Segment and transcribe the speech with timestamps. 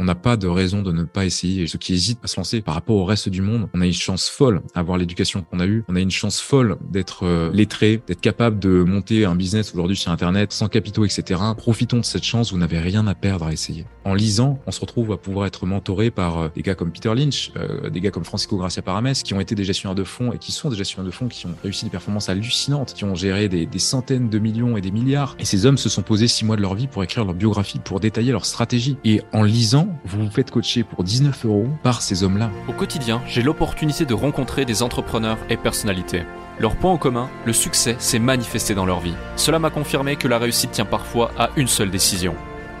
[0.00, 1.62] on n'a pas de raison de ne pas essayer.
[1.62, 3.86] Et ceux qui hésitent à se lancer par rapport au reste du monde, on a
[3.86, 5.84] une chance folle à avoir l'éducation qu'on a eue.
[5.88, 9.96] On a une chance folle d'être euh, lettré, d'être capable de monter un business aujourd'hui
[9.96, 11.40] sur Internet sans capitaux, etc.
[11.56, 12.50] Profitons de cette chance.
[12.52, 13.84] Vous n'avez rien à perdre à essayer.
[14.04, 17.14] En lisant, on se retrouve à pouvoir être mentoré par euh, des gars comme Peter
[17.14, 20.32] Lynch, euh, des gars comme Francisco Gracia Parames, qui ont été des gestionnaires de fonds
[20.32, 23.14] et qui sont des gestionnaires de fonds qui ont réussi des performances hallucinantes, qui ont
[23.14, 25.36] géré des, des centaines de millions et des milliards.
[25.38, 27.80] Et ces hommes se sont posés six mois de leur vie pour écrire leur biographie,
[27.80, 28.96] pour détailler leur stratégie.
[29.04, 32.50] Et en lisant, vous vous faites coacher pour 19 euros par ces hommes-là.
[32.68, 36.22] Au quotidien, j'ai l'opportunité de rencontrer des entrepreneurs et personnalités.
[36.58, 39.14] Leur point en commun, le succès s'est manifesté dans leur vie.
[39.36, 42.34] Cela m'a confirmé que la réussite tient parfois à une seule décision.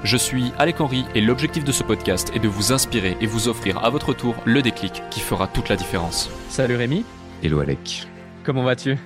[0.04, 3.48] Je suis Alec Henry et l'objectif de ce podcast est de vous inspirer et vous
[3.48, 6.30] offrir à votre tour le déclic qui fera toute la différence.
[6.48, 7.04] Salut Rémi.
[7.42, 8.06] Hello Alec.
[8.44, 8.96] Comment vas-tu?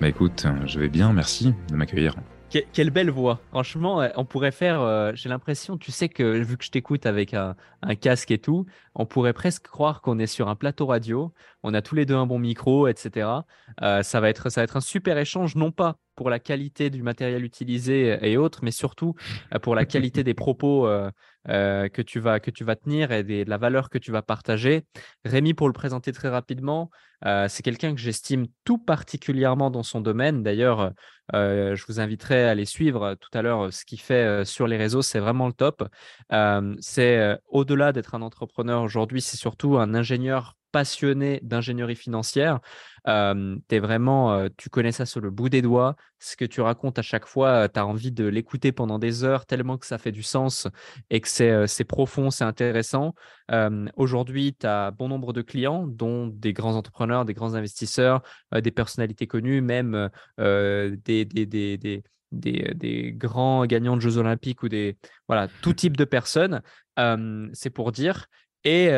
[0.00, 2.14] Bah écoute, je vais bien, merci de m'accueillir
[2.48, 3.40] quelle belle voix.
[3.50, 7.34] Franchement, on pourrait faire, euh, j'ai l'impression, tu sais que vu que je t'écoute avec
[7.34, 7.54] un,
[8.00, 11.32] casque et tout, on pourrait presque croire qu'on est sur un plateau radio.
[11.62, 13.28] On a tous les deux un bon micro, etc.
[13.82, 16.90] Euh, ça, va être, ça va être un super échange, non pas pour la qualité
[16.90, 19.14] du matériel utilisé et autres, mais surtout
[19.54, 20.88] euh, pour la qualité des propos
[21.46, 24.84] que, tu vas, que tu vas tenir et de la valeur que tu vas partager.
[25.24, 26.90] Rémi, pour le présenter très rapidement,
[27.22, 30.42] c'est quelqu'un que j'estime tout particulièrement dans son domaine.
[30.42, 30.92] D'ailleurs,
[31.32, 35.02] je vous inviterai à aller suivre tout à l'heure ce qu'il fait sur les réseaux.
[35.02, 35.82] C'est vraiment le top.
[36.80, 42.60] c'est au-delà d'être un entrepreneur aujourd'hui, c'est surtout un ingénieur passionné d'ingénierie financière.
[43.04, 45.96] es vraiment, tu connais ça sur le bout des doigts.
[46.20, 49.44] Ce que tu racontes à chaque fois, tu as envie de l'écouter pendant des heures
[49.44, 50.68] tellement que ça fait du sens
[51.10, 51.26] et que
[51.66, 53.16] c'est profond, c'est intéressant.
[53.96, 58.22] Aujourd'hui, tu as bon nombre de clients, dont des grands entrepreneurs, des grands investisseurs,
[58.54, 64.96] des personnalités connues, même des, des, des, des grands gagnants de Jeux Olympiques ou des
[65.26, 66.62] voilà tout type de personnes.
[67.52, 68.28] c'est pour dire
[68.68, 68.90] et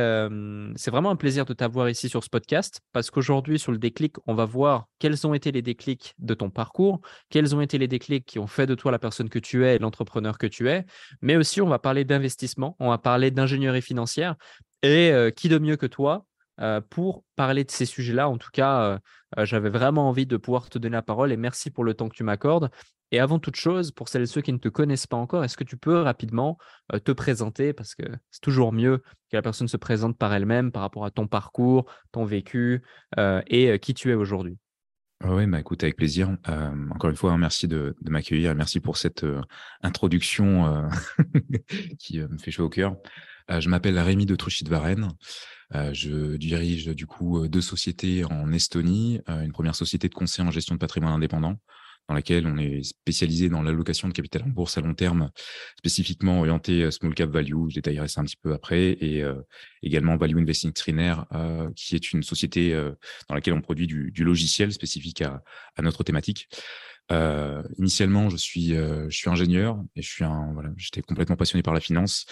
[0.74, 4.16] c'est vraiment un plaisir de t'avoir ici sur ce podcast parce qu'aujourd'hui, sur le déclic,
[4.26, 7.86] on va voir quels ont été les déclics de ton parcours, quels ont été les
[7.86, 10.68] déclics qui ont fait de toi la personne que tu es et l'entrepreneur que tu
[10.68, 10.84] es,
[11.22, 14.34] mais aussi on va parler d'investissement, on va parler d'ingénierie financière
[14.82, 16.26] et qui de mieux que toi
[16.90, 18.28] pour parler de ces sujets-là.
[18.28, 19.00] En tout cas,
[19.38, 22.16] j'avais vraiment envie de pouvoir te donner la parole et merci pour le temps que
[22.16, 22.70] tu m'accordes.
[23.12, 25.56] Et avant toute chose, pour celles et ceux qui ne te connaissent pas encore, est-ce
[25.56, 26.58] que tu peux rapidement
[27.04, 27.72] te présenter?
[27.72, 31.10] Parce que c'est toujours mieux que la personne se présente par elle-même par rapport à
[31.10, 32.82] ton parcours, ton vécu
[33.18, 34.58] et qui tu es aujourd'hui
[35.22, 36.34] oui, bah écoute, avec plaisir.
[36.90, 38.54] encore une fois, hein, merci de, m'accueillir.
[38.54, 39.26] Merci pour cette
[39.82, 40.88] introduction
[41.98, 42.96] qui me fait chaud au cœur.
[43.58, 45.08] Je m'appelle Rémi de Truchit-Varenne.
[45.72, 49.20] je dirige du coup deux sociétés en Estonie.
[49.26, 51.56] une première société de conseil en gestion de patrimoine indépendant
[52.10, 55.30] dans laquelle on est spécialisé dans l'allocation de capital en bourse à long terme,
[55.78, 59.40] spécifiquement orienté euh, small cap value, je détaillerai ça un petit peu après, et euh,
[59.84, 62.74] également Value Investing Trainer, euh, qui est une société
[63.28, 65.40] dans laquelle on produit du, logiciel spécifique à
[65.82, 66.48] notre thématique.
[67.12, 71.36] Euh, initialement, je suis, euh, je suis ingénieur et je suis un, voilà, j'étais complètement
[71.36, 72.26] passionné par la finance.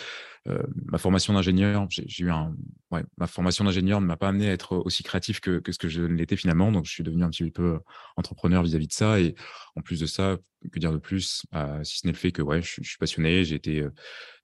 [0.47, 2.55] Euh, ma formation d'ingénieur, j'ai eu un,
[2.91, 5.79] ouais, ma formation d'ingénieur ne m'a pas amené à être aussi créatif que, que ce
[5.79, 6.71] que je l'étais finalement.
[6.71, 7.81] Donc, je suis devenu un petit peu
[8.17, 9.21] entrepreneur vis-à-vis de ça.
[9.21, 9.35] Et
[9.75, 10.37] en plus de ça,
[10.73, 11.47] que dire de plus,
[11.83, 13.85] si ce n'est le fait que ouais, je, suis passionné, j'ai été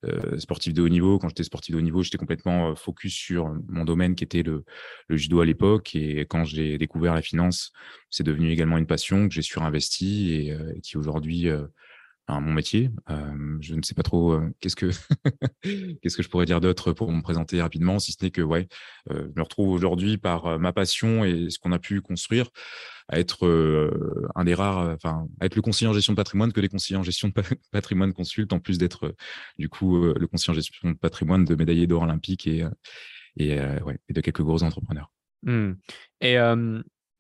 [0.05, 1.19] euh, sportif de haut niveau.
[1.19, 4.43] Quand j'étais sportif de haut niveau, j'étais complètement euh, focus sur mon domaine qui était
[4.43, 4.65] le,
[5.09, 5.95] judo à l'époque.
[5.95, 7.73] Et quand j'ai découvert la finance,
[8.11, 11.49] c'est devenu également une passion que j'ai surinvesti et, euh, qui aujourd'hui
[12.29, 12.91] mon métier.
[13.61, 14.91] je ne sais pas trop qu'est-ce que
[16.03, 18.69] qu'est-ce que je pourrais dire d'autre pour me présenter rapidement, si ce n'est que ouais,
[19.11, 22.49] je me retrouve aujourd'hui par ma passion et ce qu'on a pu construire
[23.09, 23.47] à être
[24.34, 27.03] un des rares, enfin être le conseiller en gestion de patrimoine que les conseillers en
[27.03, 27.34] gestion de
[27.73, 29.15] patrimoine consultent, en plus d'être
[29.59, 32.65] du coup le conseiller en gestion de patrimoine de médaillés d'or olympique et
[33.37, 35.11] et, ouais, et de quelques gros entrepreneurs.
[35.43, 35.73] Mmh.
[36.21, 36.37] Et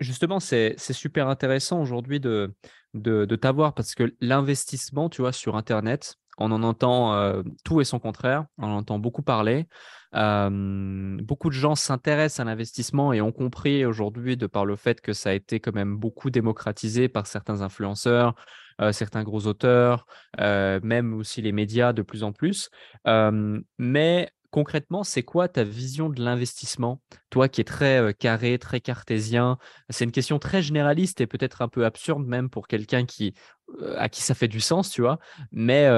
[0.00, 2.54] justement, c'est super intéressant aujourd'hui de,
[2.94, 7.84] de, t'avoir parce que l'investissement, tu vois, sur Internet, on en entend euh, tout et
[7.84, 9.66] son contraire, on en entend beaucoup parler.
[10.12, 15.12] beaucoup de gens s'intéressent à l'investissement et ont compris aujourd'hui, de par le fait que
[15.12, 18.34] ça a été quand même beaucoup démocratisé par certains influenceurs,
[18.80, 20.06] euh, certains gros auteurs,
[20.40, 22.70] euh, même aussi les médias de plus en plus.
[23.78, 27.02] mais concrètement, c'est quoi ta vision de l'investissement?
[27.30, 29.58] Toi qui es très carré, très cartésien,
[29.90, 33.34] c'est une question très généraliste et peut-être un peu absurde même pour quelqu'un qui,
[33.96, 35.18] à qui ça fait du sens, tu vois?
[35.50, 35.88] Mais,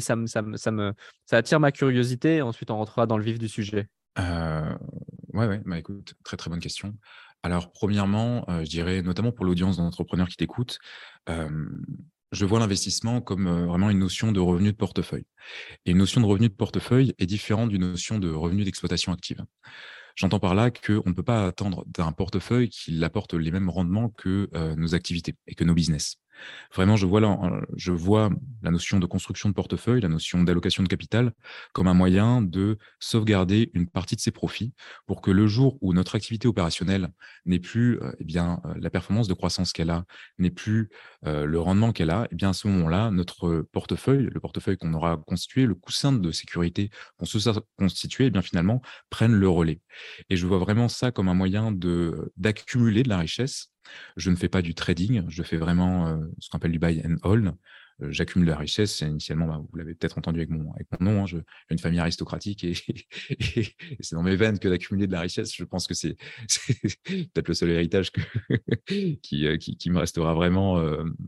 [0.00, 0.94] ça, me,
[1.30, 2.40] attire ma curiosité.
[2.40, 3.90] Ensuite, on rentrera dans le vif du sujet.
[4.16, 6.94] Ouais, ouais, bah écoute, très très bonne question.
[7.42, 10.78] Alors, premièrement, je dirais, notamment pour l'audience d'entrepreneurs qui t'écoutent,
[12.32, 15.24] je vois l'investissement comme euh, vraiment une notion de revenu de portefeuille.
[15.86, 19.44] Et une notion de revenu de portefeuille est différente d'une notion de revenu d'exploitation active.
[20.14, 24.08] J'entends par là qu'on ne peut pas attendre d'un portefeuille qu'il apporte les mêmes rendements
[24.10, 26.16] que euh, nos activités et que nos business.
[26.74, 27.20] Vraiment, je vois,
[27.76, 28.30] je vois
[28.62, 31.32] la notion de construction de portefeuille, la notion d'allocation de capital
[31.72, 34.72] comme un moyen de sauvegarder une partie de ses profits
[35.06, 37.08] pour que le jour où notre activité opérationnelle
[37.46, 40.04] n'est plus euh, eh bien, euh, la performance de croissance qu'elle a,
[40.38, 40.90] n'est plus
[41.26, 44.92] euh, le rendement qu'elle a, eh bien, à ce moment-là, notre portefeuille, le portefeuille qu'on
[44.94, 49.48] aura constitué, le coussin de sécurité qu'on se sera constitué, eh bien, finalement, prennent le
[49.48, 49.80] relais.
[50.30, 51.72] Et je vois vraiment ça comme un moyen
[52.36, 53.70] d'accumuler de la richesse
[54.16, 57.02] je ne fais pas du trading, je fais vraiment euh, ce qu'on appelle du buy
[57.04, 57.54] and hold.
[58.00, 59.00] Euh, j'accumule la richesse.
[59.00, 62.74] Initialement, bah, vous l'avez peut-être entendu avec mon, nom, hein, j'ai une famille aristocratique et,
[64.00, 65.54] c'est dans mes veines que d'accumuler de la richesse.
[65.54, 66.16] Je pense que c'est
[67.04, 68.12] peut-être le seul héritage
[68.52, 70.80] euh, qui, me restera vraiment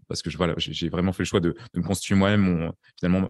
[0.07, 3.29] parce que voilà, j'ai vraiment fait le choix de, me constituer moi-même finalement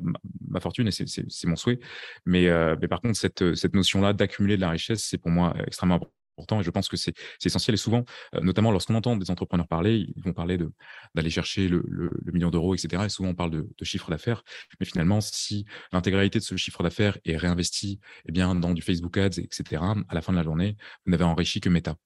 [0.49, 1.79] ma, fortune et c'est mon souhait.
[2.27, 2.49] Mais,
[2.89, 6.20] par contre, cette notion-là d'accumuler de la richesse, c'est pour moi extrêmement important
[6.61, 7.15] et je pense que c'est
[7.45, 7.75] essentiel.
[7.75, 8.05] Et souvent,
[8.35, 10.59] euh, notamment lorsqu'on entend des entrepreneurs parler, ils vont parler
[11.15, 11.83] d'aller chercher le,
[12.33, 13.05] million d'euros, etc.
[13.07, 14.43] Et souvent, on parle de, chiffre d'affaires.
[14.79, 19.17] Mais finalement, si l'intégralité de ce chiffre d'affaires est réinvesti eh bien, dans du Facebook
[19.17, 21.97] Ads, etc., à la fin de la journée, vous n'avez enrichi que Meta.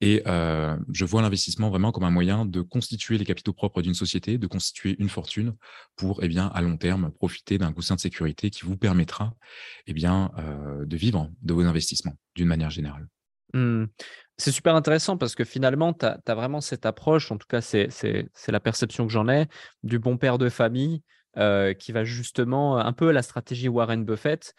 [0.00, 3.94] Et euh, je vois l'investissement vraiment comme un moyen de constituer les capitaux propres d'une
[3.94, 5.54] société, de constituer une fortune
[5.96, 9.34] pour, eh bien, à long terme, profiter d'un coussin de sécurité qui vous permettra
[9.86, 13.08] eh bien, euh, de vivre de vos investissements d'une manière générale.
[13.54, 13.86] Mmh.
[14.36, 17.88] C'est super intéressant parce que finalement, tu as, vraiment cette approche, en tout cas, c'est
[18.48, 19.46] la perception que j'en ai,
[19.82, 21.02] du bon père de famille
[21.78, 24.54] qui va justement, un peu la stratégie Warren Buffett,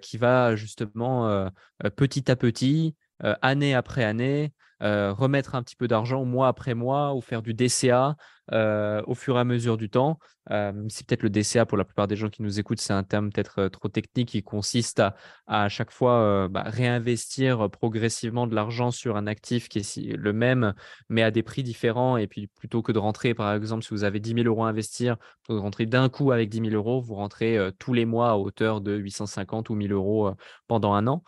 [0.00, 1.50] qui va justement
[1.96, 7.20] petit à petit, année après année, remettre un petit peu d'argent mois après mois ou
[7.20, 8.16] faire du DCA
[8.52, 10.18] au fur et à mesure du temps.
[10.48, 13.30] c'est peut-être le DCA pour la plupart des gens qui nous écoutent, c'est un terme
[13.30, 15.14] peut-être trop technique qui consiste à
[15.46, 20.74] à chaque fois bah, réinvestir progressivement de l'argent sur un actif qui est le même,
[21.08, 22.16] mais à des prix différents.
[22.16, 24.68] Et puis plutôt que de rentrer, par exemple, si vous avez 10 000 euros à
[24.68, 25.16] investir,
[25.48, 28.80] de rentrer d'un coup avec 10 000 euros, vous rentrez tous les mois à hauteur
[28.80, 30.32] de 850 ou 1000 euros
[30.66, 31.22] pendant un an.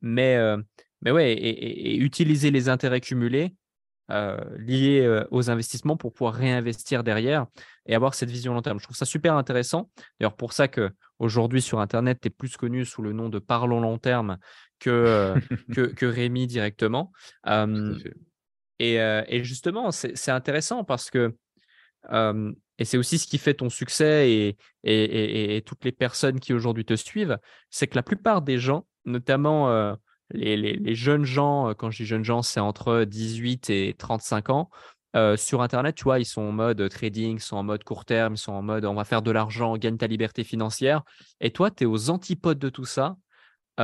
[0.00, 0.56] mais
[1.02, 3.54] mais ouais, et, utiliser les intérêts cumulés
[4.10, 7.46] euh, liés euh, aux investissements pour pouvoir réinvestir derrière
[7.86, 8.78] et avoir cette vision long terme.
[8.80, 9.88] Je trouve ça super intéressant.
[10.18, 13.38] D'ailleurs, pour ça que aujourd'hui sur Internet, tu es plus connu sous le nom de
[13.38, 14.38] Parlons long terme
[14.80, 15.36] que, euh,
[15.96, 17.12] que, Rémi directement.
[18.78, 21.36] et, et, justement, c'est intéressant parce que,
[22.12, 26.52] et c'est aussi ce qui fait ton succès et, et, et toutes les personnes qui
[26.52, 29.96] aujourd'hui te suivent, c'est que la plupart des gens, notamment
[30.32, 34.70] les, jeunes gens, euh, quand je dis jeunes gens, c'est entre 18 et 35 ans.
[35.16, 38.04] Euh, sur Internet, tu vois, ils sont en mode trading, ils sont en mode court
[38.04, 41.02] terme, ils sont en mode on va faire de l'argent, gagne ta liberté financière.
[41.40, 43.16] Et toi, tu es aux antipodes de tout ça.
[43.78, 43.82] tu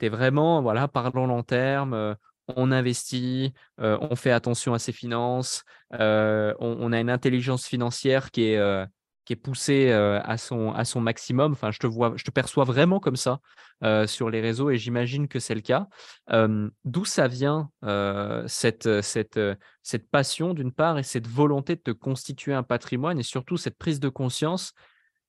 [0.00, 2.14] es vraiment, voilà, parlons long terme, euh,
[2.56, 8.86] on investit, on fait attention à ses finances, on, a une intelligence financière qui est,
[9.24, 11.52] qui est poussé à, son, à son maximum.
[11.52, 13.40] Enfin, je te vois, je te perçois vraiment comme ça
[14.06, 15.88] sur les réseaux et j'imagine que c'est le cas.
[16.84, 17.70] D'où ça vient
[18.46, 19.40] cette, cette,
[19.82, 23.78] cette passion d'une part et cette volonté de te constituer un patrimoine et surtout cette
[23.78, 24.74] prise de conscience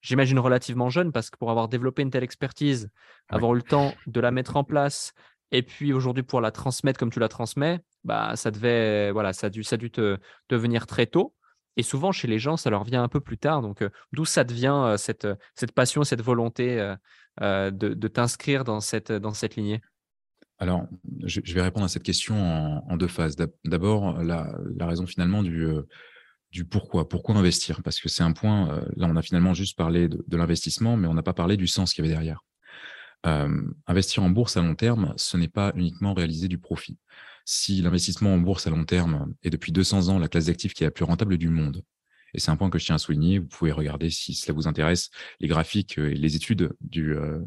[0.05, 2.89] j'imagine relativement jeune, parce que pour avoir développé une telle expertise,
[3.29, 5.13] avoir eu le temps de la mettre en place,
[5.51, 9.47] et puis aujourd'hui pour la transmettre comme tu la transmets, bah ça devait, voilà, ça
[9.47, 10.17] a dû, ça a dû te,
[10.49, 11.33] devenir très tôt.
[11.77, 13.61] Et souvent, chez les gens, ça leur vient un peu plus tard.
[13.61, 16.95] Donc, d'où ça devient cette, cette passion, cette volonté
[17.41, 19.09] de, t'inscrire dans cette,
[19.55, 19.81] lignée?
[20.57, 20.87] Alors,
[21.23, 23.35] je, vais répondre à cette question en, deux phases.
[23.65, 24.47] D'abord, la,
[24.81, 27.09] raison finalement du pourquoi.
[27.09, 27.83] Pourquoi investir?
[27.83, 31.13] Parce que c'est un point, là, on a finalement juste parlé de, l'investissement, mais on
[31.13, 32.43] n'a pas parlé du sens qu'il y avait derrière.
[33.85, 36.97] investir en bourse à long terme, ce n'est pas uniquement réaliser du profit
[37.45, 40.83] si l'investissement en bourse à long terme est depuis 200 ans la classe d'actifs qui
[40.83, 41.83] est la plus rentable du monde,
[42.35, 44.67] et c'est un point que je tiens à souligner, vous pouvez regarder si cela vous
[44.67, 45.09] intéresse,
[45.39, 47.39] les graphiques et les études du, euh,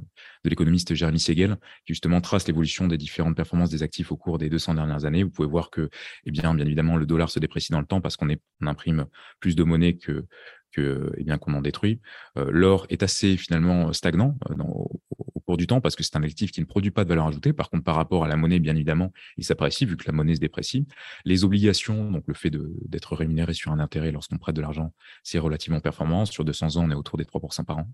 [0.44, 4.38] de l'économiste Jeremy Siegel, qui justement trace l'évolution des différentes performances des actifs au cours
[4.38, 5.24] des 200 dernières années.
[5.24, 5.90] Vous pouvez voir que,
[6.24, 8.28] eh bien, bien évidemment, le dollar se déprécie dans le temps parce qu'on
[8.62, 9.04] imprime
[9.40, 10.24] plus de monnaie que,
[10.72, 12.00] que eh bien qu'on en détruit.
[12.37, 15.00] Euh, l'or est assez finalement stagnant euh, dans, au,
[15.48, 17.54] cours du temps parce que c'est un actif qui ne produit pas de valeur ajoutée.
[17.54, 20.34] Par contre, par rapport à la monnaie, bien évidemment, il s'apprécie vu que la monnaie
[20.34, 20.87] se déprécie.
[21.25, 25.38] Les obligations, donc le fait d'être rémunéré sur un intérêt lorsqu'on prête de l'argent, c'est
[25.38, 26.26] relativement performant.
[26.26, 27.88] Sur 200 ans, on est autour des 3% par an,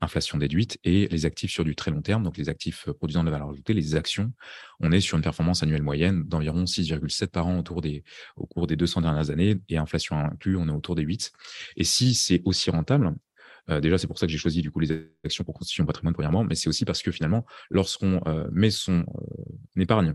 [0.00, 0.78] inflation déduite.
[0.84, 3.50] Et les actifs sur du très long terme, donc les actifs produisant de la valeur
[3.50, 4.32] ajoutée, les actions,
[4.80, 8.04] on est sur une performance annuelle moyenne d'environ 6,7 par an autour des,
[8.36, 9.56] au cours des 200 dernières années.
[9.68, 11.32] Et inflation inclus, on est autour des 8.
[11.76, 13.14] Et si c'est aussi rentable,
[13.70, 15.86] euh, déjà, c'est pour ça que j'ai choisi du coup les actions pour constitution de
[15.86, 20.14] patrimoine premièrement, mais c'est aussi parce que finalement, lorsqu'on euh, met son euh, épargne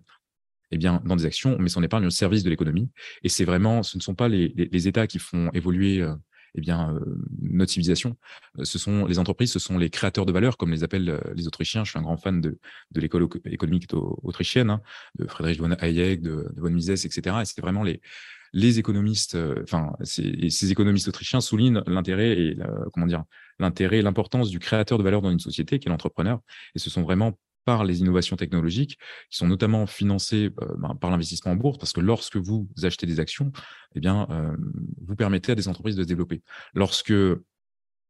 [0.72, 2.90] eh bien, dans des actions, on met son épargne au service de l'économie.
[3.24, 6.02] Et c'est vraiment, ce ne sont pas les, les, États qui font évoluer
[6.56, 6.98] eh bien,
[7.42, 8.16] notre civilisation.
[8.64, 11.84] Ce sont les entreprises, ce sont les créateurs de valeur, comme les appellent les Autrichiens.
[11.84, 12.58] Je suis un grand fan de,
[12.92, 14.82] de l'école économique autrichienne, hein,
[15.20, 17.40] de Friedrich von Hayek, de, de von Mises, etc.
[17.42, 18.00] Et c'est vraiment les,
[18.54, 22.58] les économistes, euh, enfin, ces, économistes autrichiens soulignent l'intérêt et
[22.94, 23.24] comment dire,
[23.60, 26.40] l'intérêt l'importance du créateur de valeur dans une société, qui est l'entrepreneur.
[26.76, 28.98] Et ce sont vraiment par les innovations technologiques,
[29.30, 33.06] qui sont notamment financées euh, ben, par l'investissement en bourse, parce que lorsque vous achetez
[33.06, 33.52] des actions,
[33.96, 34.56] eh bien, euh,
[35.06, 36.42] vous permettez à des entreprises de se développer.
[36.74, 37.14] Lorsque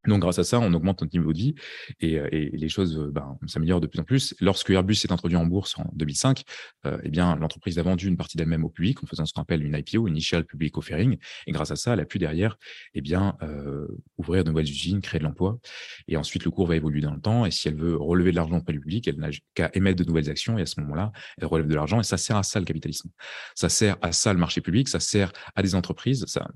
[0.08, 1.56] donc, grâce à ça, on augmente notre niveau de vie
[2.00, 4.34] et, euh, et les choses euh, ben, s'améliorent de plus en plus.
[4.42, 6.44] Lorsque Airbus s'est introduit en bourse en 2005,
[6.88, 9.44] euh, eh bien, l'entreprise a vendu une partie d'elle-même au public en faisant ce qu'on
[9.44, 11.18] appelle une IPO, Initial Public Offering.
[11.46, 12.58] Et grâce à ça, elle a pu derrière
[12.96, 15.60] eh bien, euh, ouvrir de nouvelles usines, créer de l'emploi.
[16.08, 17.46] Et ensuite, le cours va évoluer dans le temps.
[17.46, 20.08] Et si elle veut relever de l'argent auprès du public, elle n'a qu'à émettre de
[20.08, 20.58] nouvelles actions.
[20.58, 22.00] Et à ce moment-là, elle relève de l'argent.
[22.00, 23.10] Et ça sert à ça le capitalisme.
[23.54, 24.90] Ça sert à ça le marché public.
[24.90, 26.26] Ça sert à des entreprises.
[26.26, 26.48] Ça,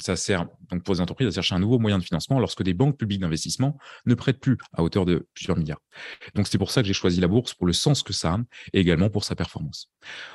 [0.00, 2.74] ça sert donc pour les entreprises à chercher un nouveau moyen de financement lorsque des
[2.80, 5.82] banques publiques d'investissement ne prêtent plus à hauteur de plusieurs milliards.
[6.34, 8.38] Donc c'est pour ça que j'ai choisi la bourse, pour le sens que ça a
[8.72, 9.90] et également pour sa performance.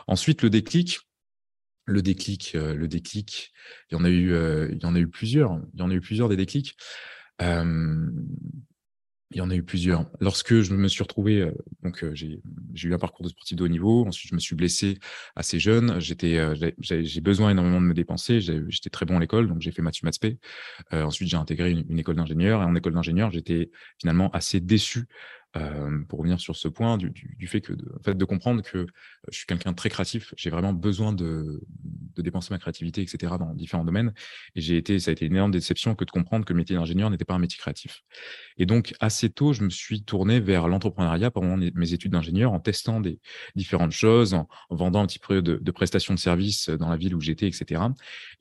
[0.07, 0.99] Ensuite, le déclic,
[1.85, 3.51] le déclic, euh, le déclic,
[3.89, 5.89] il y en a eu, euh, il y en a eu plusieurs, il y en
[5.89, 6.75] a eu plusieurs des déclics.
[7.41, 8.11] Euh,
[9.31, 10.05] il y en a eu plusieurs.
[10.19, 11.51] Lorsque je me suis retrouvé, euh,
[11.83, 12.39] donc euh, j'ai
[12.83, 14.05] eu un parcours de sportif de haut niveau.
[14.05, 14.99] Ensuite, je me suis blessé
[15.35, 15.99] assez jeune.
[15.99, 18.39] J'étais, euh, j'ai besoin énormément de me dépenser.
[18.39, 20.19] J'étais très bon à l'école, donc j'ai fait maths maths
[20.91, 22.61] ensuite, j'ai intégré une, une école d'ingénieur.
[22.61, 25.07] Et en école d'ingénieur, j'étais finalement assez déçu
[25.57, 28.85] euh, pour revenir sur ce point, du, fait que, de, en fait, de comprendre que
[29.31, 31.61] je suis quelqu'un de très créatif, j'ai vraiment besoin de,
[32.17, 34.13] dépenser ma créativité, etc., dans différents domaines.
[34.55, 36.75] Et j'ai été, ça a été une énorme déception que de comprendre que le métier
[36.75, 38.03] d'ingénieur n'était pas un métier créatif.
[38.57, 42.59] Et donc, assez tôt, je me suis tourné vers l'entrepreneuriat pendant mes études d'ingénieur, en
[42.59, 43.19] testant des
[43.55, 47.21] différentes choses, en, vendant un petit peu de, prestations de services dans la ville où
[47.21, 47.81] j'étais, etc.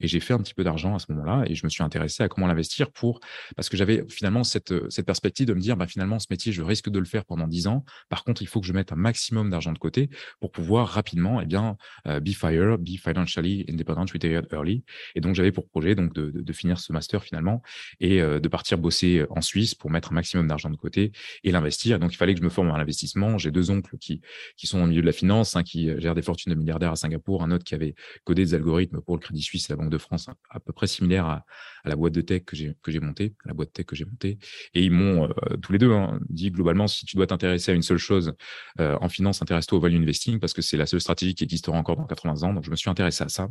[0.01, 2.23] Et j'ai fait un petit peu d'argent à ce moment-là, et je me suis intéressé
[2.23, 3.21] à comment l'investir pour,
[3.57, 6.63] parce que j'avais finalement cette, cette perspective de me dire, bah, finalement, ce métier, je
[6.63, 7.85] risque de le faire pendant 10 ans.
[8.09, 11.41] Par contre, il faut que je mette un maximum d'argent de côté pour pouvoir rapidement
[11.41, 14.85] eh bien, euh, be fire, be financially independent, retired early.
[15.15, 17.63] Et donc, j'avais pour projet donc, de, finir ce master finalement
[17.99, 21.51] et euh, de partir bosser en Suisse pour mettre un maximum d'argent de côté et
[21.51, 21.99] l'investir.
[21.99, 23.39] Donc, il fallait que je me forme à l'investissement.
[23.39, 24.21] J'ai deux oncles qui,
[24.57, 27.43] qui sont au milieu de la finance, qui gère des fortunes de milliardaires à Singapour,
[27.43, 27.95] un autre qui avait
[28.25, 30.87] codé des algorithmes pour le Crédit Suisse et la Banque de France, à peu près
[30.87, 31.45] similaire à,
[31.85, 34.39] la boîte de tech que j'ai montée, la boîte tech que j'ai montée.
[34.75, 37.75] Et ils m'ont euh, tous les deux hein, dit globalement si tu dois t'intéresser à
[37.75, 38.35] une seule chose
[38.81, 41.77] euh, en finance, intéresse-toi au value investing parce que c'est la seule stratégie qui existera
[41.77, 42.55] encore dans 80 ans.
[42.55, 43.49] Donc je me suis intéressé à ça.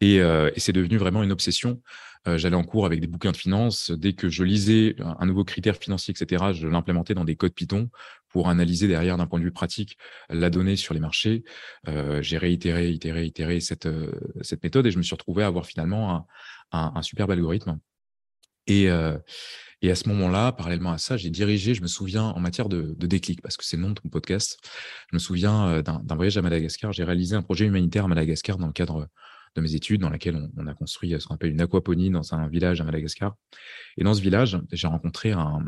[0.00, 1.82] Et, euh, c'est devenu vraiment une obsession.
[2.26, 3.90] J'allais en cours avec des bouquins de finance.
[3.90, 7.90] Dès que je lisais un nouveau critère financier, etc., je l'implémentais dans des codes Python
[8.30, 9.98] pour analyser derrière d'un point de vue pratique
[10.30, 11.44] la donnée sur les marchés.
[11.86, 13.86] Euh, j'ai réitéré, itéré, itéré cette,
[14.40, 16.26] cette méthode et je me suis retrouvé à avoir finalement un,
[16.72, 17.78] un, superbe algorithme.
[18.66, 19.18] Et, euh,
[19.82, 22.94] et à ce moment-là, parallèlement à ça, j'ai dirigé, je me souviens, en matière de,
[22.98, 24.58] déclic, parce que c'est le nom de ton podcast,
[25.10, 26.92] je me souviens d'un voyage à Madagascar.
[26.92, 29.08] J'ai réalisé un projet humanitaire à Madagascar dans le cadre
[29.54, 32.48] de mes études, dans laquelle on, a construit ce qu'on appelle une aquaponie dans un
[32.48, 33.36] village à Madagascar.
[33.96, 35.64] Et dans ce village, j'ai rencontré un,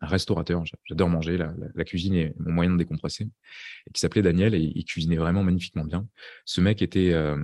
[0.00, 0.62] restaurateur.
[0.84, 4.84] J'adore manger, la, cuisine est mon moyen de décompresser, et qui s'appelait Daniel, et il
[4.84, 6.06] cuisinait vraiment magnifiquement bien.
[6.44, 7.36] Ce mec était euh,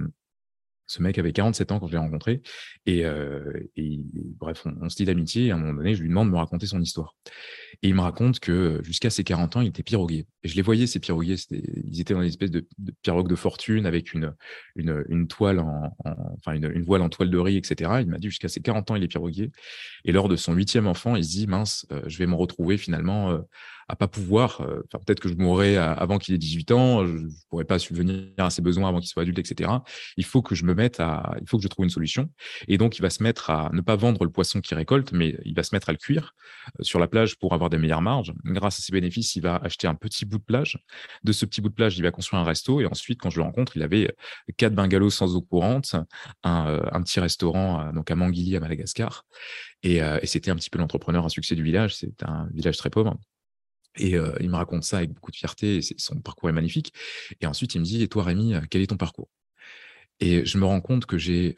[0.86, 2.42] ce mec avait 47 ans quand je l'ai rencontré.
[2.86, 4.00] Et, euh, et
[4.38, 5.50] bref, on, se dit d'amitié.
[5.50, 7.16] À un moment donné, je lui demande de me raconter son histoire.
[7.82, 10.26] Et il me raconte que jusqu'à ses 40 ans, il était piroguier.
[10.44, 11.36] Et je les voyais, ces piroguiers.
[11.50, 12.66] Ils étaient dans une espèce de,
[13.02, 14.34] pirogue de fortune avec une,
[14.76, 15.94] une, une toile en,
[16.38, 17.90] enfin, une, une, voile en toile de riz, etc.
[18.00, 19.50] Il m'a dit jusqu'à ses 40 ans, il est piroguier.
[20.04, 22.78] Et lors de son huitième enfant, il se dit, mince, euh, je vais me retrouver
[22.78, 23.38] finalement euh,
[23.88, 27.28] à pas pouvoir, euh, peut-être que je mourrai avant qu'il ait 18 ans, je ne
[27.50, 29.70] pourrais pas subvenir à ses besoins avant qu'il soit adulte, etc.
[30.16, 32.28] Il faut que je me mette à, il faut que je trouve une solution.
[32.66, 35.36] Et donc, il va se mettre à ne pas vendre le poisson qu'il récolte, mais
[35.44, 36.34] il va se mettre à le cuire
[36.80, 38.32] euh, sur la plage pour avoir des meilleures marges.
[38.44, 40.78] Grâce à ses bénéfices, il va acheter un petit bout de plage.
[41.22, 42.80] De ce petit bout de plage, il va construire un resto.
[42.80, 44.12] Et ensuite, quand je le rencontre, il avait
[44.56, 45.94] quatre bungalows sans eau courante,
[46.42, 49.24] un, euh, petit restaurant donc à Manguilly, à Madagascar.
[49.84, 51.94] Et, et c'était un petit peu l'entrepreneur à succès du village.
[51.94, 53.16] C'est un village très pauvre.
[53.96, 56.92] Et il me raconte ça avec beaucoup de fierté, et son parcours est magnifique.
[57.40, 59.28] Et ensuite, il me dit, et toi, Rémi, quel est ton parcours?
[60.20, 61.56] Et je me rends compte que j'ai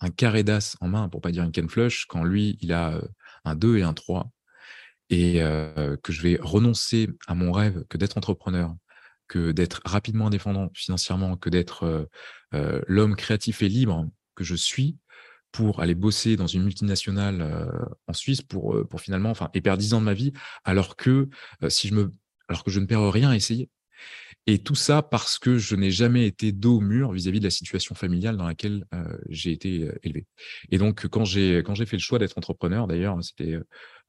[0.00, 3.00] un carré d'as en main, pour pas dire une Ken Flush, quand lui, il a
[3.44, 4.30] un 2 et un 3,
[5.10, 5.40] et
[6.02, 8.74] que je vais renoncer à mon rêve que d'être entrepreneur,
[9.28, 12.08] que d'être rapidement indépendant financièrement, que d'être
[12.52, 14.96] l'homme créatif et libre que je suis,
[15.52, 17.66] pour aller bosser dans une multinationale euh,
[18.08, 20.32] en Suisse pour, euh, pour finalement, enfin, et perdre 10 ans de ma vie,
[20.64, 21.28] alors que
[21.62, 22.12] euh, si je me,
[22.48, 23.70] alors que je ne perds rien à essayer.
[24.48, 27.50] Et tout ça parce que je n'ai jamais été dos au mur vis-à-vis de la
[27.50, 30.26] situation familiale dans laquelle euh, j'ai été euh, élevé.
[30.70, 33.56] Et donc, quand j'ai quand j'ai fait le choix d'être entrepreneur, d'ailleurs, c'était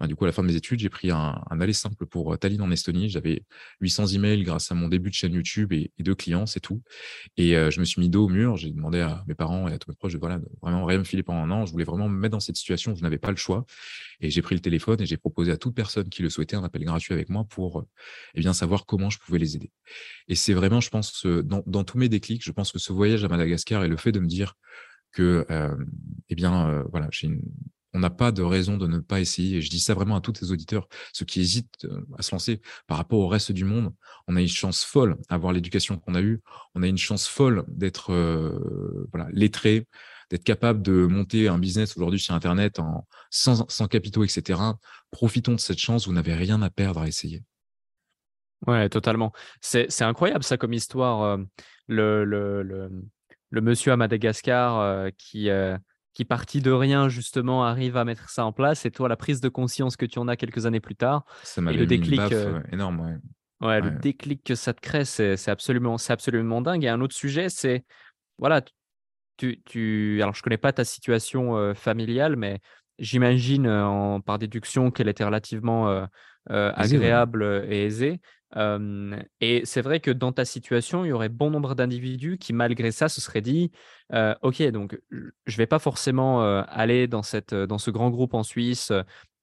[0.01, 2.37] euh, du coup à la fin de mes études, j'ai pris un, aller simple pour
[2.37, 3.09] Tallinn en Estonie.
[3.09, 3.43] J'avais
[3.81, 6.81] 800 emails grâce à mon début de chaîne YouTube et, deux clients, c'est tout.
[7.37, 8.57] Et je me suis mis dos au mur.
[8.57, 11.05] J'ai demandé à mes parents et à tous mes proches de voilà, vraiment rien me
[11.05, 11.65] filer pendant un an.
[11.65, 13.65] Je voulais vraiment me mettre dans cette situation où je n'avais pas le choix.
[14.19, 16.63] Et j'ai pris le téléphone et j'ai proposé à toute personne qui le souhaitait un
[16.63, 17.85] appel gratuit avec moi pour
[18.35, 19.71] eh bien savoir comment je pouvais les aider.
[20.27, 23.23] Et c'est vraiment, je pense, dans, dans, tous mes déclics, je pense que ce voyage
[23.23, 24.55] à Madagascar et le fait de me dire
[25.11, 25.75] que, euh,
[26.29, 27.41] eh bien, euh, voilà, une...
[27.93, 29.57] on n'a pas de raison de ne pas essayer.
[29.57, 32.31] Et je dis ça vraiment à tous les auditeurs, ceux qui hésitent euh, à se
[32.31, 33.93] lancer par rapport au reste du monde.
[34.27, 36.41] On a une chance folle d'avoir l'éducation qu'on a eue.
[36.75, 39.87] On a une chance folle d'être euh, voilà, lettré,
[40.31, 44.59] d'être capable de monter un business aujourd'hui sur Internet en, sans, sans capitaux, etc.
[45.11, 46.07] Profitons de cette chance.
[46.07, 47.43] Vous n'avez rien à perdre à essayer.
[48.65, 49.33] Ouais, totalement.
[49.61, 51.21] C'est incroyable ça comme histoire.
[51.21, 51.37] Euh,
[51.87, 55.49] le, le, le, monsieur à Madagascar qui,
[56.13, 58.85] qui, partit de rien, justement, arrive à mettre ça en place.
[58.85, 61.25] Et toi, la prise de conscience que tu en as quelques années plus tard.
[61.43, 62.21] Ça m'a le déclic
[62.71, 62.99] énorme.
[63.01, 63.67] Ouais.
[63.67, 66.83] Ouais, le déclic que ça te crée, c'est absolument, absolument dingue.
[66.83, 67.85] Et un autre sujet, c'est
[68.37, 68.61] voilà,
[69.37, 72.59] tu, tu, alors je connais pas ta situation familiale, mais
[72.99, 76.07] j'imagine par déduction qu'elle était relativement
[76.49, 78.19] agréable et aisée
[78.55, 82.91] et c'est vrai que dans ta situation, il y aurait bon nombre d'individus qui, malgré
[82.91, 83.71] ça, se seraient dit
[84.41, 88.43] Ok, donc je ne vais pas forcément aller dans, cette, dans ce grand groupe en
[88.43, 88.91] Suisse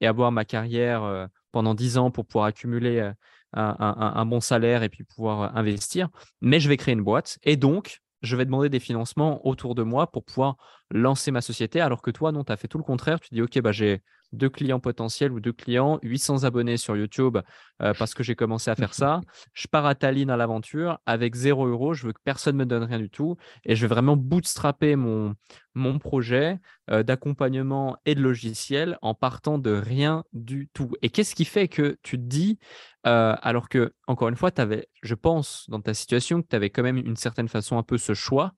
[0.00, 3.10] et avoir ma carrière pendant 10 ans pour pouvoir accumuler
[3.52, 6.08] un, bon salaire et puis pouvoir investir,
[6.40, 9.82] mais je vais créer une boîte et donc je vais demander des financements autour de
[9.82, 10.56] moi pour pouvoir
[10.90, 13.20] lancer ma société, alors que toi, non, tu as fait tout le contraire.
[13.20, 17.38] Tu dis, OK, bah, j'ai deux clients potentiels ou deux clients, 800 abonnés sur YouTube
[17.82, 19.20] euh, parce que j'ai commencé à faire ça.
[19.52, 21.94] Je pars à Tallinn à l'aventure avec 0 euros.
[21.94, 25.34] Je veux que personne me donne rien du tout et je vais vraiment bootstrapper mon,
[25.74, 26.58] mon projet
[26.90, 30.92] euh, d'accompagnement et de logiciel en partant de rien du tout.
[31.02, 32.58] Et qu'est-ce qui fait que tu te dis,
[33.06, 36.56] euh, alors que, encore une fois, tu avais, je pense, dans ta situation, que tu
[36.56, 38.52] avais quand même une certaine façon un peu ce choix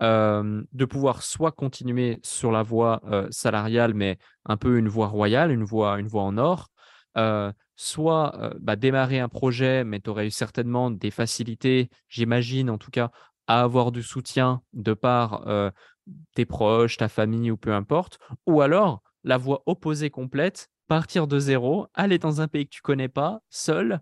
[0.00, 5.64] de pouvoir soit continuer sur la voie salariale, mais un peu une voie royale, une
[5.64, 6.70] voie, en or,
[7.76, 12.90] soit bah, démarrer un projet, mais tu aurais eu certainement des facilités, j'imagine en tout
[12.90, 13.10] cas,
[13.46, 15.44] à avoir du soutien de par
[16.34, 21.38] tes proches, ta famille ou peu importe, ou alors la voie opposée complète, partir de
[21.38, 24.00] zéro, aller dans un pays que tu connais pas, seul,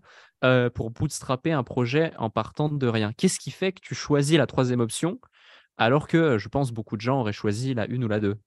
[0.73, 3.11] pour bootstrapper un projet en partant de rien.
[3.13, 5.19] Qu'est-ce qui fait que tu choisis la troisième option
[5.77, 8.37] alors que je pense beaucoup de gens auraient choisi la une ou la deux.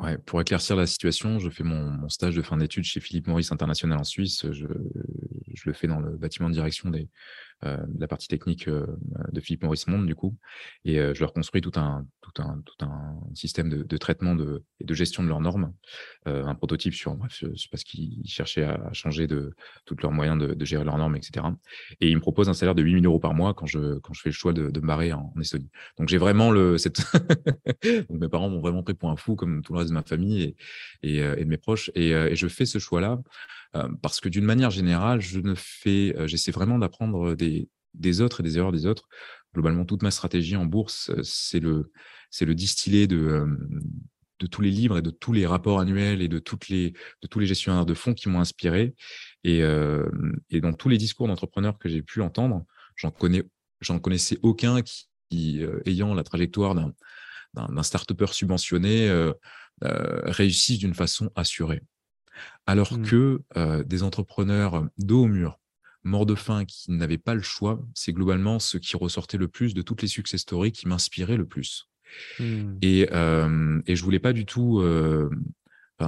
[0.00, 3.52] Ouais, pour éclaircir la situation, je fais mon, stage de fin d'études chez Philippe Maurice
[3.52, 4.44] International en Suisse.
[4.50, 7.06] Je, le fais dans le bâtiment de direction des, euh,
[7.62, 8.86] la partie technique euh,
[9.30, 10.36] de Philippe Maurice Monde, du coup.
[10.84, 14.34] Et euh, je leur construis tout un, tout un, tout un système de, de traitement
[14.34, 15.72] de, et de gestion de leurs normes,
[16.26, 20.12] un prototype sur, bref, je sais pas ce qu'ils cherchaient à, changer de tous leurs
[20.12, 21.46] moyens de, de, gérer leurs normes, etc.
[22.00, 24.20] Et ils me proposent un salaire de 8000 euros par mois quand je, quand je
[24.20, 25.70] fais le choix de, de me barrer en, Estonie.
[25.98, 26.78] Donc j'ai vraiment le.
[26.78, 27.02] Cette
[28.08, 30.02] Donc mes parents m'ont vraiment pris pour un fou, comme tout le reste de ma
[30.02, 30.56] famille et,
[31.02, 31.90] et, et de mes proches.
[31.94, 33.61] Et, et je fais ce choix-là euh,
[34.02, 38.40] parce que d'une manière générale, je ne fais, euh, j'essaie vraiment d'apprendre des, des autres
[38.40, 39.08] et des erreurs des autres.
[39.54, 41.90] Globalement, toute ma stratégie en bourse, euh, c'est le,
[42.30, 43.46] c'est le distillé de,
[44.38, 47.28] de tous les livres et de tous les rapports annuels et de, toutes les, de
[47.28, 48.94] tous les gestionnaires de fonds qui m'ont inspiré.
[49.44, 49.60] Et,
[50.50, 52.64] et dans tous les discours d'entrepreneurs que j'ai pu entendre,
[52.96, 53.42] j'en connais,
[53.80, 56.94] j'en connaissais aucun qui, ayant la trajectoire d'un,
[57.54, 59.10] d'un, start-upper subventionné,
[59.84, 61.82] euh, réussisse d'une façon assurée.
[62.66, 63.02] Alors mmh.
[63.02, 63.42] que
[63.84, 65.58] des entrepreneurs dos au mur,
[66.04, 69.74] morts de faim, qui n'avaient pas le choix, c'est globalement ce qui ressortait le plus
[69.74, 71.88] de toutes les success stories qui m'inspiraient le plus.
[72.38, 72.74] Mmh.
[72.82, 74.82] Et, et je voulais pas du tout.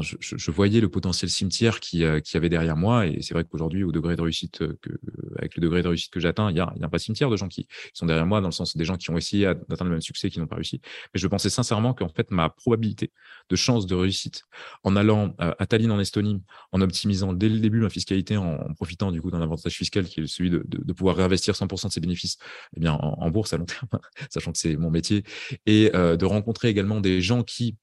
[0.01, 3.93] Je, voyais le potentiel cimetière qui, qui avait derrière moi, et c'est vrai qu'aujourd'hui, au
[3.93, 4.91] degré de réussite que,
[5.39, 7.37] avec le degré de réussite que j'atteins, il y a, y a pas cimetière de
[7.37, 9.91] gens qui, sont derrière moi, dans le sens des gens qui ont essayé d'atteindre le
[9.91, 10.81] même succès, qui n'ont pas réussi.
[11.15, 13.13] Mais je pensais sincèrement qu'en fait, ma probabilité
[13.51, 14.43] de chance de réussite
[14.83, 16.43] en allant à Tallinn en Estonie,
[16.73, 20.21] en optimisant dès le début ma fiscalité, en, profitant du coup d'un avantage fiscal qui
[20.21, 22.37] est celui de, de, pouvoir réinvestir 100% de ses bénéfices
[22.77, 23.89] eh bien, en, bourse à long terme,
[24.31, 25.25] sachant que c'est mon métier,
[25.67, 27.77] et de rencontrer également des gens qui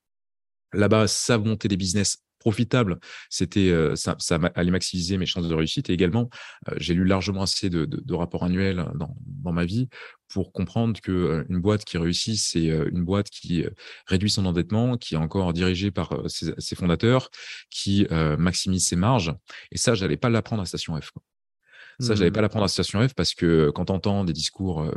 [0.73, 2.99] là-bas savent monter des business profitable.
[3.29, 5.89] C'était, euh, ça, ça, allait maximiser mes chances de réussite.
[5.89, 6.29] Et également,
[6.69, 9.87] euh, j'ai lu largement assez de, rapports annuels dans, dans, ma vie
[10.27, 13.63] pour comprendre que euh, une boîte qui réussit, c'est une boîte qui
[14.07, 17.29] réduit son endettement, qui est encore dirigée par ses, fondateurs,
[17.69, 18.07] qui
[18.37, 19.33] maximise ses marges.
[19.71, 21.11] Et ça, j'allais pas l'apprendre à Station F.
[21.99, 22.43] Ça, je n'allais pas mmh.
[22.43, 24.91] l'apprendre à Station F parce que quand on entend des discours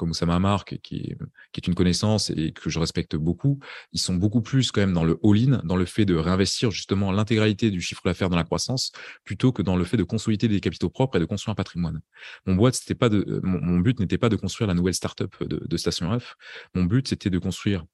[0.00, 1.14] comme Oussama Amar, qui, qui,
[1.58, 3.60] est une connaissance et que je respecte beaucoup,
[3.92, 7.12] ils sont beaucoup plus quand même dans le all-in, dans le fait de réinvestir justement
[7.12, 8.92] l'intégralité du chiffre d'affaires dans la croissance,
[9.24, 12.00] plutôt que dans le fait de consolider des capitaux propres et de construire un patrimoine.
[12.46, 16.34] Mon mon, but n'était pas de construire la nouvelle startup de, de Station F.
[16.74, 17.84] Mon but, c'était de construire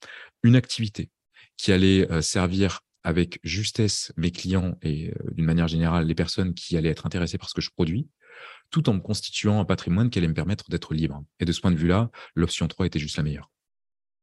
[0.44, 1.10] une activité
[1.56, 6.54] qui allait euh, servir avec justesse mes clients et euh, d'une manière générale les personnes
[6.54, 8.08] qui allaient être intéressées par ce que je produis,
[8.70, 11.22] tout en me constituant un patrimoine qui allait me permettre d'être libre.
[11.40, 13.50] Et de ce point de vue-là, l'option 3 était juste la meilleure.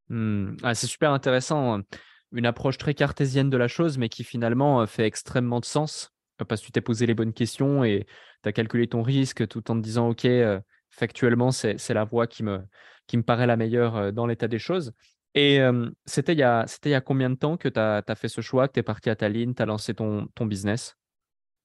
[0.09, 0.57] Mmh.
[0.63, 1.75] Ah, c'est super intéressant.
[1.75, 1.83] Hein.
[2.31, 6.11] Une approche très cartésienne de la chose, mais qui finalement euh, fait extrêmement de sens
[6.41, 8.05] euh, parce que tu t'es posé les bonnes questions et
[8.41, 12.27] tu as calculé ton risque tout en te disant, OK, euh, factuellement, c'est la voie
[12.27, 12.59] qui me,
[13.07, 14.93] qui me paraît la meilleure dans l'état des choses.
[15.33, 15.59] Et
[16.05, 18.41] c'était il, y a, il y a combien de temps que tu as, fait ce
[18.41, 20.95] choix, que tu es parti à Tallinn, tu as lancé ton, ton business?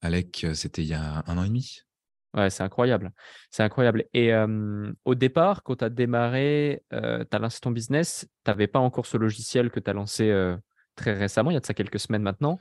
[0.01, 1.83] Alec, c'était il y a un an et demi.
[2.35, 3.11] Ouais, c'est incroyable.
[3.51, 4.05] C'est incroyable.
[4.13, 4.33] Et
[5.05, 9.07] au départ, quand tu as démarré, tu as lancé ton business, tu n'avais pas encore
[9.07, 10.57] ce logiciel que tu as lancé
[10.95, 12.59] très récemment, il y a de ça quelques semaines maintenant.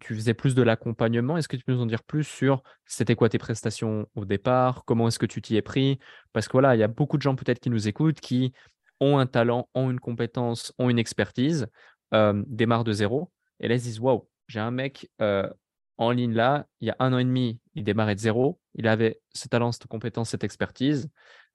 [0.00, 1.36] tu faisais plus de l'accompagnement.
[1.36, 4.84] Est-ce que tu peux nous en dire plus sur c'était quoi tes prestations au départ?
[4.84, 5.98] Comment est-ce que tu t'y es pris?
[6.32, 8.52] Parce que voilà, il y a beaucoup de gens peut-être qui nous écoutent qui
[9.00, 11.66] ont un talent, ont une compétence, ont une expertise,
[12.12, 13.30] démarrent de zéro
[13.60, 15.10] et là ils se disent waouh, j'ai un mec
[15.98, 18.60] en ligne là, il y a un an et demi, il démarrait de zéro.
[18.74, 21.08] Il avait ce talent, cette compétence, cette expertise,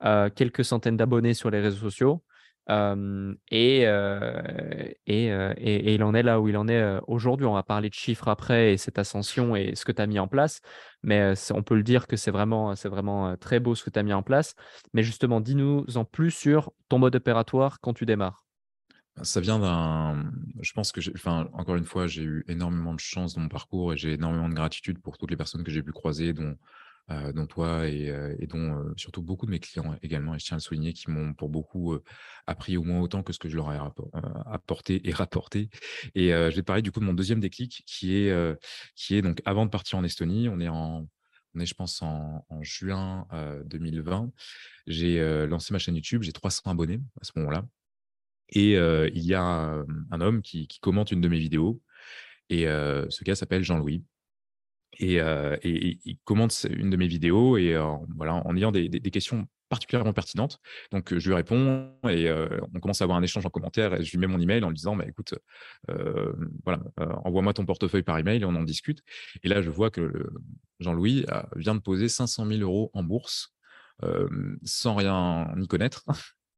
[0.04, 2.24] euh, quelques centaines d'abonnés sur les réseaux sociaux.
[2.70, 4.42] Euh, et, euh,
[5.08, 7.46] et, il en est là où il en est aujourd'hui.
[7.46, 10.20] On va parler de chiffres après et cette ascension et ce que tu as mis
[10.20, 10.62] en place.
[11.04, 14.00] Mais on peut le dire que c'est vraiment, c'est vraiment très beau ce que tu
[14.00, 14.56] as mis en place.
[14.94, 18.46] Mais justement, dis-nous en plus sur ton mode opératoire quand tu démarres.
[19.24, 20.32] Ça vient d'un.
[20.62, 23.94] Je pense que, enfin, encore une fois, j'ai eu énormément de chance dans mon parcours
[23.94, 26.58] et j'ai énormément de gratitude pour toutes les personnes que j'ai pu croiser, dont,
[27.10, 30.36] euh, dont toi et, euh, dont euh, surtout beaucoup de mes clients également.
[30.36, 31.98] Et je tiens à le souligner, qui m'ont pour beaucoup
[32.48, 33.80] appris au moins autant que ce que je leur ai
[34.46, 35.70] apporté et rapporté.
[36.16, 38.58] Et je vais te parler du coup de mon deuxième déclic, qui est,
[38.96, 40.50] qui est donc avant de partir en Estonie.
[40.50, 41.08] On est en,
[41.56, 43.28] on est, je pense, en, en juin
[43.66, 44.32] 2020.
[44.88, 46.24] J'ai lancé ma chaîne YouTube.
[46.24, 47.66] J'ai 300 abonnés à ce moment-là.
[48.52, 49.42] Et il y a
[50.12, 51.82] un, homme qui, commente une de mes vidéos.
[52.50, 54.04] Et ce gars s'appelle Jean-Louis.
[55.00, 55.20] Et,
[55.64, 57.76] il commente une de mes vidéos et
[58.16, 60.60] voilà, en ayant des, questions particulièrement pertinentes.
[60.92, 62.30] Donc, je lui réponds et
[62.74, 64.70] on commence à avoir un échange en commentaire et je lui mets mon email en
[64.70, 65.34] lui disant, bah, écoute,
[66.66, 66.82] voilà,
[67.24, 69.02] envoie-moi ton portefeuille par email et on en discute.
[69.44, 70.12] Et là, je vois que
[70.82, 73.56] Jean-Louis vient de poser 500 000 euros en bourse
[74.66, 76.04] sans rien y connaître.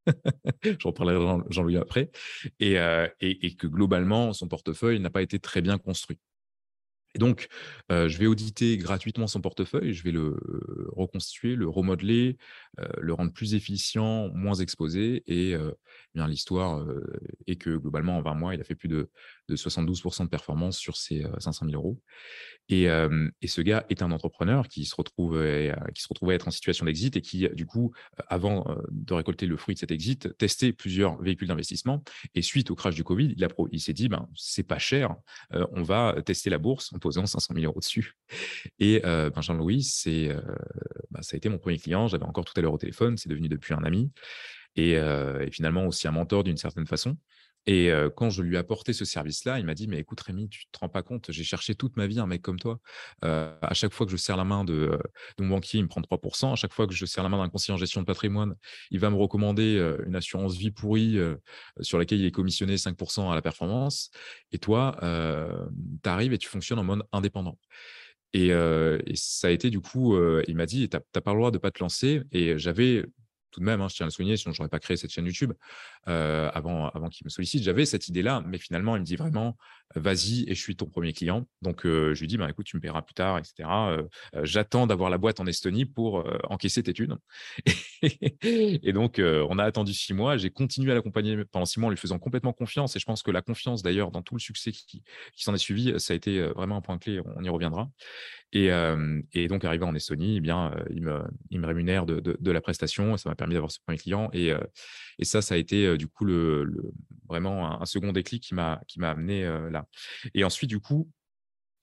[0.63, 2.11] je reparlerai Jean-Louis après,
[2.61, 6.19] euh, et, que globalement, son portefeuille n'a pas été très bien construit.
[7.15, 7.47] Et donc,
[7.91, 10.35] euh, je vais auditer gratuitement son portefeuille, je vais le
[10.95, 12.37] reconstituer, le remodeler,
[12.79, 15.23] euh, le rendre plus efficient, moins exposé.
[15.27, 15.57] Et eh
[16.15, 16.83] bien l'histoire
[17.45, 19.11] est que globalement, en 20 mois, il a fait plus de,
[19.49, 21.99] de 72% de performance sur ses 500 000 euros.
[22.69, 22.87] Et,
[23.45, 25.43] ce gars est un entrepreneur qui se retrouve,
[25.93, 27.91] qui se à être en situation d'exit et qui, du coup,
[28.27, 32.03] avant de récolter le fruit de cet exit, testait plusieurs véhicules d'investissement.
[32.35, 35.15] Et suite au crash du Covid, il, il s'est dit, ben, c'est pas cher,
[35.51, 38.13] on va tester la bourse en posant 500 000 euros dessus.
[38.79, 40.29] Et Benjamin Louis, c'est,
[41.11, 42.07] ben, ça a été mon premier client.
[42.07, 43.17] J'avais encore tout à l'heure au téléphone.
[43.17, 44.11] C'est devenu depuis un ami.
[44.75, 47.17] Et, et finalement aussi un mentor d'une certaine façon.
[47.65, 50.65] Et quand je lui ai apporté ce service-là, il m'a dit, mais écoute Rémi, tu
[50.71, 52.79] te rends pas compte, j'ai cherché toute ma vie un mec comme toi.
[53.21, 54.99] à chaque fois que je serre la main de,
[55.39, 56.51] mon banquier, il me prend 3%.
[56.51, 58.55] À chaque fois que je serre la main d'un conseiller en gestion de patrimoine,
[58.91, 61.17] il va me recommander une assurance vie pourrie
[61.79, 64.09] sur laquelle il est commissionné 5% à la performance.
[64.51, 67.57] Et toi, tu arrives et tu fonctionnes en mode indépendant.
[68.33, 68.49] Et,
[69.15, 71.71] ça a été du coup, il m'a dit, tu n'as pas le droit de pas
[71.71, 72.21] te lancer.
[72.31, 73.05] Et j'avais
[73.53, 75.11] tout de même, hein, je tiens à le souligner, sinon je n'aurais pas créé cette
[75.11, 75.53] chaîne YouTube
[76.05, 77.63] avant, avant qu'il me sollicite.
[77.63, 79.55] J'avais cette idée-là, mais finalement, il me dit vraiment,
[79.95, 81.47] vas-y et je suis ton premier client.
[81.61, 83.69] Donc, je lui dis, bah, écoute, tu me paieras plus tard, etc.
[84.43, 87.17] J'attends d'avoir la boîte en Estonie pour encaisser tes thunes.
[88.41, 90.37] et donc, on a attendu six mois.
[90.37, 92.95] J'ai continué à l'accompagner pendant six mois en lui faisant complètement confiance.
[92.95, 95.03] Et je pense que la confiance, d'ailleurs, dans tout le succès qui,
[95.35, 97.21] qui s'en est suivi, ça a été vraiment un point clé.
[97.35, 97.89] On y reviendra.
[98.51, 98.69] Et,
[99.33, 102.61] et, donc, arrivé en Estonie, eh bien, il, me, il, me, rémunère de, de, la
[102.61, 103.17] prestation.
[103.17, 104.29] Ça m'a permis d'avoir ce premier client.
[104.33, 104.53] Et,
[105.19, 106.71] et, ça, ça a été du coup le,
[107.33, 109.85] vraiment un, second déclic qui m'a amené là.
[110.33, 111.09] Et ensuite, du coup,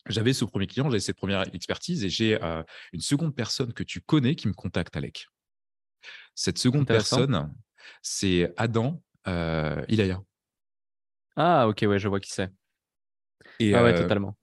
[0.06, 2.38] j'avais ce premier client, j'avais cette première expertise et j'ai
[2.92, 5.26] une seconde personne que tu connais qui me contacte, Alec.
[6.34, 7.52] Cette seconde personne,
[8.02, 10.22] c'est Adam euh, Ilaya.
[11.36, 12.50] Ah, ok, ouais, je vois qui c'est.
[13.60, 14.36] Ah ouais, totalement.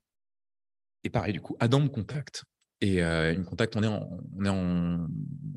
[1.04, 2.44] Et pareil, du coup, Adam me contacte.
[2.80, 5.08] Et il me contacte, on est, en,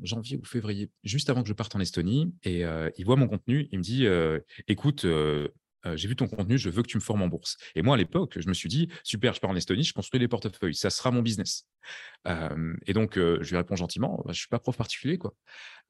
[0.02, 2.34] janvier ou février, juste avant que je parte en Estonie.
[2.42, 2.64] Et
[2.96, 4.06] il voit mon contenu, il me dit
[4.68, 5.06] Écoute,
[5.94, 7.56] j'ai vu ton contenu, je veux que tu me formes en bourse.
[7.74, 10.20] Et moi, à l'époque, je me suis dit, super, je pars en Estonie, je construis
[10.20, 11.66] des portefeuilles, ça sera mon business.
[12.26, 15.18] et donc, je lui réponds gentiment, bah, je ne suis pas prof particulier.
[15.18, 15.34] quoi.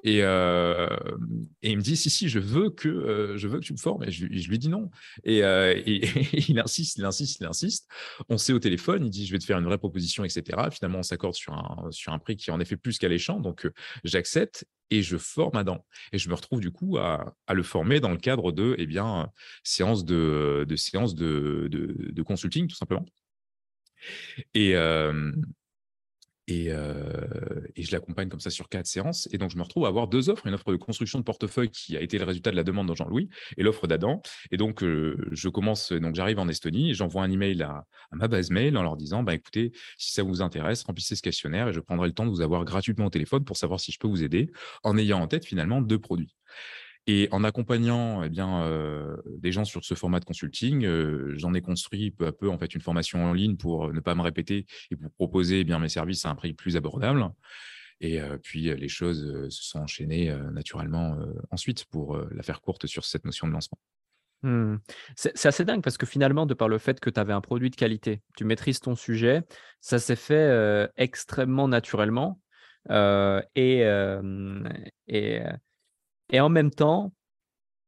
[0.05, 3.79] Et, et, il me dit, si, si, je veux que, je veux que tu me
[3.79, 4.03] formes.
[4.05, 4.91] Et je, lui dis non.
[5.25, 5.39] Et,
[6.49, 7.89] il insiste, il insiste, il insiste.
[8.29, 10.69] On s'est au téléphone, il dit, je vais te faire une vraie proposition, etc.
[10.73, 13.41] Finalement, on s'accorde sur un, sur un prix qui est en effet plus qu'alléchant.
[13.41, 13.69] Donc,
[14.05, 15.85] j'accepte et je forme Adam.
[16.13, 19.31] Et je me retrouve du coup à, le former dans le cadre de eh bien,
[19.65, 23.07] séances de, séances de, de, consulting, tout simplement.
[24.55, 24.75] Et,
[26.49, 29.29] et, je l'accompagne comme ça sur quatre séances.
[29.33, 30.47] Et donc, je me retrouve à avoir deux offres.
[30.47, 32.95] Une offre de construction de portefeuille qui a été le résultat de la demande de
[32.95, 34.23] Jean-Louis et l'offre d'Adam.
[34.51, 38.29] Et donc, je commence, donc j'arrive en Estonie et j'envoie un email à, à, ma
[38.29, 41.73] base mail en leur disant, bah, écoutez, si ça vous intéresse, remplissez ce questionnaire et
[41.73, 44.09] je prendrai le temps de vous avoir gratuitement au téléphone pour savoir si je peux
[44.09, 44.51] vous aider
[44.83, 46.35] en ayant en tête finalement deux produits.
[47.09, 48.65] Et en accompagnant eh bien,
[49.27, 50.87] des gens sur ce format de consulting,
[51.35, 54.15] j'en ai construit peu à peu en fait une formation en ligne pour ne pas
[54.15, 57.29] me répéter et pour proposer eh bien, mes services à un prix plus abordable.
[58.01, 61.19] Et puis les choses se sont enchaînées naturellement
[61.51, 63.79] ensuite pour la faire courte sur cette notion de lancement.
[64.43, 64.77] Mmh.
[65.17, 67.71] C'est assez dingue parce que finalement, de par le fait que tu avais un produit
[67.71, 69.43] de qualité, tu maîtrises ton sujet,
[69.81, 72.41] ça s'est fait extrêmement naturellement.
[72.89, 73.85] et,
[75.09, 75.41] et
[76.33, 77.13] et en même temps,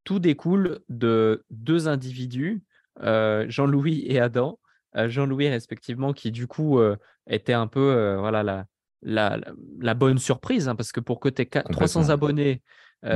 [0.04, 2.62] tout découle de deux individus,
[3.02, 4.60] euh, Jean-Louis et Adam.
[4.96, 8.66] Euh, Jean-Louis, respectivement, qui du coup euh, était un peu voilà, la,
[9.02, 9.40] la,
[9.80, 12.62] la, bonne surprise, hein, parce que pour que tu aies 300 abonnés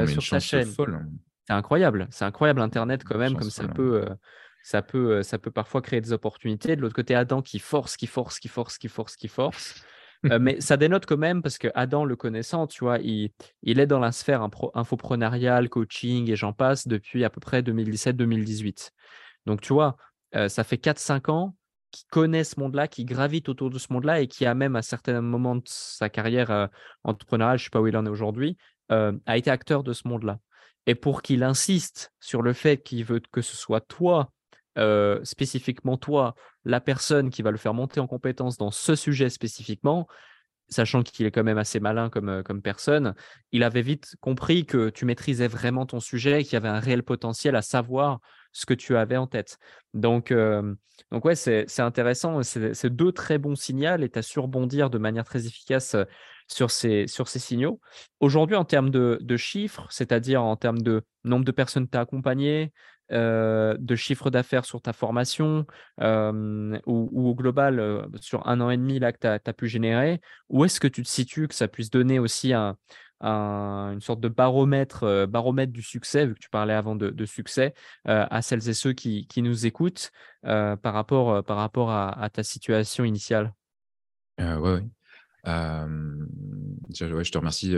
[0.06, 1.06] sur ta chaîne, hein.
[1.46, 2.08] c'est incroyable.
[2.10, 3.68] C'est incroyable Internet quand même, comme ça hein.
[3.68, 4.04] peut,
[4.62, 6.74] ça, peut, ça peut parfois créer des opportunités.
[6.74, 9.84] De l'autre côté, Adam qui force, qui force, qui force, qui force, qui force.
[10.26, 13.30] Euh, mais ça dénote quand même parce que Adam le connaissant, tu vois, il,
[13.62, 18.90] il est dans la sphère infoprenariale, coaching et j'en passe depuis à peu près 2017-2018.
[19.46, 19.96] Donc, tu vois,
[20.34, 21.56] euh, ça fait 4-5 ans
[21.90, 24.82] qu'il connaît ce monde-là, qui gravite autour de ce monde-là et qui a même à
[24.82, 26.66] certains moments de sa carrière euh,
[27.04, 28.56] entrepreneuriale, je ne sais pas où il en est aujourd'hui,
[28.90, 30.38] a été acteur de ce monde-là.
[30.86, 34.32] Et pour qu'il insiste sur le fait qu'il veut que ce soit toi
[34.78, 39.28] euh, spécifiquement toi, la personne qui va le faire monter en compétence dans ce sujet
[39.28, 40.06] spécifiquement,
[40.68, 43.14] sachant qu'il est quand même assez malin comme, euh, comme personne,
[43.52, 46.80] il avait vite compris que tu maîtrisais vraiment ton sujet et qu'il y avait un
[46.80, 48.20] réel potentiel à savoir
[48.52, 49.58] ce que tu avais en tête.
[49.94, 50.74] Donc, euh,
[51.10, 52.42] donc ouais, c'est intéressant.
[52.42, 55.96] C'est deux très bons signaux et tu as su rebondir de manière très efficace
[56.48, 57.80] sur ces, sur ces signaux.
[58.20, 61.98] Aujourd'hui, en termes de, de chiffres, c'est-à-dire en termes de nombre de personnes que tu
[61.98, 62.72] as accompagnées,
[63.10, 65.64] euh, de chiffre d'affaires sur ta formation
[65.98, 70.20] ou, au global euh, sur un an et demi là, que tu as, pu générer
[70.50, 72.76] Où est-ce que tu te situes, que ça puisse donner aussi un,
[73.20, 78.42] une sorte de baromètre, euh, du succès, vu que tu parlais avant de, succès, à
[78.42, 80.10] celles et ceux qui, qui nous écoutent
[80.42, 83.54] par rapport, par rapport à, ta situation initiale?
[84.38, 84.82] Oui, ouais,
[86.94, 87.76] je te remercie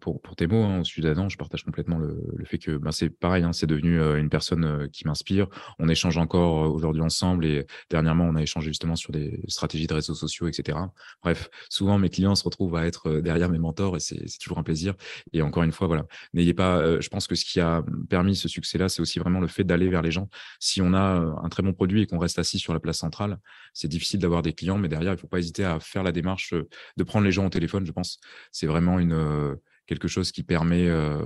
[0.00, 1.28] pour, pour tes mots hein, au sujet d'Adam.
[1.28, 4.88] Je partage complètement le, le fait que ben, c'est pareil, hein, c'est devenu une personne
[4.92, 5.48] qui m'inspire.
[5.78, 9.94] On échange encore aujourd'hui ensemble et dernièrement, on a échangé justement sur des stratégies de
[9.94, 10.78] réseaux sociaux, etc.
[11.22, 14.62] Bref, souvent mes clients se retrouvent à être derrière mes mentors et c'est toujours un
[14.62, 14.94] plaisir.
[15.32, 17.00] Et encore une fois, voilà, n'ayez pas.
[17.00, 19.88] je pense que ce qui a permis ce succès-là, c'est aussi vraiment le fait d'aller
[19.88, 20.28] vers les gens.
[20.60, 23.38] Si on a un très bon produit et qu'on reste assis sur la place centrale,
[23.72, 26.12] c'est difficile d'avoir des clients, mais derrière, il ne faut pas hésiter à faire la
[26.12, 26.54] démarche
[26.96, 28.20] de prendre les gens au téléphone, je pense.
[28.52, 31.20] C'est vraiment une, euh, quelque chose qui permet euh,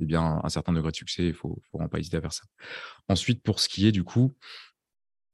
[0.00, 1.22] eh bien, un certain degré de succès.
[1.22, 2.42] Il ne faut, faut pas hésiter à faire ça.
[3.08, 4.34] Ensuite, pour ce qui est du coup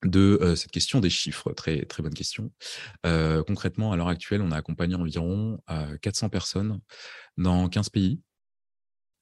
[0.04, 2.52] de euh, cette question des chiffres, très, très bonne question.
[3.46, 5.58] concrètement, à l'heure actuelle, on a accompagné environ
[6.02, 6.80] 400 personnes
[7.38, 8.20] dans 15 pays.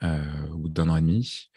[0.03, 1.51] au bout d'un an et demi.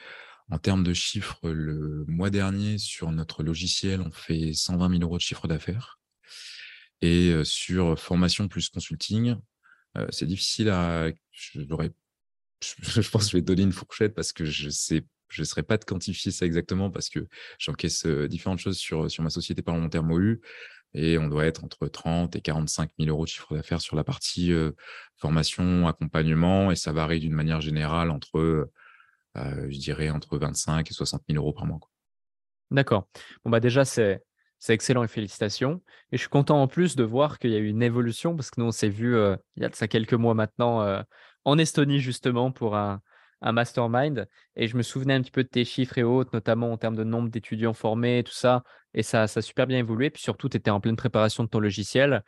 [0.50, 5.18] En termes de chiffres, le mois dernier, sur notre logiciel, on fait 120 000 euros
[5.18, 6.00] de chiffre d'affaires.
[7.02, 9.36] Et sur formation plus consulting,
[10.10, 11.12] c'est difficile à.
[11.32, 11.62] Je,
[12.62, 15.64] je pense que je vais donner une fourchette parce que je sais je ne saurais
[15.64, 17.28] pas de quantifier ça exactement parce que
[17.60, 20.40] j'encaisse différentes choses sur, sur ma société parlementaire MOU
[20.94, 24.04] et on doit être entre 30 et 45 000 euros de chiffre d'affaires sur la
[24.04, 24.54] partie
[25.18, 28.70] formation, accompagnement et ça varie d'une manière générale entre,
[29.36, 31.80] je dirais, entre 25 et 60 000 euros par mois.
[32.72, 33.08] D'accord.
[33.44, 34.22] Bon, bah déjà, c'est.
[34.60, 35.82] C'est excellent et félicitations.
[36.12, 38.50] Et je suis content en plus de voir qu'il y a eu une évolution parce
[38.50, 39.16] que nous, on s'est vu
[39.56, 41.04] il y a de ça quelques mois maintenant
[41.48, 43.02] en Estonie justement pour un,
[43.42, 44.28] mastermind.
[44.56, 46.96] Et je me souvenais un petit peu de tes chiffres et autres, notamment en termes
[46.96, 48.64] de nombre d'étudiants formés, tout ça.
[48.94, 50.10] Et ça, a super bien évolué.
[50.10, 52.24] Puis surtout, tu étais en pleine préparation de ton logiciel.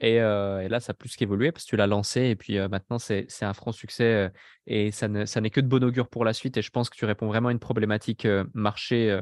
[0.00, 2.22] Et, euh, là, ça a plus qu'évolué parce que tu l'as lancé.
[2.22, 4.04] Et puis euh, maintenant, c'est un franc succès.
[4.04, 4.28] Euh,
[4.66, 6.56] et ça n'est que de bon augure pour la suite.
[6.56, 9.20] Et je pense que tu réponds vraiment à une problématique marché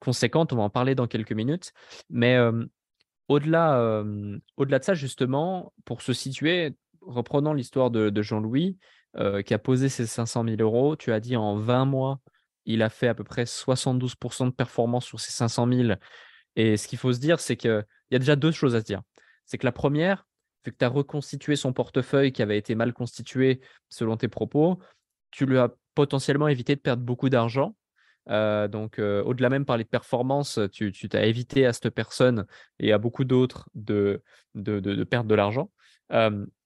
[0.00, 0.52] conséquente.
[0.52, 1.72] On va en parler dans quelques minutes.
[2.10, 2.38] Mais
[3.28, 4.04] au-delà
[4.56, 8.78] au-delà de ça, justement, pour se situer, reprenons l'histoire de, Jean-Louis.
[9.44, 10.94] Qui a posé ses 500 000 euros.
[10.94, 12.20] Tu as dit en 20 mois,
[12.66, 15.92] il a fait à peu près 72% de performance sur ces 500 000.
[16.54, 18.84] Et ce qu'il faut se dire, c'est qu'il y a déjà deux choses à se
[18.84, 19.02] dire.
[19.46, 20.26] C'est que la première,
[20.64, 24.78] vu que tu as reconstitué son portefeuille qui avait été mal constitué selon tes propos,
[25.30, 27.74] tu lui as potentiellement évité de perdre beaucoup d'argent.
[28.30, 32.46] Euh, donc, euh, au-delà même parler de performance, tu t'as évité à cette personne
[32.78, 34.22] et à beaucoup d'autres de,
[34.54, 35.70] de, perdre de l'argent.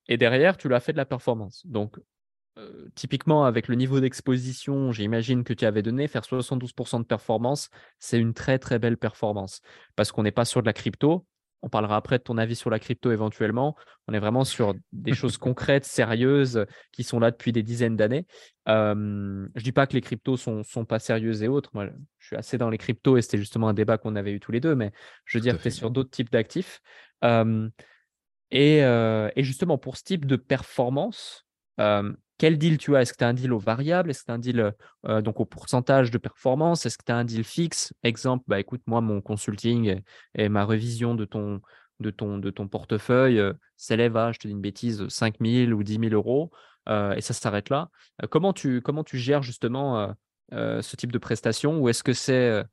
[0.08, 1.66] et derrière, tu lui as fait de la performance.
[1.66, 1.98] Donc,
[2.94, 8.18] typiquement, avec le niveau d'exposition, j'imagine que tu avais donné, faire 72% de performance, c'est
[8.18, 9.62] une très très belle performance.
[9.96, 11.26] Parce qu'on n'est pas sur de la crypto.
[11.62, 13.76] On parlera après de ton avis sur la crypto éventuellement.
[14.08, 18.26] On est vraiment sur des choses concrètes, sérieuses, qui sont là depuis des dizaines d'années.
[18.66, 21.70] je ne dis pas que les cryptos sont, sont pas sérieuses et autres.
[21.74, 24.40] Moi, je suis assez dans les cryptos et c'était justement un débat qu'on avait eu
[24.40, 24.74] tous les deux.
[24.74, 24.92] Mais
[25.24, 26.80] je veux dire que tu es sur d'autres types d'actifs.
[27.22, 31.46] et, et, justement, pour ce type de performance,
[32.42, 33.02] quel deal tu as?
[33.02, 34.10] Est-ce que tu as un deal au variable?
[34.10, 34.74] Est-ce que tu as un deal
[35.06, 36.84] euh, donc au pourcentage de performance?
[36.84, 37.94] Est-ce que tu as un deal fixe?
[38.02, 40.00] Exemple, bah, écoute, moi, mon consulting
[40.34, 41.60] et, ma révision de ton,
[42.00, 45.70] de ton, de ton portefeuille euh, s'élève à, je te dis une bêtise, 5 000
[45.70, 46.50] ou 10 000 euros
[46.88, 47.90] euh, et ça s'arrête là.
[48.28, 50.12] comment, tu, comment tu gères justement
[50.50, 51.78] ce type de prestation?
[51.78, 52.64] Ou est-ce que c'est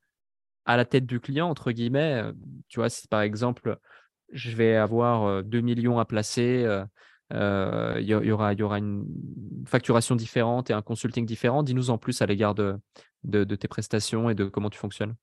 [0.65, 2.23] à la tête du client, entre guillemets?
[2.69, 3.77] Tu vois, si par exemple,
[4.33, 6.83] je vais avoir 2 millions à placer euh,
[7.31, 9.05] il y, aura, y aura une
[9.67, 11.63] facturation différente et un consulting différent.
[11.63, 12.77] Dis-nous en plus à l'égard de,
[13.23, 15.15] de, tes prestations et de comment tu fonctionnes.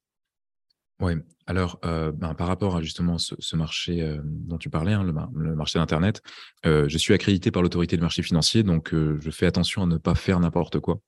[1.01, 1.13] Oui,
[1.47, 5.55] alors euh, ben, par rapport à justement ce, marché euh, dont tu parlais, hein, le,
[5.55, 6.23] marché d'Internet,
[6.65, 10.15] je suis accrédité par l'autorité du marché financier, donc je fais attention à ne pas
[10.15, 11.01] faire n'importe quoi.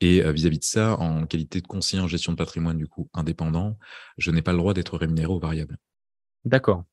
[0.00, 3.78] Et vis-à-vis de ça, en qualité de conseiller en gestion de patrimoine du coup indépendant,
[4.16, 5.76] je n'ai pas le droit d'être rémunéré au variable.
[6.44, 6.84] D'accord.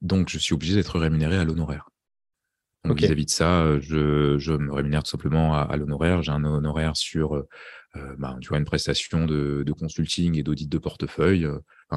[0.00, 1.88] Donc, je suis obligé d'être rémunéré à l'honoraire.
[2.84, 3.80] Donc, vis-à-vis de ça, euh,
[4.38, 6.22] je, me rémunère tout simplement à, l'honoraire.
[6.22, 7.48] J'ai un honoraire sur euh,
[7.96, 11.46] euh, ben, tu vois, une prestation de, consulting et d'audit de portefeuille.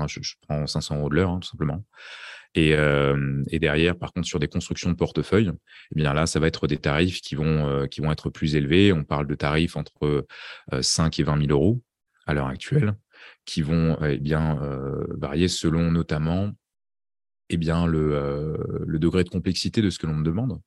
[0.07, 1.85] je, prends 500 euros de l'heure, hein, tout simplement.
[2.55, 2.75] Et,
[3.59, 5.51] derrière, par contre, sur des constructions de portefeuille,
[5.91, 8.91] eh bien là, ça va être des tarifs qui vont, qui vont être plus élevés.
[8.91, 10.25] On parle de tarifs entre
[10.81, 11.81] 5 et 20 000 euros
[12.25, 12.95] à l'heure actuelle,
[13.45, 14.59] qui vont eh bien
[15.17, 16.51] varier selon notamment
[17.53, 20.59] eh bien, le, le, degré de complexité de ce que l'on me demande.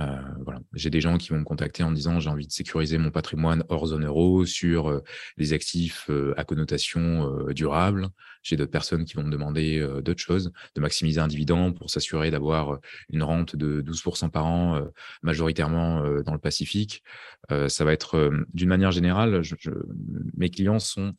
[0.00, 0.60] Euh, voilà.
[0.72, 3.62] J'ai des gens qui vont me contacter en disant j'ai envie de sécuriser mon patrimoine
[3.68, 5.00] hors zone euro sur euh,
[5.36, 8.08] les actifs euh, à connotation durable.
[8.42, 12.30] J'ai d'autres personnes qui vont me demander d'autres choses, de maximiser un dividende pour s'assurer
[12.30, 12.78] d'avoir
[13.10, 14.84] une rente de 12% par an,
[15.22, 17.04] majoritairement dans le Pacifique.
[17.68, 19.54] ça va être d'une manière générale, je,
[20.36, 21.14] mes clients sont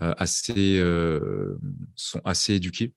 [0.00, 0.80] assez,
[1.96, 2.94] sont assez éduqués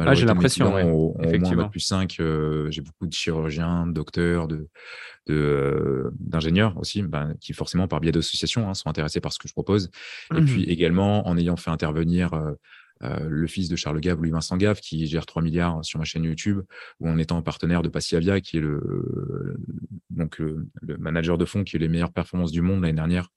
[0.00, 1.14] ah, j'ai l'impression, ouais, au,
[1.54, 4.68] moins plus 5, euh, j'ai beaucoup de chirurgiens, de docteurs, de,
[5.30, 9.48] euh, d'ingénieurs aussi, ben, qui forcément par biais d'associations hein, sont intéressés par ce que
[9.48, 9.90] je propose.
[10.34, 10.70] Et puis mmh.
[10.70, 12.34] également en ayant fait intervenir
[13.02, 16.24] euh, le fils de Charles Gave, Louis-Vincent Gave, qui gère 3 milliards sur ma chaîne
[16.24, 16.62] YouTube,
[17.00, 19.56] ou en étant partenaire de Passivia, qui est le,
[20.10, 23.28] donc le, le, manager de fonds qui a les meilleures performances du monde l'année dernière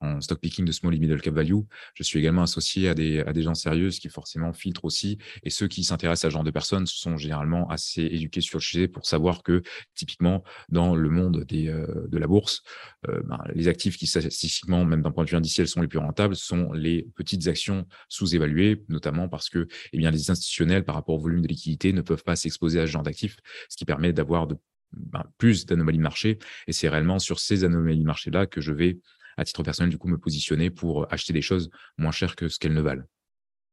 [0.00, 1.60] en stock picking de small et middle cap value.
[1.94, 5.18] Je suis également associé à des, à des gens sérieux qui forcément filtrent aussi.
[5.42, 8.62] Et ceux qui s'intéressent à ce genre de personnes sont généralement assez éduqués sur le
[8.62, 9.62] sujet pour savoir que
[9.94, 12.62] typiquement dans le monde des, euh, de la bourse,
[13.08, 15.98] euh, ben, les actifs qui statistiquement, même d'un point de vue indiciel, sont les plus
[15.98, 21.16] rentables sont les petites actions sous-évaluées, notamment parce que eh bien, les institutionnels, par rapport
[21.16, 23.36] au volume de liquidité, ne peuvent pas s'exposer à ce genre d'actifs,
[23.68, 24.56] ce qui permet d'avoir de
[24.92, 26.38] ben, plus d'anomalies de marché.
[26.66, 28.98] Et c'est réellement sur ces anomalies de marché-là que je vais,
[29.40, 32.58] à titre personnel, du coup, me positionner pour acheter des choses moins chères que ce
[32.58, 33.04] qu'elles ne valent.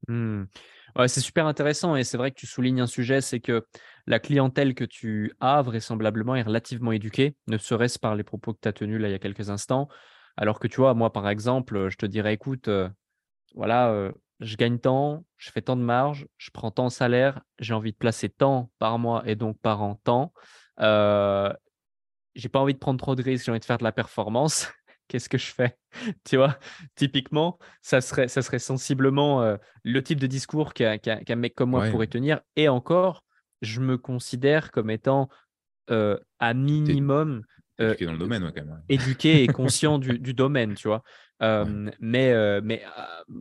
[0.08, 0.44] Mmh.
[0.98, 3.66] Ouais, c'est super intéressant et c'est vrai que tu soulignes un sujet, c'est que
[4.08, 8.60] la clientèle que tu as vraisemblablement est relativement éduquée, ne serait-ce par les propos que
[8.62, 9.90] tu as tenus là il y a quelques instants.
[10.38, 12.70] Alors que tu vois, moi par exemple, je te dirais, écoute,
[13.54, 17.74] voilà, je gagne tant, je fais tant de marge, je prends tant de salaire, j'ai
[17.74, 20.34] envie de placer tant par mois et donc par an tant.
[20.80, 21.52] Euh,
[22.36, 24.72] j'ai pas envie de prendre trop de risques, j'ai envie de faire de la performance.
[25.08, 25.78] Qu'est-ce que je fais?
[26.26, 26.60] Tu vois,
[26.96, 31.00] typiquement, ça serait, ça serait sensiblement le type de discours qu'un
[31.36, 32.42] mec comme moi pourrait tenir.
[32.56, 33.24] Et encore,
[33.62, 35.30] je me considère comme étant
[35.88, 37.44] à minimum
[37.80, 38.82] éduqué dans le domaine, quand même.
[38.90, 41.04] éduqué et conscient du, du, domaine, tu vois?
[41.42, 42.84] Mais, mais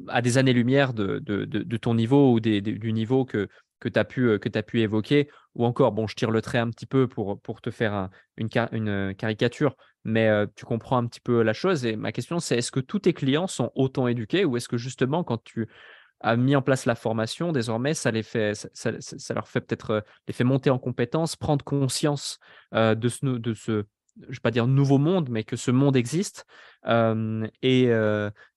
[0.08, 3.48] à, des années-lumière de, de, de, ton niveau ou des, du niveau que,
[3.80, 6.86] que tu as, as pu évoquer, ou encore, bon, je tire le trait un petit
[6.86, 11.52] peu pour, pour te faire une, une caricature, mais tu comprends un petit peu la
[11.52, 11.84] chose.
[11.84, 14.76] Et ma question, c'est est-ce que tous tes clients sont autant éduqués ou est-ce que
[14.76, 15.66] justement, quand tu
[16.20, 20.04] as mis en place la formation, désormais, ça, les fait, ça, ça, leur fait peut-être
[20.28, 22.38] les fait monter en compétences, prendre conscience
[22.72, 23.84] de ce, de ce
[24.22, 26.46] je ne vais pas dire nouveau monde, mais que ce monde existe
[26.86, 27.90] et,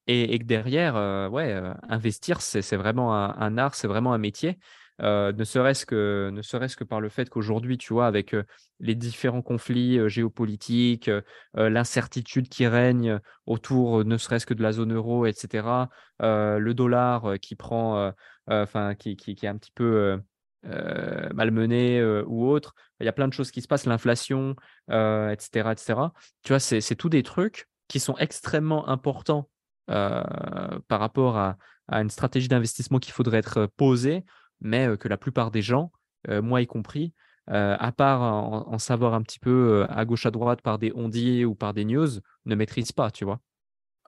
[0.08, 4.58] et, que derrière, ouais, investir, c'est vraiment un art, c'est vraiment un métier.
[5.02, 8.36] Euh, ne serait-ce que, ne serait que par le fait qu'aujourd'hui, tu vois, avec
[8.80, 11.10] les différents conflits géopolitiques,
[11.54, 15.88] l'incertitude qui règne autour, ne serait-ce que de la zone euro, etc.,
[16.20, 18.14] le dollar qui prend,
[18.48, 20.20] enfin, qui, qui, est un petit peu
[20.64, 24.56] malmené ou autre, il y a plein de choses qui se passent, l'inflation,
[24.90, 26.00] etc., etc.
[26.44, 29.50] Tu vois, c'est tous des trucs qui sont extrêmement importants
[29.88, 31.58] par rapport à,
[31.90, 34.24] à une stratégie d'investissement qu'il faudrait être posée
[34.62, 35.92] mais que la plupart des gens,
[36.28, 37.14] moi y compris,
[37.48, 41.56] à part en, savoir un petit peu à gauche à droite par des ondits ou
[41.56, 42.08] par des news,
[42.46, 43.40] ne maîtrisent pas, tu vois?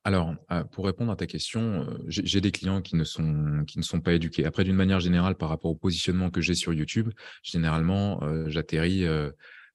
[0.03, 0.35] Alors,
[0.71, 4.13] pour répondre à ta question, j'ai des clients qui ne, sont, qui ne sont pas
[4.13, 4.45] éduqués.
[4.45, 7.09] Après, d'une manière générale, par rapport au positionnement que j'ai sur YouTube,
[7.43, 9.05] généralement, j'atterris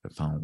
[0.05, 0.39] enfin,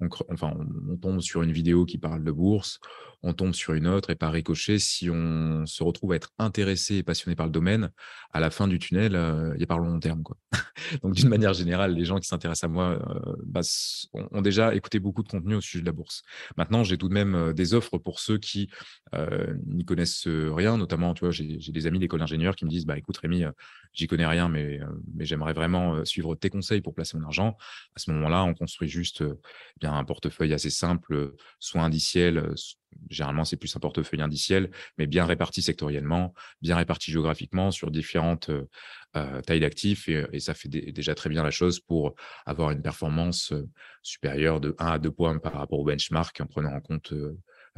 [0.00, 2.80] on, tombe sur une vidéo qui parle de bourse,
[3.22, 6.96] on tombe sur une autre et par ricochet, si on se retrouve à être intéressé
[6.96, 7.90] et passionné par le domaine,
[8.32, 10.22] à la fin du tunnel, euh, il par le long terme.
[10.22, 10.36] Quoi.
[11.02, 13.60] Donc d'une manière générale, les gens qui s'intéressent à moi euh, bah,
[14.12, 16.22] ont, déjà écouté beaucoup de contenu au sujet de la bourse.
[16.56, 18.70] Maintenant, j'ai tout de même euh, des offres pour ceux qui
[19.66, 22.96] n'y connaissent rien, notamment, tu vois, j'ai des amis d'école d'ingénieur qui me disent, bah
[22.96, 23.44] écoute Rémi,
[23.92, 24.80] j'y connais rien, mais,
[25.14, 27.58] mais j'aimerais vraiment suivre tes conseils pour placer mon argent.
[27.94, 32.54] À ce moment-là, on construit juste eh bien, un portefeuille assez simple, soit indiciel,
[33.10, 38.50] généralement c'est plus un portefeuille indiciel, mais bien réparti sectoriellement, bien réparti géographiquement sur différentes
[39.46, 42.14] tailles d'actifs, et, ça fait déjà très bien la chose pour
[42.46, 43.52] avoir une performance
[44.02, 47.12] supérieure de 1 à 2 points par rapport au benchmark en prenant en compte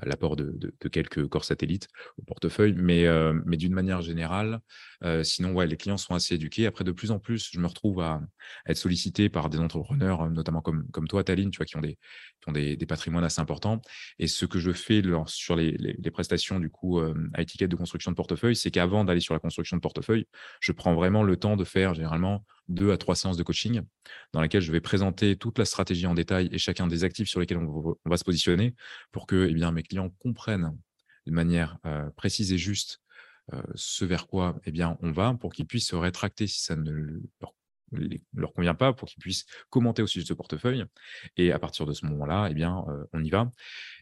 [0.03, 1.89] l'apport de, quelques corps satellites
[2.19, 2.75] au portefeuille.
[2.77, 4.61] Mais, euh, mais d'une manière générale,
[5.05, 6.67] euh, sinon, ouais, les clients sont assez éduqués.
[6.67, 8.21] Après, de plus en plus, je me retrouve à,
[8.67, 11.99] être sollicité par des entrepreneurs, notamment comme, comme toi, Taline, tu vois, qui ont, des,
[12.41, 13.81] qui ont des, patrimoines assez importants.
[14.19, 17.77] Et ce que je fais sur les, les, prestations, du coup, euh, à étiquette de
[17.77, 20.27] construction de portefeuille, c'est qu'avant d'aller sur la construction de portefeuille,
[20.61, 23.83] je prends vraiment le temps de faire généralement deux à trois séances de coaching
[24.33, 27.41] dans lesquelles je vais présenter toute la stratégie en détail et chacun des actifs sur
[27.41, 28.75] lesquels on, va se positionner
[29.13, 30.77] pour que eh bien, mes clients comprennent
[31.27, 33.01] de manière euh, précise et juste
[33.53, 36.77] euh, ce vers quoi eh bien, on va pour qu'ils puissent se rétracter si ça
[36.77, 37.21] ne
[38.35, 40.85] leur, convient pas, pour qu'ils puissent commenter au sujet de ce portefeuille.
[41.37, 43.51] Et à partir de ce moment-là, eh bien, euh, on y va.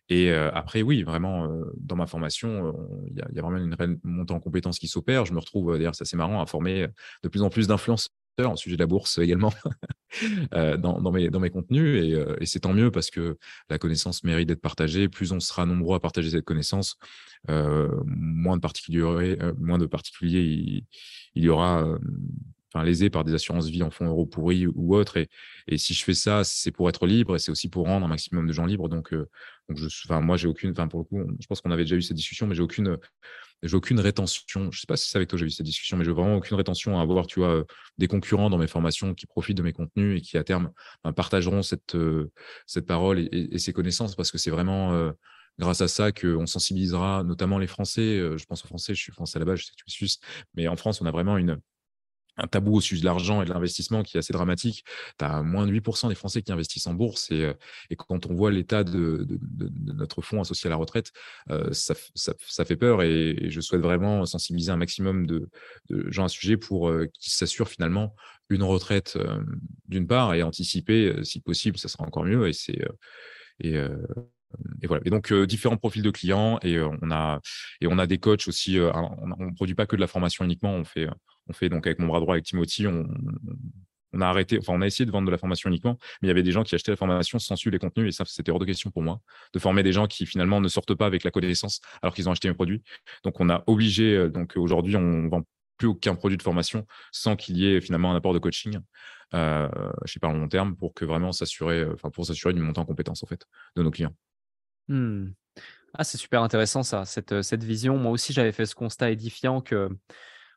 [0.08, 1.48] Et après, oui, vraiment,
[1.78, 2.74] dans ma formation,
[3.06, 5.24] il y, a vraiment une montée en compétences qui s'opère.
[5.24, 6.88] Je me retrouve, d'ailleurs, c'est marrant, à former
[7.22, 8.10] de plus en plus d'influenceurs
[8.40, 9.52] en sujet de la bourse également
[10.54, 12.14] euh, dans, mes, dans mes contenus.
[12.14, 15.08] Euh, et, c'est tant mieux parce que la connaissance mérite d'être partagée.
[15.08, 16.96] Plus on sera nombreux à partager cette connaissance,
[17.50, 20.84] euh, moins, de particuliers, moins de particuliers
[21.34, 21.98] il, y aura
[22.72, 25.18] enfin, lésés par des assurances vie en fonds euros pourris ou autres.
[25.18, 25.28] Et,
[25.68, 28.08] et si je fais ça, c'est pour être libre et c'est aussi pour rendre un
[28.08, 28.88] maximum de gens libres.
[28.88, 31.84] Donc, donc je, enfin, moi, j'ai aucune, enfin, pour le coup, je pense qu'on avait
[31.84, 32.98] déjà eu cette discussion, mais j'ai aucune
[33.62, 34.70] j'ai aucune rétention.
[34.70, 36.36] Je sais pas si c'est avec toi que j'ai eu cette discussion, mais j'ai vraiment
[36.36, 37.64] aucune rétention à avoir, tu vois, euh,
[37.98, 40.72] des concurrents dans mes formations qui profitent de mes contenus et qui à terme
[41.04, 42.30] ben, partageront cette, euh,
[42.66, 45.12] cette parole et, ces connaissances parce que c'est vraiment euh,
[45.58, 48.18] grâce à ça qu'on sensibilisera notamment les Français.
[48.36, 50.18] je pense aux Français, je suis français là-bas, je sais que tu es suisse,
[50.54, 51.60] mais en France, on a vraiment une,
[52.36, 54.84] un tabou au sujet de l'argent et de l'investissement qui est assez dramatique.
[55.18, 57.30] Tu as moins de 8% des Français qui investissent en bourse.
[57.30, 57.54] Et, euh,
[57.90, 59.26] et quand on voit l'état de,
[59.84, 61.12] notre fonds associé à la retraite,
[61.50, 63.02] euh, ça, ça, fait peur.
[63.02, 65.48] Et, je souhaite vraiment sensibiliser un maximum de,
[66.10, 68.14] gens à ce sujet pour euh, qu'ils s'assurent finalement
[68.48, 69.16] une retraite
[69.88, 72.48] d'une part et anticiper, si possible, ça sera encore mieux.
[72.48, 72.84] Et c'est.
[73.60, 73.76] et,
[74.82, 75.02] et voilà.
[75.06, 77.40] Et donc différents profils de clients et on a
[77.80, 78.78] et on a des coachs aussi.
[78.78, 80.74] on ne produit pas que de la formation uniquement.
[80.74, 81.08] On fait
[81.48, 83.06] on fait donc avec mon bras droit, avec Timothy, on,
[84.20, 86.52] a arrêté, enfin, essayé de vendre de la formation uniquement, mais il y avait des
[86.52, 88.90] gens qui achetaient la formation sans suivre les contenus, et ça, c'était hors de question
[88.90, 89.20] pour moi,
[89.54, 92.32] de former des gens qui finalement ne sortent pas avec la connaissance alors qu'ils ont
[92.32, 92.82] acheté un produit.
[93.24, 95.42] Donc, on a obligé, euh, donc aujourd'hui, on vend
[95.78, 98.78] plus aucun produit de formation sans qu'il y ait finalement un apport de coaching,
[99.34, 99.68] euh,
[100.04, 102.80] je sais pas, en long terme, pour que vraiment s'assurer, enfin, pour s'assurer d'une montée
[102.80, 104.14] en compétence, en fait, de nos clients.
[104.88, 105.28] Mmh.
[105.94, 107.98] Ah, c'est super intéressant ça, cette, cette vision.
[107.98, 109.90] Moi aussi, j'avais fait ce constat édifiant que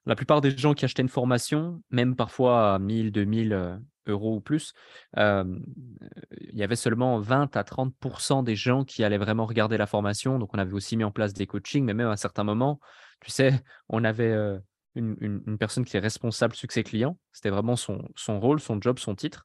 [0.06, 3.78] la plupart des gens qui achetaient une formation, même parfois à 1000, 2000 euh,
[4.08, 4.74] euros ou plus,
[5.18, 10.38] il y avait seulement 20 à 30% des gens qui allaient vraiment regarder la formation.
[10.38, 12.80] Donc, on avait aussi mis en place des coachings, mais même à un certain moment,
[13.22, 14.60] tu sais, on avait
[14.94, 17.18] une, personne qui est responsable succès client.
[17.32, 19.44] C'était vraiment son, son, rôle, son job, son titre.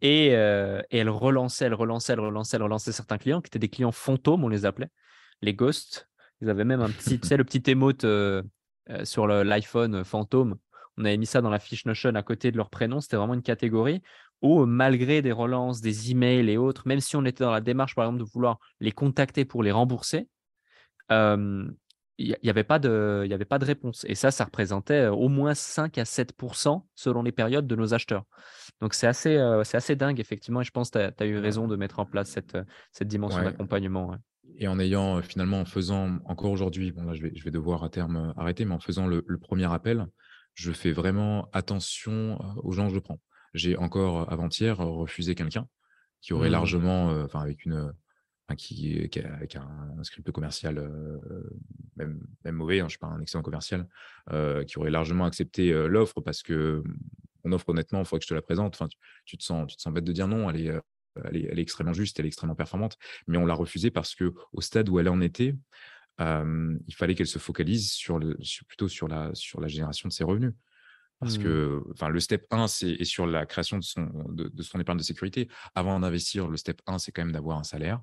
[0.00, 3.92] et, elle relançait, elle relançait, elle relançait, elle relançait certains clients qui étaient des clients
[3.92, 4.88] fantômes, on les appelait,
[5.42, 6.08] les ghosts.
[6.40, 8.06] Ils avaient même un petit, tu sais, le petit émote
[8.88, 10.56] euh, sur l'iPhone fantôme.
[10.96, 13.00] On avait mis ça dans la fiche Notion à côté de leur prénom.
[13.00, 14.02] C'était vraiment une catégorie
[14.42, 17.94] où, malgré des relances, des emails et autres, même si on était dans la démarche,
[17.94, 20.28] par exemple, de vouloir les contacter pour les rembourser,
[22.20, 24.04] il n'y avait, pas de, avait pas de réponse.
[24.06, 28.24] Et ça, ça représentait au moins 5 à 7% selon les périodes de nos acheteurs.
[28.80, 30.60] Donc, c'est assez, dingue, effectivement.
[30.60, 32.58] Et je pense que tu as, eu raison de mettre en place cette,
[32.92, 34.16] cette dimension d'accompagnement
[34.56, 37.84] et en ayant finalement, en faisant encore aujourd'hui, bon là je vais, je vais devoir
[37.84, 40.06] à terme arrêter, mais en faisant le, premier appel,
[40.54, 43.20] je fais vraiment attention aux gens que je prends.
[43.54, 45.66] J'ai encore avant-hier refusé quelqu'un
[46.20, 46.52] qui aurait mmh.
[46.52, 47.92] largement, enfin avec une,
[48.56, 50.74] qui, qui, a, un, script commercial
[51.96, 53.88] même, même, mauvais, hein, je ne suis pas un excellent commercial,
[54.66, 56.82] qui aurait largement accepté l'offre parce que
[57.44, 58.74] mon offre, honnêtement, il faudrait que je te la présente.
[58.74, 58.88] Enfin,
[59.24, 60.50] tu, te sens, tu te sens bête de dire non.
[60.50, 60.80] Elle est,
[61.24, 62.96] elle est, extrêmement juste, elle est extrêmement performante,
[63.26, 65.54] mais on l'a refusée parce que au stade où elle en était,
[66.18, 68.36] il fallait qu'elle se focalise sur le,
[68.68, 70.52] plutôt sur la, sur la génération de ses revenus.
[71.18, 71.42] Parce mmh.
[71.42, 75.48] que le step 1, c'est sur la création de son, de, son épargne de sécurité.
[75.74, 78.00] Avant d'investir, le step 1, c'est quand même d'avoir un salaire.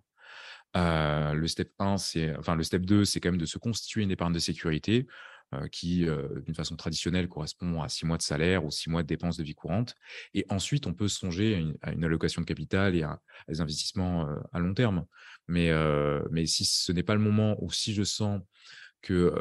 [0.75, 4.11] le step 1, c'est, enfin, le step 2, c'est quand même de se constituer une
[4.11, 5.11] épargne de sécurité euh,
[5.71, 9.07] qui, euh, d'une façon traditionnelle, correspond à six mois de salaire ou six mois de
[9.07, 9.95] dépenses de vie courante.
[10.33, 14.35] Et ensuite, on peut songer à une, allocation de capital et à, des investissements euh,
[14.51, 15.05] à long terme.
[15.47, 15.71] Mais,
[16.29, 18.41] mais si ce n'est pas le moment ou si je sens
[19.01, 19.33] que,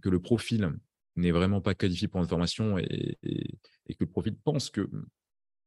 [0.00, 0.72] que le profil
[1.16, 3.18] n'est vraiment pas qualifié pour une formation et,
[3.88, 4.88] que le profil pense que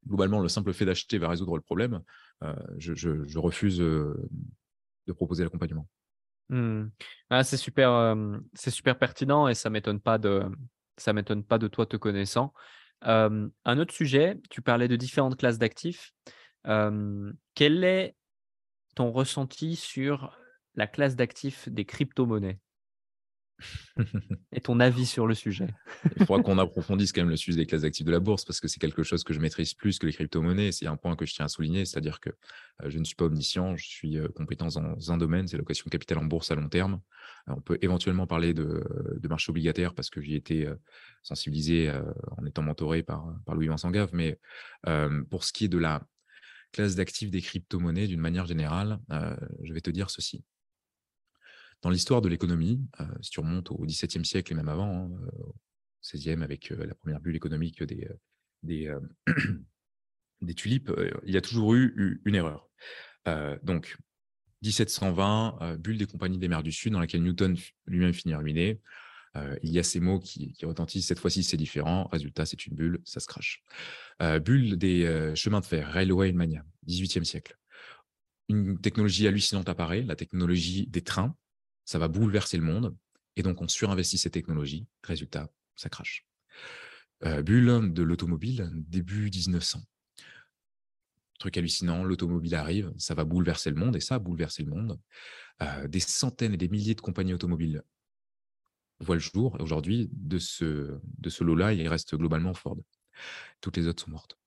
[0.08, 2.02] globalement le simple fait d'acheter va résoudre le problème,
[2.78, 5.86] je, refuse de proposer l'accompagnement.
[6.50, 6.88] Mmh.
[7.30, 7.92] Ah, c'est super,
[9.00, 10.18] pertinent et ça m'étonne pas
[10.98, 12.54] ça m'étonne pas de toi te connaissant.
[13.66, 16.14] un autre sujet, tu parlais de différentes classes d'actifs.
[17.56, 18.16] quel est
[18.96, 20.38] ton ressenti sur
[20.76, 22.60] la classe d'actifs des crypto-monnaies?
[24.54, 25.68] Et ton avis sur le sujet?
[26.20, 28.60] Il faudra qu'on approfondisse quand même le sujet des classes d'actifs de la bourse parce
[28.60, 30.72] que c'est quelque chose que je maîtrise plus que les crypto-monnaies.
[30.72, 33.26] C'est un point que je tiens à souligner, c'est-à-dire que euh, je ne suis pas
[33.26, 36.56] omniscient, je suis euh, compétent dans un domaine, c'est l'allocation de capital en bourse à
[36.56, 37.02] long terme.
[37.48, 38.84] on peut éventuellement parler de,
[39.30, 40.76] marché obligataire parce que j'y euh,
[41.24, 41.92] sensibilisé
[42.38, 44.10] en étant mentoré par, par Louis-Vincent Gave.
[44.14, 44.40] Mais
[45.30, 46.02] pour ce qui est de la
[46.74, 49.00] classe d'actifs des crypto-monnaies d'une manière générale,
[49.64, 50.44] je vais te dire ceci.
[51.82, 55.12] Dans l'histoire de l'économie, euh, si tu remontes au XVIIe siècle et même avant, hein,
[55.12, 55.56] euh, au
[56.04, 58.08] XVIe avec euh, la première bulle économique des,
[60.56, 60.92] tulipes,
[61.26, 62.70] il y a toujours eu une erreur.
[63.64, 63.98] donc,
[64.62, 67.58] 1720, bulle des compagnies des mers du Sud, dans laquelle Newton
[67.88, 68.80] lui-même finit ruiné.
[69.64, 71.08] il y a ces mots qui, retentissent.
[71.08, 72.08] Cette fois-ci, c'est différent.
[72.12, 73.64] Résultat, c'est une bulle, ça se crache.
[74.44, 77.58] bulle des chemins de fer, Railway Mania, 18e siècle.
[78.50, 81.36] Une technologie hallucinante apparaît, la technologie des trains,
[81.86, 82.96] ça va bouleverser le monde.
[83.36, 84.88] Et donc, on surinvestit ces technologies.
[85.04, 86.26] Résultat, ça crache.
[87.24, 89.82] Euh, bulle de l'automobile, début 1900.
[91.40, 95.00] Truc hallucinant, l'automobile arrive, ça va bouleverser le monde, et ça a bouleversé le monde.
[95.62, 97.84] Euh, des centaines et des milliers de compagnies automobiles
[99.00, 99.56] voient le jour.
[99.60, 102.78] Et aujourd'hui, de ce, de ce lot-là, il reste globalement Ford.
[103.60, 104.41] Toutes les autres sont mortes.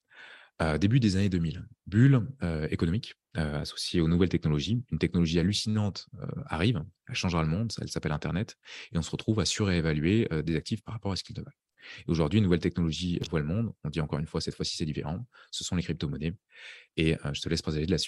[0.78, 1.66] Début des années 2000.
[1.86, 2.26] Bulle
[2.70, 4.84] économique associée aux nouvelles technologies.
[4.90, 6.06] Une technologie hallucinante
[6.46, 8.56] arrive, elle changera le monde, elle s'appelle Internet,
[8.92, 11.50] et on se retrouve à surévaluer des actifs par rapport à ce qu'ils valent.
[12.06, 13.72] Aujourd'hui, une nouvelle technologie voit le monde.
[13.84, 15.26] On dit encore une fois, cette fois-ci, c'est différent.
[15.50, 16.34] Ce sont les crypto-monnaies.
[16.96, 17.98] Et je te laisse présager de la,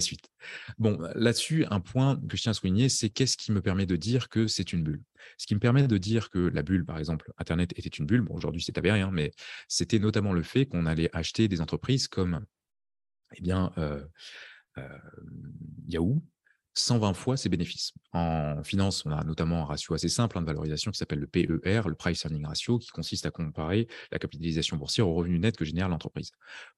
[0.00, 0.30] suite.
[0.78, 3.96] Bon, là-dessus, un point que je tiens à souligner, c'est qu'est-ce qui me permet de
[3.96, 5.02] dire que c'est une bulle?
[5.36, 8.22] Ce qui me permet de dire que la bulle, par exemple, Internet était une bulle,
[8.22, 9.32] bon, aujourd'hui, c'est avéré, hein, mais
[9.68, 12.44] c'était notamment le fait qu'on allait acheter des entreprises comme
[13.36, 13.72] eh bien,
[15.86, 16.22] Yahoo,
[16.74, 17.92] 120 fois ses bénéfices.
[18.12, 21.26] En finance, on a notamment un ratio assez simple hein, de valorisation qui s'appelle le
[21.26, 25.56] PER, le Price Earning Ratio, qui consiste à comparer la capitalisation boursière au revenu net
[25.56, 26.30] que génère l'entreprise.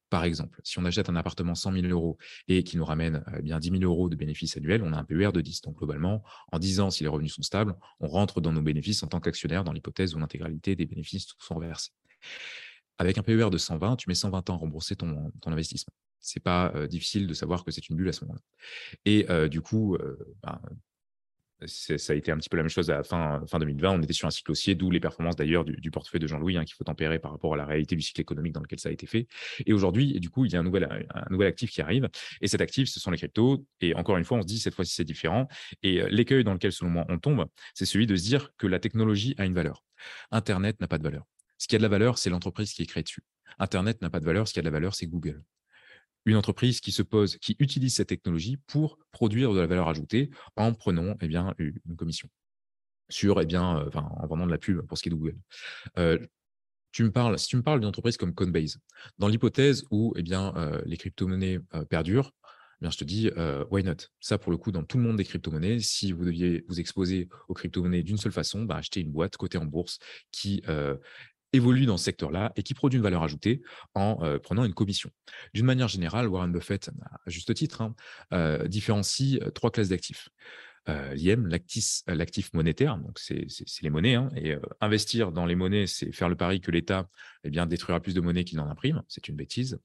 [0.08, 2.18] Par exemple, si on achète un appartement 100 000 euros
[2.48, 5.04] et qui nous ramène eh bien 10 000 euros de bénéfices annuels, on a un
[5.04, 5.62] PER de 10.
[5.62, 6.22] Donc globalement,
[6.52, 9.20] en 10 ans, si les revenus sont stables, on rentre dans nos bénéfices en tant
[9.20, 11.92] qu'actionnaire dans l'hypothèse où l'intégralité des bénéfices sont reversés.
[12.98, 16.38] Avec un PER de 120, tu mets 120 ans à rembourser ton, ton investissement c'est
[16.38, 18.40] pas difficile de savoir que c'est une bulle à ce moment-là.
[19.04, 19.98] Et du coup,
[20.40, 20.60] ben,
[21.66, 23.90] ça a été un petit peu la même chose à fin, fin 2020.
[23.90, 26.64] On était sur un cycle haussier, d'où les performances d'ailleurs du, portefeuille de Jean-Louis, hein,
[26.64, 28.92] qu'il faut tempérer par rapport à la réalité du cycle économique dans lequel ça a
[28.92, 29.26] été fait.
[29.66, 32.08] Et aujourd'hui, du coup, il y a un nouvel, un nouvel actif qui arrive.
[32.40, 33.64] Et cet actif, ce sont les cryptos.
[33.80, 35.48] Et encore une fois, on se dit, cette fois-ci, c'est différent.
[35.82, 38.78] Et l'écueil dans lequel, selon moi, on tombe, c'est celui de se dire que la
[38.78, 39.84] technologie a une valeur.
[40.30, 41.24] Internet n'a pas de valeur.
[41.62, 43.22] Ce qui a de la valeur, c'est l'entreprise qui est créée dessus.
[43.60, 44.48] Internet n'a pas de valeur.
[44.48, 45.42] Ce qui a de la valeur, c'est Google
[46.24, 50.30] une entreprise qui se pose, qui utilise cette technologie pour produire de la valeur ajoutée
[50.56, 52.28] en prenant eh bien, une commission
[53.08, 55.38] sur, eh bien, euh, en vendant de la pub pour ce qui est de Google.
[55.98, 56.18] Euh,
[56.92, 58.78] tu me parles, si tu me parles d'une entreprise comme Coinbase,
[59.18, 61.58] dans l'hypothèse où eh bien, euh, les crypto-monnaies
[61.88, 63.30] perdurent, eh bien, je te dis,
[63.70, 64.08] why not?
[64.20, 67.28] Ça, pour le coup, dans tout le monde des crypto-monnaies, si vous deviez vous exposer
[67.48, 69.98] aux crypto-monnaies d'une seule façon, bah, acheter une boîte cotée en bourse
[70.32, 70.62] qui
[71.52, 73.62] évolue dans ce secteur-là et qui produit une valeur ajoutée
[73.94, 75.10] en euh, prenant une commission.
[75.54, 77.94] D'une manière générale, Warren Buffett, à juste titre, hein,
[78.32, 80.28] euh, différencie euh, trois classes d'actifs.
[80.88, 83.46] L'IM, l'actif monétaire, donc c'est
[83.82, 87.08] les monnaies, hein, et investir dans les monnaies, c'est faire le pari que l'État
[87.44, 89.78] eh bien, détruira plus de monnaie qu'il n'en imprime, c'est une bêtise.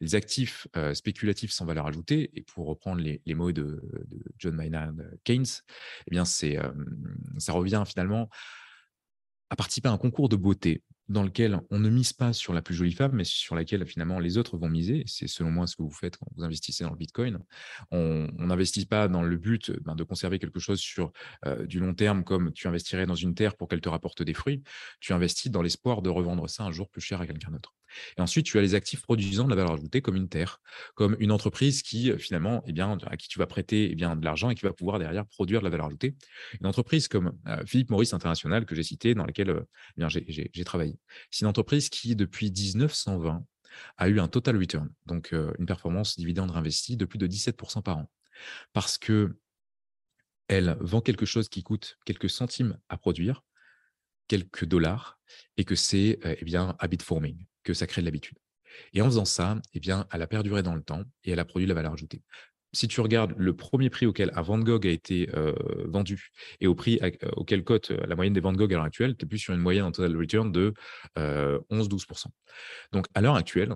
[0.00, 3.82] Les actifs spéculatifs sans valeur ajoutée, et pour reprendre les, mots de,
[4.38, 4.92] John Maynard
[5.24, 5.44] Keynes,
[6.06, 8.30] eh bien ça revient finalement
[9.50, 12.62] à participer à un concours de beauté dans lequel on ne mise pas sur la
[12.62, 15.04] plus jolie femme, mais sur laquelle finalement les autres vont miser.
[15.06, 17.38] C'est selon moi ce que vous faites quand vous investissez dans le Bitcoin.
[17.90, 21.12] On n'investit pas dans le but ben, de conserver quelque chose sur
[21.46, 24.34] euh, du long terme, comme tu investirais dans une terre pour qu'elle te rapporte des
[24.34, 24.62] fruits.
[25.00, 27.74] Tu investis dans l'espoir de revendre ça un jour plus cher à quelqu'un d'autre.
[28.16, 30.60] Et ensuite, tu as les actifs produisant de la valeur ajoutée comme une terre,
[30.94, 34.16] comme une entreprise qui, euh, finalement, eh bien, à qui tu vas prêter eh bien,
[34.16, 36.14] de l'argent et qui va pouvoir derrière produire de la valeur ajoutée.
[36.60, 40.93] Une entreprise comme euh, Philippe Maurice International, que j'ai cité, dans laquelle euh, j'ai travaillé.
[41.30, 43.44] C'est une entreprise qui, depuis 1920,
[43.96, 47.98] a eu un total return, donc une performance dividende réinvestie de plus de 17% par
[47.98, 48.10] an.
[48.72, 49.36] Parce que
[50.48, 53.42] elle vend quelque chose qui coûte quelques centimes à produire,
[54.28, 55.18] quelques dollars,
[55.56, 58.38] et que c'est eh bien habit forming que ça crée de l'habitude.
[58.92, 59.80] Et en faisant ça, eh
[60.12, 62.22] elle a perduré dans le temps et elle a produit de la valeur ajoutée.
[62.74, 65.54] Si tu regardes le premier prix auquel un Van Gogh a été euh,
[65.86, 68.84] vendu et au prix euh, auquel cote euh, la moyenne des Van Gogh à l'heure
[68.84, 70.74] actuelle, tu es plus sur une moyenne en total return de
[71.16, 72.26] 11-12%.
[72.92, 73.74] Donc à l'heure actuelle,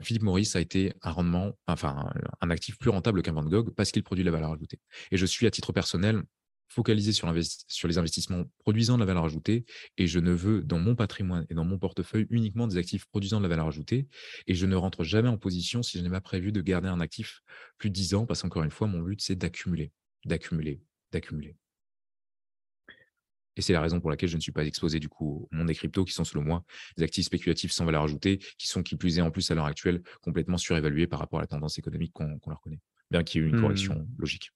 [0.00, 3.90] Philippe Maurice a été un rendement, enfin un actif plus rentable qu'un Van Gogh parce
[3.90, 4.78] qu'il produit de la valeur ajoutée.
[5.10, 6.22] Et je suis à titre personnel
[6.68, 7.32] focaliser sur,
[7.66, 9.64] sur, les investissements produisant de la valeur ajoutée
[9.96, 13.38] et je ne veux dans mon patrimoine et dans mon portefeuille uniquement des actifs produisant
[13.38, 14.06] de la valeur ajoutée
[14.46, 17.00] et je ne rentre jamais en position si je n'ai pas prévu de garder un
[17.00, 17.40] actif
[17.78, 19.92] plus de 10 ans parce qu'encore une fois, mon but, c'est d'accumuler,
[20.24, 21.56] d'accumuler, d'accumuler.
[23.56, 25.66] Et c'est la raison pour laquelle je ne suis pas exposé du coup au monde
[25.66, 26.64] des cryptos qui sont selon moi
[26.96, 29.66] des actifs spéculatifs sans valeur ajoutée, qui sont qui plus est en plus à l'heure
[29.66, 33.44] actuelle complètement surévalués par rapport à la tendance économique qu'on leur connaît, bien qu'il y
[33.44, 34.06] ait eu une correction mmh.
[34.16, 34.52] logique.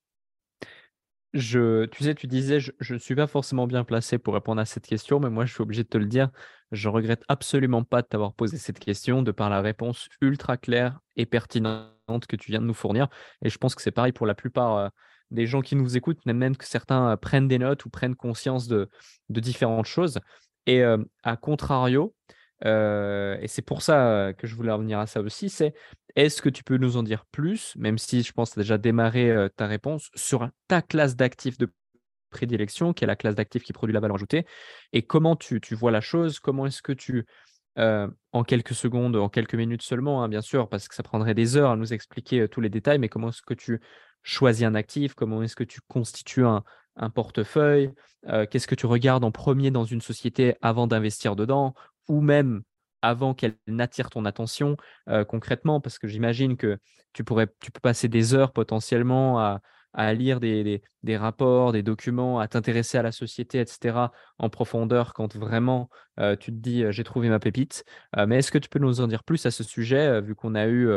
[1.33, 4.65] Je, tu sais, tu disais, je ne suis pas forcément bien placé pour répondre à
[4.65, 6.29] cette question, mais moi, je suis obligé de te le dire.
[6.71, 10.99] Je regrette absolument pas de t'avoir posé cette question, de par la réponse ultra claire
[11.15, 13.07] et pertinente que tu viens de nous fournir.
[13.43, 14.89] Et je pense que c'est pareil pour la plupart euh,
[15.31, 18.67] des gens qui nous écoutent, même que certains euh, prennent des notes ou prennent conscience
[18.67, 18.87] de,
[19.29, 20.19] de différentes choses.
[20.67, 22.13] Et euh, à contrario,
[22.63, 25.73] et c'est pour ça que je voulais revenir à ça aussi, c'est
[26.15, 28.77] est-ce que tu peux nous en dire plus, même si je pense que tu déjà
[28.77, 31.71] démarré ta réponse, sur ta classe d'actifs de
[32.29, 34.45] prédilection, qui est la classe d'actifs qui produit la valeur ajoutée,
[34.93, 37.25] et comment tu, vois la chose, comment est-ce que tu,
[37.75, 41.57] en quelques secondes, en quelques minutes seulement, hein, bien sûr, parce que ça prendrait des
[41.57, 43.81] heures à nous expliquer tous les détails, mais comment est-ce que tu
[44.21, 46.63] choisis un actif, comment est-ce que tu constitues un,
[46.95, 47.91] un portefeuille,
[48.49, 51.73] qu'est-ce que tu regardes en premier dans une société avant d'investir dedans,
[52.07, 52.63] ou même
[53.01, 54.77] avant qu'elle n'attire ton attention
[55.27, 56.77] concrètement Parce que j'imagine que
[57.11, 59.61] tu, pourrais, tu peux passer des heures potentiellement à,
[59.93, 65.13] à lire des, des, rapports, des documents, à t'intéresser à la société, etc., en profondeur
[65.13, 67.83] quand vraiment tu te dis j'ai trouvé ma pépite.
[68.27, 70.67] mais est-ce que tu peux nous en dire plus à ce sujet, vu qu'on a
[70.67, 70.89] eu,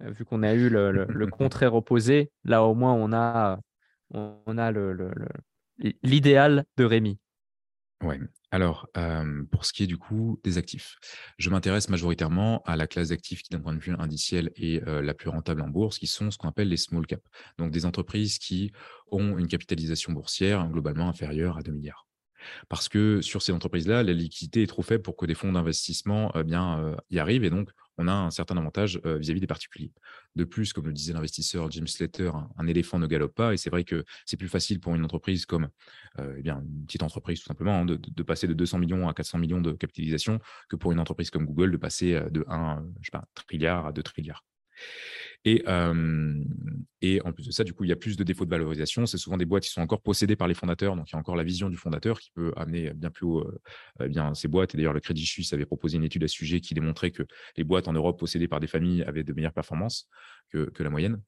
[0.00, 2.30] vu qu'on a eu le, contraire opposé?
[2.44, 3.58] Là, au moins, on a,
[4.10, 4.72] on a
[6.02, 7.18] l'idéal de Rémi.
[8.02, 8.18] Ouais.
[8.52, 8.86] Alors,
[9.50, 10.96] pour ce qui est du coup des actifs,
[11.38, 15.14] je m'intéresse majoritairement à la classe d'actifs qui, d'un point de vue indiciel, est la
[15.14, 17.22] plus rentable en bourse, qui sont ce qu'on appelle les small cap.
[17.56, 18.70] Donc, des entreprises qui
[19.10, 22.06] ont une capitalisation boursière globalement inférieure à 2 milliards.
[22.68, 26.34] Parce que sur ces entreprises-là, la liquidité est trop faible pour que des fonds d'investissement
[26.36, 29.92] euh, bien, y arrivent et donc on a un certain avantage vis-à-vis des particuliers.
[30.34, 33.70] De plus, comme le disait l'investisseur Jim Slater, un, éléphant ne galope pas et c'est
[33.70, 35.68] vrai que c'est plus facile pour une entreprise comme
[36.18, 39.60] eh une petite entreprise tout simplement hein, de, passer de 200 millions à 400 millions
[39.60, 43.86] de capitalisation que pour une entreprise comme Google de passer de 1 je sais trilliard
[43.86, 44.44] à 2 trilliards.
[45.44, 45.64] Et,
[47.04, 49.06] et en plus de ça, du coup, il y a plus de défauts de valorisation.
[49.06, 50.94] C'est souvent des boîtes qui sont encore possédées par les fondateurs.
[50.94, 53.44] Donc, il y a encore la vision du fondateur qui peut amener bien plus haut
[54.00, 54.74] euh, bien ces boîtes.
[54.74, 57.24] Et d'ailleurs, le Crédit Suisse avait proposé une étude à ce sujet qui démontrait que
[57.56, 60.08] les boîtes en Europe possédées par des familles avaient de meilleures performances
[60.52, 61.20] que, que la moyenne.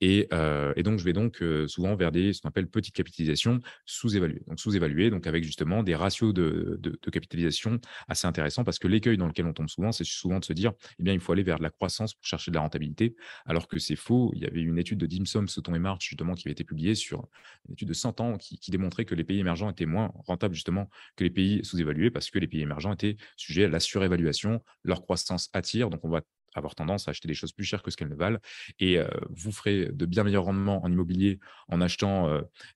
[0.00, 0.28] Et,
[0.76, 4.42] et, donc, je vais donc souvent vers des, ce qu'on appelle petites capitalisations sous-évaluées.
[4.48, 8.88] Donc, sous-évaluées, donc avec justement des ratios de, de, de, capitalisation assez intéressants parce que
[8.88, 11.32] l'écueil dans lequel on tombe souvent, c'est souvent de se dire, eh bien, il faut
[11.32, 13.14] aller vers de la croissance pour chercher de la rentabilité.
[13.44, 14.32] Alors que c'est faux.
[14.34, 16.94] Il y avait une étude de Dimsum, Sauton et March, justement, qui avait été publiée
[16.94, 17.28] sur
[17.68, 20.88] une étude de 100 ans qui, démontrait que les pays émergents étaient moins rentables, justement,
[21.16, 24.62] que les pays sous-évalués parce que les pays émergents étaient sujets à la surévaluation.
[24.84, 26.22] Leur croissance attire, donc on va
[26.54, 28.38] avoir tendance à acheter des choses plus chères que ce qu'elles ne valent.
[28.78, 28.98] Et
[29.30, 31.38] vous ferez de bien meilleurs rendements en immobilier
[31.68, 32.28] en achetant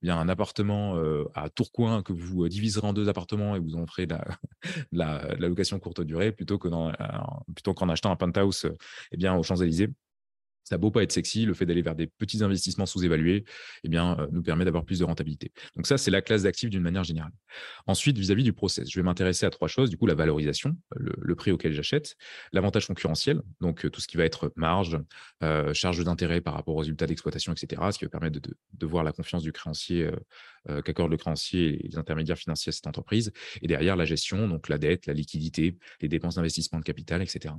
[0.02, 0.96] bien un appartement
[1.34, 4.16] à Tourcoing que vous diviserez en deux appartements et vous en ferez de
[4.92, 6.92] la, location courte durée plutôt qu'en
[7.54, 8.68] plutôt qu'en achetant un penthouse
[9.12, 9.88] eh bien, aux Champs-Élysées
[10.64, 13.44] ça beau pas être sexy, le fait d'aller vers des petits investissements sous-évalués
[13.84, 15.52] eh bien, euh, nous permet d'avoir plus de rentabilité.
[15.76, 17.32] Donc ça, c'est la classe d'actifs d'une manière générale.
[17.86, 19.90] Ensuite, vis-à-vis du process, je vais m'intéresser à trois choses.
[19.90, 22.14] Du coup, la valorisation, le, prix auquel j'achète,
[22.52, 24.98] l'avantage concurrentiel, donc euh, tout ce qui va être marge,
[25.42, 29.02] euh, charge d'intérêt par rapport aux résultats d'exploitation, etc., ce qui va permettre de, voir
[29.02, 30.10] la confiance du créancier
[30.84, 33.32] qu'accorde le créancier et les intermédiaires financiers à cette entreprise.
[33.62, 37.54] Et derrière, la gestion, donc la dette, la liquidité, les dépenses d'investissement de capital, etc.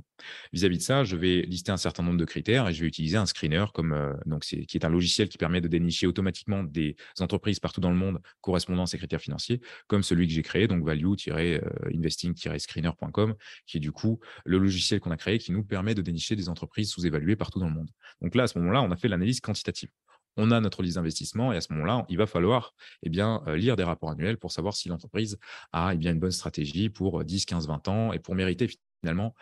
[0.52, 3.18] Vis-à-vis de ça, je vais lister un certain nombre de critères et je vais utiliser
[3.18, 6.96] un screener comme euh, donc qui est un logiciel qui permet de dénicher automatiquement des
[7.20, 10.66] entreprises partout dans le monde correspondant à ces critères financiers, comme celui que j'ai créé,
[10.66, 13.34] donc value-investing-screener.com,
[13.66, 16.48] qui est du coup le logiciel qu'on a créé qui nous permet de dénicher des
[16.48, 17.90] entreprises sous-évaluées partout dans le monde.
[18.22, 19.90] Donc là, à ce moment-là, on a fait l'analyse quantitative
[20.36, 23.56] on a notre liste d'investissement et à ce moment-là, il va falloir eh bien, euh,
[23.56, 25.38] lire des rapports annuels pour savoir si l'entreprise
[25.72, 28.68] a eh bien, une bonne stratégie pour 10, 15, 20 ans et pour mériter
[29.06, 29.34] finalement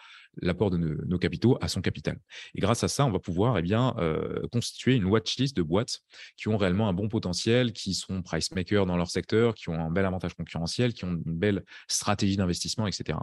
[0.42, 2.18] l'apport de nos, capitaux à son capital.
[2.54, 6.00] Et grâce à ça, on va pouvoir eh euh, constituer une watchlist de boîtes
[6.36, 9.80] qui ont réellement un bon potentiel, qui sont price makers dans leur secteur, qui ont
[9.80, 13.18] un bel avantage concurrentiel, qui ont une belle stratégie d'investissement, etc.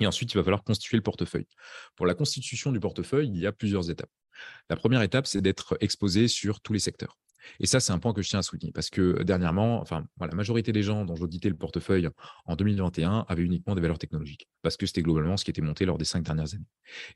[0.00, 1.46] Et ensuite, il va falloir constituer le portefeuille.
[1.96, 4.10] Pour la constitution du portefeuille, il y a plusieurs étapes.
[4.68, 7.16] La première étape, c'est d'être exposé sur tous les secteurs.
[7.60, 10.34] Et ça, c'est un point que je tiens à souligner parce que dernièrement, enfin, la
[10.34, 12.08] majorité des gens dont j'auditais le portefeuille
[12.46, 15.84] en 2021 avaient uniquement des valeurs technologiques parce que c'était globalement ce qui était monté
[15.84, 16.66] lors des cinq dernières années.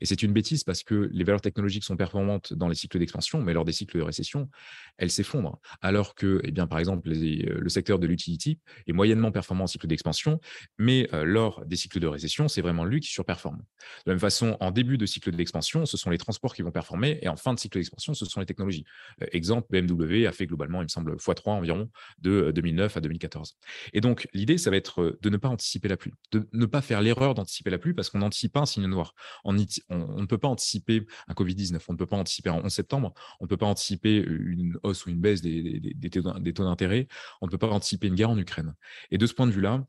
[0.01, 3.41] Et c'est une bêtise parce que les valeurs technologiques sont performantes dans les cycles d'expansion,
[3.41, 4.49] mais lors des cycles de récession,
[4.97, 5.59] elles s'effondrent.
[5.81, 9.87] Alors que, eh bien, par exemple, le secteur de l'utility est moyennement performant en cycle
[9.87, 10.39] d'expansion,
[10.77, 13.57] mais euh, lors des cycles de récession, c'est vraiment lui qui surperforme.
[13.57, 13.63] De
[14.11, 17.19] la même façon, en début de cycle d'expansion, ce sont les transports qui vont performer,
[17.21, 18.85] et en fin de cycle d'expansion, ce sont les technologies.
[19.21, 21.89] Euh, exemple, BMW a fait globalement, il me semble, x3 environ
[22.19, 23.57] de 2009 euh, à 2014.
[23.93, 26.81] Et donc, l'idée, ça va être de ne pas anticiper la pluie, de ne pas
[26.81, 29.13] faire l'erreur d'anticiper la pluie parce qu'on n'anticipe pas un signe noir.
[29.43, 33.13] On, ne peut pas anticiper un Covid-19, on ne peut pas anticiper en 11 septembre,
[33.39, 37.07] on ne peut pas anticiper une hausse ou une baisse des, taux d'intérêt,
[37.41, 38.73] on ne peut pas anticiper une guerre en Ukraine.
[39.11, 39.85] Et de ce point de vue-là,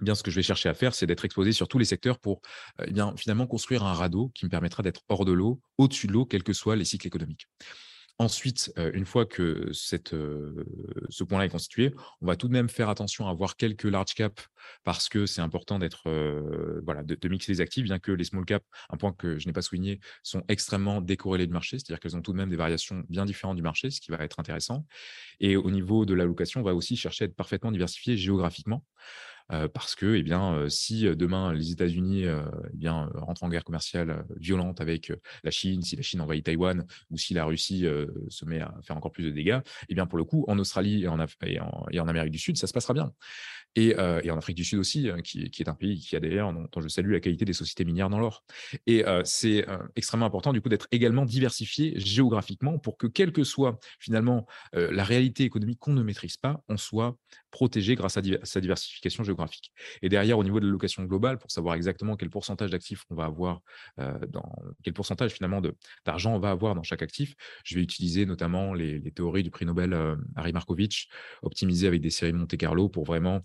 [0.00, 1.84] eh bien, ce que je vais chercher à faire, c'est d'être exposé sur tous les
[1.84, 2.40] secteurs pour
[2.84, 6.12] eh bien, finalement construire un radeau qui me permettra d'être hors de l'eau, au-dessus de
[6.12, 7.46] l'eau, quels que soient les cycles économiques.
[8.18, 13.26] Ensuite, une fois que ce point-là est constitué, on va tout de même faire attention
[13.26, 14.48] à avoir quelques large caps
[14.84, 16.08] parce que c'est important d'être
[16.84, 19.52] voilà, de, mixer les actifs, bien que les small caps, un point que je n'ai
[19.52, 23.02] pas souligné, sont extrêmement décorrélés du marché, c'est-à-dire qu'elles ont tout de même des variations
[23.08, 24.86] bien différentes du marché, ce qui va être intéressant.
[25.40, 28.84] Et au niveau de l'allocation, on va aussi chercher à être parfaitement diversifié géographiquement.
[29.48, 34.80] Parce que, eh bien, si demain les États-Unis eh bien, rentrent en guerre commerciale violente
[34.80, 37.86] avec la Chine, si la Chine envahit Taïwan ou si la Russie
[38.28, 41.04] se met à faire encore plus de dégâts, eh bien, pour le coup, en Australie
[41.04, 43.12] et en, Amérique du Sud, ça se passera bien.
[43.76, 46.66] Et, en Afrique du Sud aussi, hein, qui, est un pays qui a d'ailleurs, dont,
[46.70, 48.44] dont, je salue la qualité des sociétés minières dans l'or.
[48.86, 49.66] Et c'est
[49.96, 55.04] extrêmement important du coup d'être également diversifié géographiquement pour que, quelle que soit finalement la
[55.04, 57.16] réalité économique qu'on ne maîtrise pas, on soit
[57.54, 59.70] protégé grâce à, sa diversification géographique.
[60.02, 63.26] Et derrière, au niveau de l'allocation globale, pour savoir exactement quel pourcentage d'actifs on va
[63.26, 63.60] avoir,
[63.96, 64.50] dans,
[64.82, 65.62] quel pourcentage finalement
[66.04, 67.34] d'argent on va avoir dans chaque actif,
[67.64, 69.96] je vais utiliser notamment les, théories du prix Nobel
[70.34, 71.08] Harry Markovitch,
[71.42, 73.42] optimisées avec des séries Monte Carlo pour vraiment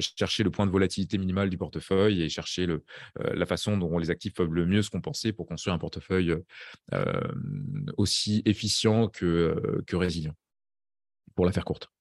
[0.00, 2.84] chercher le point de volatilité minimale du portefeuille et chercher le,
[3.20, 6.34] la façon dont les actifs peuvent le mieux se compenser pour construire un portefeuille
[7.96, 10.34] aussi efficient que, que résilient,
[11.36, 11.92] pour la faire courte.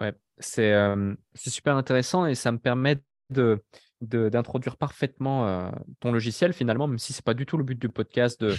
[0.00, 0.74] Ouais, c'est
[1.36, 2.98] super intéressant et ça me permet
[3.30, 3.62] de
[4.00, 8.40] d'introduire parfaitement ton logiciel finalement, même si c'est pas du tout le but du podcast
[8.40, 8.54] de,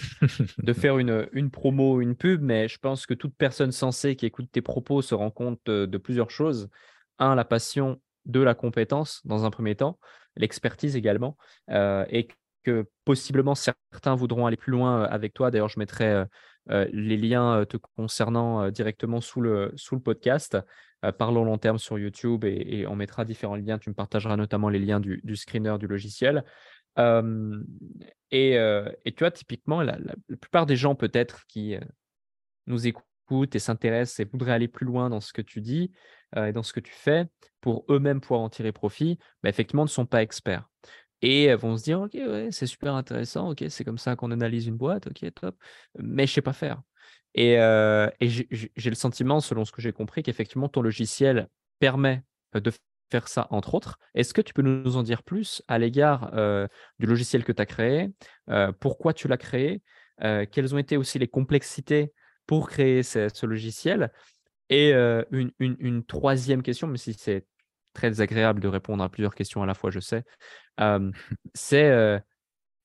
[0.57, 4.25] de faire une, une promo, une pub, mais je pense que toute personne sensée qui
[4.25, 6.69] écoute tes propos se rend compte de, plusieurs choses.
[7.19, 9.99] Un, la passion, deux, la compétence dans un premier temps,
[10.35, 11.37] l'expertise également,
[11.69, 12.27] et
[12.63, 15.51] que possiblement certains voudront aller plus loin avec toi.
[15.51, 16.25] D'ailleurs, je mettrai
[16.67, 20.57] les liens te concernant directement sous le, podcast.
[21.03, 23.77] Euh, parlons long terme sur YouTube et, on mettra différents liens.
[23.77, 26.43] Tu me partageras notamment les liens du, screener du logiciel.
[26.97, 27.01] et,
[28.31, 29.97] tu vois, typiquement, la,
[30.41, 31.75] plupart des gens peut-être qui
[32.67, 35.91] nous écoutent et s'intéressent et voudraient aller plus loin dans ce que tu dis
[36.35, 37.27] et dans ce que tu fais
[37.61, 40.69] pour eux-mêmes pouvoir en tirer profit, bah, effectivement, ne sont pas experts.
[41.21, 42.17] Et vont se dire, OK,
[42.51, 45.55] c'est super intéressant, OK, c'est comme ça qu'on analyse une boîte, OK, top,
[45.97, 46.81] mais je sais pas faire.
[47.35, 47.57] Et,
[48.21, 51.47] j'ai le sentiment, selon ce que j'ai compris, qu'effectivement, ton logiciel
[51.79, 52.71] permet de
[53.11, 53.99] faire ça, entre autres.
[54.13, 56.31] Est-ce que tu peux nous en dire plus à l'égard
[56.99, 58.11] du logiciel que tu as créé
[58.79, 59.81] Pourquoi tu l'as créé
[60.19, 62.13] Quelles ont été aussi les complexités
[62.47, 64.11] pour créer ce, logiciel?
[64.69, 67.45] Et une, une, troisième question, mais si c'est
[67.93, 70.23] très agréable de répondre à plusieurs questions à la fois, je sais,
[71.53, 72.21] c'est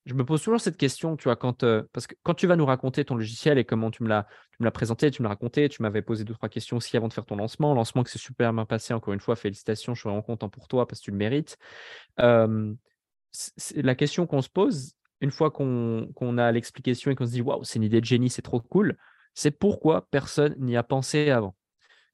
[0.06, 2.64] je me pose toujours cette question, tu vois, quand, parce que quand tu vas nous
[2.64, 5.30] raconter ton logiciel et comment tu me l'as, tu me l'as présenté, tu me l'as
[5.30, 7.74] raconté, tu m'avais posé deux, trois questions aussi avant de faire ton lancement.
[7.74, 10.68] Lancement que c'est super bien passé, encore une fois, félicitations, je suis vraiment content pour
[10.68, 11.58] toi parce que tu le mérites.
[12.16, 17.62] la question qu'on se pose, une fois qu'on a l'explication et qu'on se dit, waouh,
[17.64, 18.96] c'est une idée de génie, c'est trop cool,
[19.34, 21.54] c'est pourquoi personne n'y a pensé avant?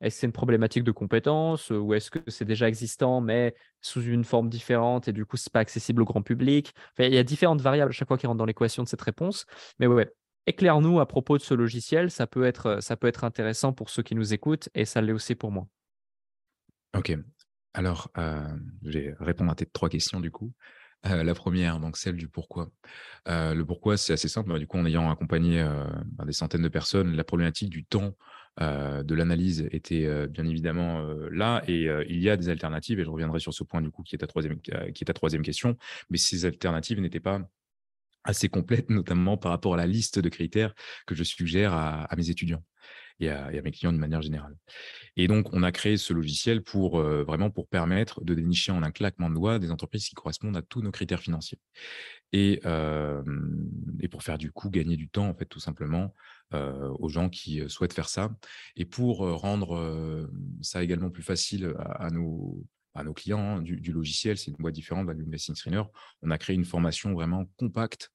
[0.01, 4.03] Est-ce que c'est une problématique de compétence ou est-ce que c'est déjà existant mais sous
[4.03, 6.75] une forme différente et du coup, ce n'est pas accessible au grand public?
[6.99, 9.47] Il y a différentes variables à chaque fois qui rentrent dans l'équation de cette réponse.
[9.79, 9.87] Mais
[10.47, 12.11] éclaire-nous à propos de ce logiciel.
[12.11, 12.79] Ça peut, être,
[13.25, 15.67] intéressant pour ceux qui nous écoutent et ça l'est aussi pour moi.
[16.95, 17.17] Ok.
[17.73, 20.53] Alors, je vais répondre à tes trois questions du coup.
[21.05, 22.69] la première, donc celle du pourquoi.
[23.27, 24.51] le pourquoi, c'est assez simple.
[24.51, 25.67] Bah, du coup, en ayant accompagné
[26.05, 30.47] bah, des centaines de personnes, la problématique du temps euh, de l'analyse était euh, bien
[30.47, 33.83] évidemment euh, là et il y a des alternatives et je reviendrai sur ce point
[33.83, 35.77] du coup qui est ta troisième, qui est troisième question,
[36.11, 37.41] mais ces alternatives n'étaient pas
[38.25, 40.75] assez complètes, notamment par rapport à la liste de critères
[41.07, 42.65] que je suggère à, mes étudiants
[43.21, 44.57] et à, mes clients de manière générale.
[45.17, 48.91] Et donc, on a créé ce logiciel pour vraiment pour permettre de dénicher en un
[48.91, 51.61] claquement de doigts des entreprises qui correspondent à tous nos critères financiers.
[52.33, 52.61] Et,
[54.01, 56.13] et pour faire du coup gagner du temps, en fait, tout simplement,
[56.53, 58.31] aux gens qui souhaitent faire ça.
[58.77, 60.29] Et pour rendre
[60.63, 64.75] ça également plus facile à, nos, à nos clients hein, du, logiciel, c'est une boîte
[64.75, 65.83] différente de Investing Screener,
[66.23, 68.11] on a créé une formation vraiment compacte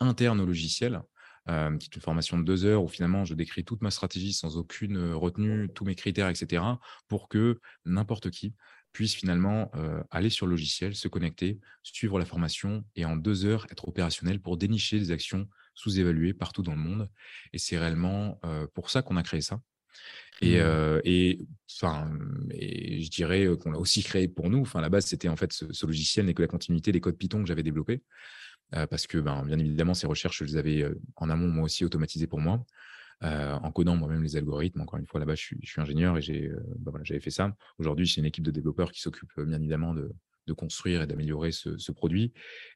[0.00, 1.02] interne au logiciel,
[1.46, 4.56] qui est une formation de deux heures où finalement je décris toute ma stratégie sans
[4.56, 6.62] aucune retenue, tous mes critères, etc.,
[7.08, 8.54] pour que n'importe qui
[8.92, 9.70] puisse finalement
[10.10, 14.40] aller sur le logiciel, se connecter, suivre la formation et en deux heures être opérationnel
[14.40, 17.08] pour dénicher des actions sous-évalué partout dans le monde.
[17.52, 18.40] Et c'est réellement
[18.74, 19.60] pour ça qu'on a créé ça.
[20.42, 21.00] Et, mmh.
[21.04, 21.46] et,
[21.80, 22.10] enfin,
[22.50, 24.60] et je dirais qu'on l'a aussi créé pour nous.
[24.60, 27.40] Enfin, la base, c'était en fait ce, logiciel n'est que la continuité des codes Python
[27.42, 28.02] que j'avais développés.
[28.70, 30.84] parce que, ben, bien évidemment, ces recherches, je les avais
[31.16, 32.64] en amont, moi aussi, automatisées pour moi.
[33.22, 34.80] en codant moi-même les algorithmes.
[34.80, 37.30] Encore une fois, là-bas, je suis, je suis ingénieur et j'ai, ben voilà, j'avais fait
[37.30, 37.56] ça.
[37.78, 40.12] Aujourd'hui, j'ai une équipe de développeurs qui s'occupe bien évidemment de,
[40.46, 42.32] de construire et d'améliorer ce, produit.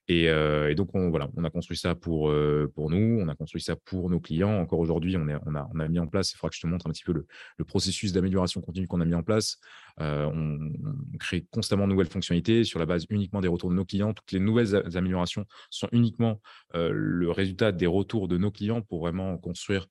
[0.08, 0.26] Et,
[0.74, 2.32] donc, on, voilà, on a construit ça pour,
[2.74, 4.60] pour nous, on a construit ça pour nos clients.
[4.60, 6.66] Encore aujourd'hui, on, on, a, on a mis en place, il faudra que je te
[6.66, 9.58] montre un petit peu le, le processus d'amélioration continue qu'on a mis en place.
[9.98, 10.72] on,
[11.18, 14.14] crée constamment de nouvelles fonctionnalités sur la base uniquement des retours de nos clients.
[14.14, 16.40] Toutes les nouvelles améliorations sont uniquement
[16.74, 19.86] le résultat des retours de nos clients pour vraiment construire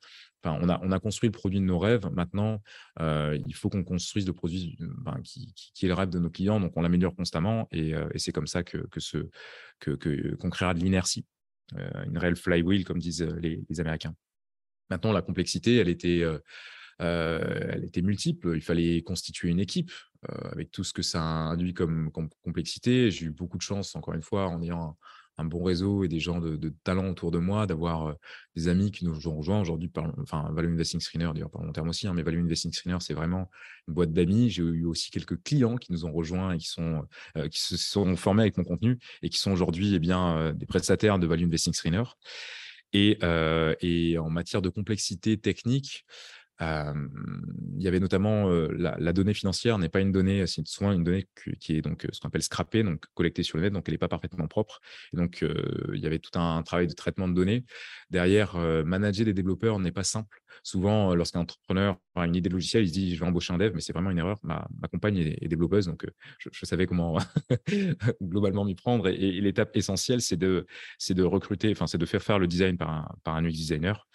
[0.45, 2.07] On a, on a construit le produit de nos rêves.
[2.13, 2.61] Maintenant,
[2.99, 6.59] il faut qu'on construise le produit ben, qui, qui, est le rêve de nos clients.
[6.59, 9.17] Donc, on l'améliore constamment et, et c'est comme ça que, que ce,
[9.79, 11.25] que, qu'on créera de l'inertie,
[12.05, 14.15] une réelle flywheel, comme disent les, Américains.
[14.89, 16.23] Maintenant, la complexité, elle était,
[16.99, 18.53] elle était multiple.
[18.55, 19.91] Il fallait constituer une équipe
[20.27, 22.11] avec tout ce que ça induit comme,
[22.43, 23.11] complexité.
[23.11, 24.97] J'ai eu beaucoup de chance, encore une fois, en ayant
[25.45, 28.15] bon réseau et des gens de, talent autour de moi, d'avoir
[28.55, 29.91] des amis qui nous ont rejoints aujourd'hui.
[30.21, 33.13] Enfin, Value Investing Screener, d'ailleurs, par mon terme aussi, hein, mais Value Investing Screener, c'est
[33.13, 33.49] vraiment
[33.87, 34.49] une boîte d'amis.
[34.49, 37.05] J'ai eu aussi quelques clients qui nous ont rejoints et qui, sont,
[37.51, 41.19] qui se sont formés avec mon contenu et qui sont aujourd'hui eh bien, des prestataires
[41.19, 42.03] de Value Investing Screener.
[42.93, 43.17] Et
[44.17, 46.05] en matière de complexité technique,
[46.61, 51.27] il y avait notamment la, donnée financière n'est pas une donnée, c'est souvent une donnée
[51.59, 53.99] qui est donc ce qu'on appelle scrappée, donc collectée sur le net, donc elle n'est
[53.99, 54.79] pas parfaitement propre.
[55.13, 55.45] Donc
[55.93, 57.63] il y avait tout un, travail de traitement de données.
[58.09, 60.41] Derrière, manager des développeurs n'est pas simple.
[60.63, 63.57] Souvent, lorsqu'un entrepreneur a une idée de logiciel, il se dit je vais embaucher un
[63.57, 64.37] dev, mais c'est vraiment une erreur.
[64.43, 66.05] Ma, compagne est, développeuse, donc
[66.39, 67.17] je, savais comment
[68.21, 69.07] globalement m'y prendre.
[69.07, 70.65] Et, l'étape essentielle, c'est de,
[71.09, 74.07] de recruter, enfin c'est de faire faire le design par un, par un UX designer.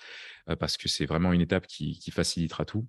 [0.51, 2.86] Euh, parce que c'est vraiment une étape qui, facilitera tout.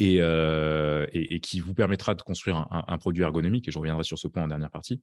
[0.00, 4.28] Euh, et, qui vous permettra de construire un, produit ergonomique, et je reviendrai sur ce
[4.28, 5.02] point en dernière partie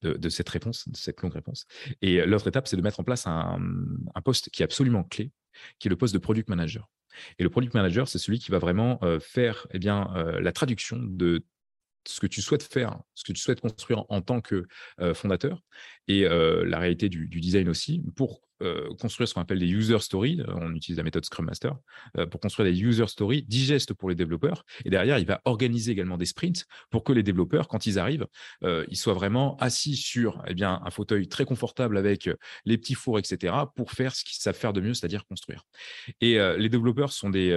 [0.00, 1.66] de, cette réponse, de cette longue réponse.
[2.00, 3.60] Et l'autre étape, c'est de mettre en place un,
[4.24, 5.32] poste qui est absolument clé,
[5.78, 6.88] qui est le poste de product manager.
[7.38, 10.96] Et le product manager, c'est celui qui va vraiment euh, faire eh bien, la traduction
[10.98, 11.44] de
[12.08, 14.66] ce que tu souhaites faire, ce que tu souhaites construire en tant que
[15.12, 15.62] fondateur,
[16.08, 20.40] et la réalité du, design aussi, pour euh, construire ce qu'on appelle des user stories.
[20.40, 21.76] Euh, on utilise la méthode Scrum Master
[22.16, 24.64] euh, pour construire des user stories digestes pour les développeurs.
[24.84, 28.26] Et derrière, il va organiser également des sprints pour que les développeurs, quand ils arrivent,
[28.62, 32.28] ils soient vraiment assis sur eh bien, un fauteuil très confortable avec
[32.64, 35.64] les petits fours, etc., pour faire ce qu'ils savent faire de mieux, c'est-à-dire construire.
[36.20, 37.50] Et les développeurs sont des,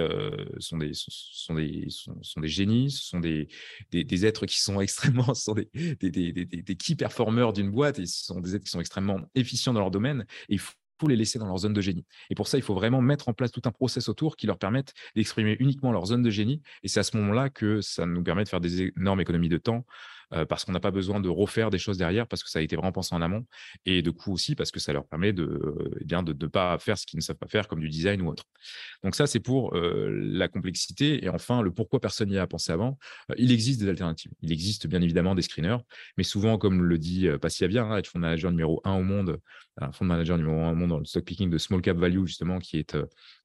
[0.58, 3.48] sont des, sont des, sont, des génies, ce sont des,
[3.90, 5.68] des, êtres qui sont extrêmement, sont des,
[6.00, 9.72] des, des key performers d'une boîte, et ce sont des êtres qui sont extrêmement efficients
[9.72, 10.26] dans leur domaine.
[10.48, 10.74] Et il faut
[11.08, 12.04] les laisser dans leur zone de génie.
[12.30, 14.58] Et pour ça, il faut vraiment mettre en place tout un process autour qui leur
[14.58, 16.62] permette d'exprimer uniquement leur zone de génie.
[16.82, 19.58] Et c'est à ce moment-là que ça nous permet de faire des énormes économies de
[19.58, 19.84] temps,
[20.48, 22.76] parce qu'on n'a pas besoin de refaire des choses derrière, parce que ça a été
[22.76, 23.46] vraiment pensé en amont,
[23.84, 25.60] et de coup aussi parce que ça leur permet de
[26.00, 28.20] eh bien de ne pas faire ce qu'ils ne savent pas faire, comme du design
[28.22, 28.44] ou autre.
[29.02, 31.24] Donc ça, c'est pour euh, la complexité.
[31.24, 32.98] Et enfin, le pourquoi personne n'y a pensé avant.
[33.30, 34.32] Euh, il existe des alternatives.
[34.42, 35.78] Il existe bien évidemment des screeners,
[36.16, 39.40] mais souvent, comme le dit Passia bien, hein, être fonds manager numéro un au monde,
[39.78, 42.26] un fonds manager numéro un au monde dans le stock picking de Small Cap Value,
[42.26, 42.96] justement, qui est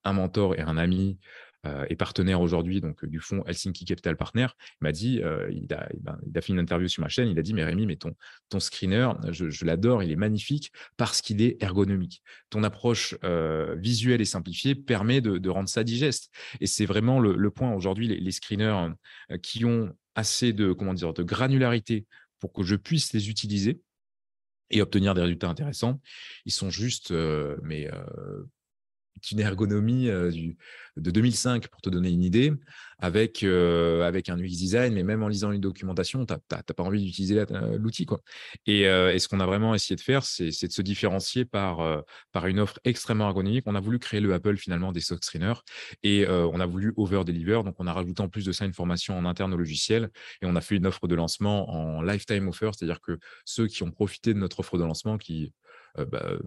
[0.04, 1.20] un mentor et un ami
[1.68, 4.48] euh, partenaire aujourd'hui donc du fonds Helsinki Capital Partner,
[4.80, 7.38] m'a dit, euh, il, a, ben, il, a, fait une interview sur ma chaîne, il
[7.38, 8.16] a dit, mais Rémi, mais ton,
[8.50, 12.24] ton screener, je, l'adore, il est magnifique parce qu'il est ergonomique.
[12.50, 16.32] Ton approche euh, visuelle et simplifiée permet de, rendre ça digeste.
[16.62, 18.94] Et c'est vraiment le, point aujourd'hui, les, screeners
[19.44, 22.06] qui ont assez de, comment dire, de granularité
[22.40, 23.82] pour que je puisse les utiliser
[24.72, 26.00] et obtenir des résultats intéressants,
[26.46, 27.90] ils sont juste mais
[29.32, 30.58] une ergonomie du,
[30.98, 32.54] de 2005, pour te donner une idée,
[33.00, 37.04] avec, avec un UX design, mais même en lisant une documentation, tu n'as pas envie
[37.04, 37.44] d'utiliser
[37.78, 38.06] l'outil.
[38.06, 38.22] quoi.
[38.68, 42.60] Et, ce qu'on a vraiment essayé de faire, c'est de se différencier par, par une
[42.60, 43.64] offre extrêmement ergonomique.
[43.68, 45.62] On a voulu créer le Apple finalement des stock screeners
[46.04, 47.62] et on a voulu over-deliver.
[47.64, 50.10] Donc, on a rajouté en plus de ça une formation en interne au logiciel
[50.42, 53.84] et on a fait une offre de lancement en lifetime offer, c'est-à-dire que ceux qui
[53.84, 56.40] ont profité de notre offre de lancement, qui euh, bah, euh,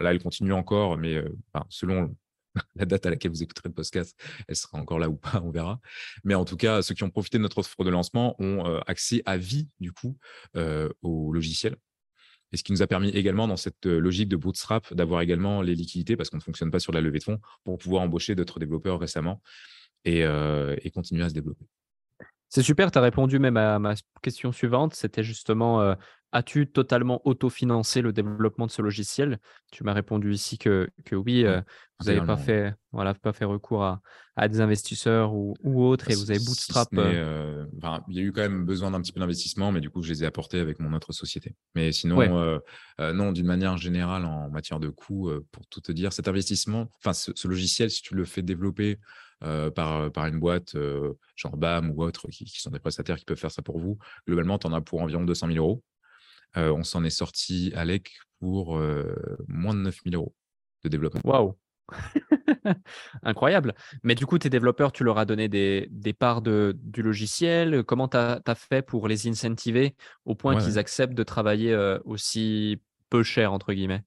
[0.00, 1.28] là, elle continue encore, mais euh,
[1.68, 2.14] selon
[2.74, 5.50] la date à laquelle vous écouterez le podcast, elle sera encore là ou pas, on
[5.50, 5.80] verra.
[6.24, 9.22] Mais en tout cas, ceux qui ont profité de notre offre de lancement ont accès
[9.26, 10.16] à vie, du coup,
[11.02, 11.76] au logiciel.
[12.52, 15.76] Et ce qui nous a permis également, dans cette logique de bootstrap, d'avoir également les
[15.76, 18.58] liquidités, parce qu'on ne fonctionne pas sur la levée de fonds, pour pouvoir embaucher d'autres
[18.58, 19.40] développeurs récemment
[20.04, 21.66] et, et continuer à se développer.
[22.48, 24.94] C'est super, tu as répondu même à ma question suivante.
[24.96, 25.94] C'était justement
[26.32, 29.40] As-tu totalement autofinancé le développement de ce logiciel?
[29.72, 31.60] Tu m'as répondu ici que, que oui, euh,
[31.98, 34.00] vous n'avez pas fait, voilà, pas fait recours à,
[34.36, 36.88] à des investisseurs ou, ou autres et vous avez bootstrap.
[36.94, 39.90] Euh euh, il y a eu quand même besoin d'un petit peu d'investissement, mais du
[39.90, 41.56] coup, je les ai apportés avec mon autre société.
[41.74, 42.60] Mais sinon,
[42.98, 47.12] non, d'une manière générale, en matière de coûts, pour tout te dire, cet investissement, enfin,
[47.12, 48.98] ce, ce, logiciel, si tu le fais développer
[49.74, 50.76] par, par une boîte
[51.34, 53.98] genre BAM ou autre, qui, qui, sont des prestataires qui peuvent faire ça pour vous,
[54.28, 55.82] globalement, tu en as pour environ 200 000 euros
[56.56, 58.78] on s'en est sorti, Alec, pour
[59.48, 60.34] moins de 9000 euros
[60.84, 61.20] de développement.
[61.24, 61.54] Waouh!
[63.22, 63.74] Incroyable.
[64.02, 67.84] Mais du coup, tes développeurs, tu leur as donné des, parts de, du logiciel.
[67.84, 71.74] Comment tu as, fait pour les incentiver au point qu'ils acceptent de travailler
[72.04, 74.04] aussi peu cher, entre guillemets?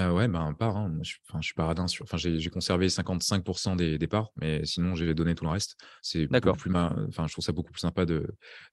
[0.00, 0.76] Euh, ouais, ben, part.
[0.76, 0.92] Hein.
[1.02, 2.04] je, enfin, je suis paradin sur.
[2.04, 5.76] Enfin, j'ai conservé 55% des départs, mais sinon, j'ai donné tout le reste.
[6.02, 6.74] C'est beaucoup plus.
[6.74, 8.26] Enfin, je trouve ça beaucoup plus sympa de,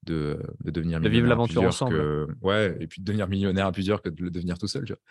[0.04, 1.98] de, de devenir de vivre l'aventure ensemble.
[1.98, 2.28] Que...
[2.42, 4.86] Ouais, et puis de devenir millionnaire à plusieurs que de le devenir tout seul.
[4.86, 5.02] Tu vois.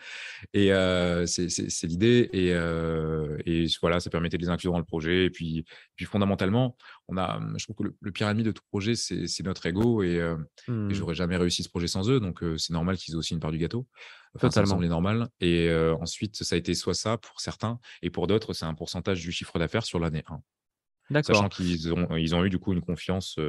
[0.53, 2.29] Et euh, c'est l'idée.
[2.33, 5.25] Et, euh, et voilà, ça permettait de les inclure dans le projet.
[5.25, 5.65] Et puis,
[5.95, 6.75] puis fondamentalement,
[7.09, 10.03] on a, je trouve que le, pire ennemi de tout projet, c'est notre ego.
[10.03, 10.35] Et, euh,
[10.67, 10.93] et mmh.
[10.93, 12.19] j'aurais jamais réussi ce projet sans eux.
[12.19, 13.87] Donc, c'est normal qu'ils aient aussi une part du gâteau.
[14.35, 15.29] Enfin, Ça semblait normal.
[15.39, 19.21] Et ensuite, ça a été soit ça pour certains, et pour d'autres, c'est un pourcentage
[19.21, 20.41] du chiffre d'affaires sur l'année 1.
[21.09, 21.35] D'accord.
[21.37, 23.39] Sachant qu'ils ont, ils ont eu du coup une confiance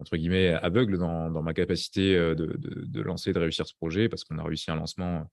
[0.00, 4.08] entre guillemets aveugle dans, dans ma capacité de, de, de, lancer, de réussir ce projet,
[4.08, 5.30] parce qu'on a réussi un lancement.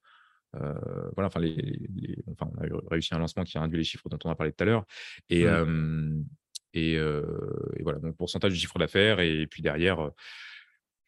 [0.54, 4.20] voilà, enfin, les, enfin, on a réussi un lancement qui a induit les chiffres dont
[4.26, 4.84] on a parlé tout à l'heure.
[5.30, 6.26] Et, mmh.
[6.74, 10.12] Et, et, voilà, donc pourcentage du chiffre d'affaires, et puis derrière,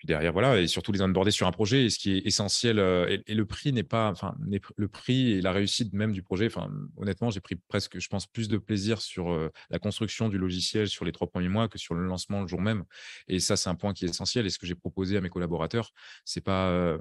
[0.05, 1.85] derrière, voilà, et surtout les onboarder sur un projet.
[1.85, 4.35] Et ce qui est essentiel, et, le prix n'est pas, enfin,
[4.75, 6.47] le prix et la réussite même du projet.
[6.47, 10.87] Enfin, honnêtement, j'ai pris presque, je pense, plus de plaisir sur la construction du logiciel
[10.87, 12.83] sur les trois premiers mois que sur le lancement le jour même.
[13.27, 14.45] Et ça, c'est un point qui est essentiel.
[14.45, 15.91] Et ce que j'ai proposé à mes collaborateurs,
[16.25, 16.97] c'est pas,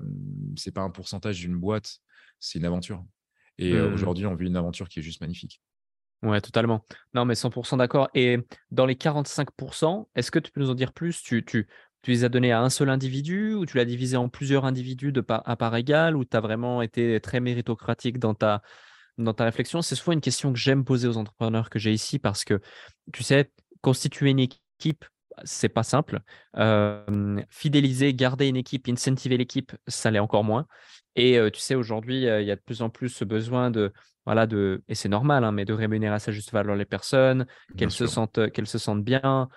[0.57, 1.99] c'est pas un pourcentage d'une boîte,
[2.39, 3.05] c'est une aventure.
[3.59, 3.93] Et mmh.
[3.93, 5.61] aujourd'hui, on vit une aventure qui est juste magnifique.
[6.23, 6.85] Ouais, totalement.
[7.15, 8.09] Non, mais 100% d'accord.
[8.15, 8.39] Et
[8.71, 11.21] dans les 45%, est-ce que tu peux nous en dire plus?
[11.23, 11.45] Tu,
[12.07, 15.25] les as donnés à un seul individu ou tu l'as divisé en plusieurs individus de
[15.29, 18.63] à part égale ou tu as vraiment été très méritocratique dans ta,
[19.19, 19.83] dans ta réflexion?
[19.83, 22.61] C'est souvent une question que j'aime poser aux entrepreneurs que j'ai ici parce que,
[23.13, 23.51] tu sais,
[23.81, 25.05] constituer une équipe,
[25.45, 26.21] c'est pas simple.
[27.51, 30.67] fidéliser, garder une équipe, incentiver l'équipe, ça l'est encore moins.
[31.17, 33.93] Et tu sais, aujourd'hui, il y a de plus en plus ce besoin de,
[34.25, 37.47] voilà, de, et c'est normal, hein, mais de rémunérer à sa juste valeur les personnes,
[37.77, 39.49] qu'elles se sentent, qu'elles se sentent bien.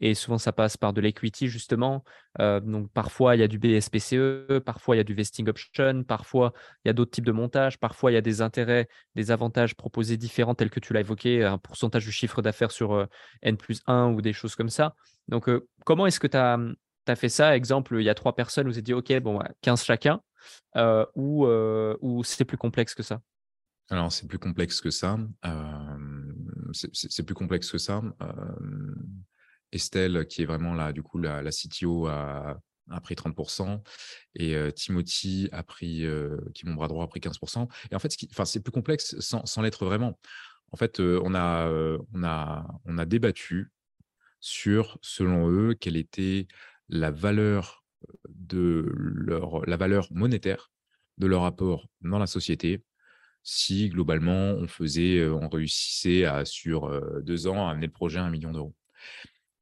[0.00, 2.04] et souvent, ça passe par de l'equity, justement.
[2.38, 6.52] donc, parfois, il y a du BSPCE, parfois, il y a du vesting option, parfois,
[6.84, 9.74] il y a d'autres types de montages, parfois, il y a des intérêts, des avantages
[9.74, 13.08] proposés différents, tels que tu l'as évoqué, un pourcentage du chiffre d'affaires sur
[13.42, 14.94] N plus 1 ou des choses comme ça.
[15.28, 15.48] Donc,
[15.84, 16.58] comment est-ce que tu as,
[17.06, 19.84] as, fait ça Exemple, il y a trois personnes, vous avez dit, OK, bon, 15
[19.84, 20.20] chacun.
[20.76, 23.20] Euh, ou, euh, ou c'est plus complexe que ça?
[23.90, 25.18] Alors, c'est plus complexe que ça.
[26.72, 28.02] c'est plus complexe que ça.
[29.70, 32.58] Estelle, qui est vraiment là, du coup, la, CTO, a,
[33.02, 33.82] pris 30%.
[34.34, 37.68] Et Timothy qui est mon bras droit, a pris 15%.
[37.90, 40.18] Et en fait, c'est plus complexe sans, sans l'être vraiment.
[40.70, 41.68] En fait, on, a,
[42.14, 43.70] on, a, on a débattu
[44.40, 46.48] sur, selon eux, quelle était
[46.92, 47.84] la valeur
[48.28, 50.70] de leur, la valeur monétaire
[51.18, 52.84] de leur apport dans la société
[53.42, 56.88] si globalement on faisait, on réussissait à sur
[57.22, 58.72] deux ans à amener le projet à un million d'euros.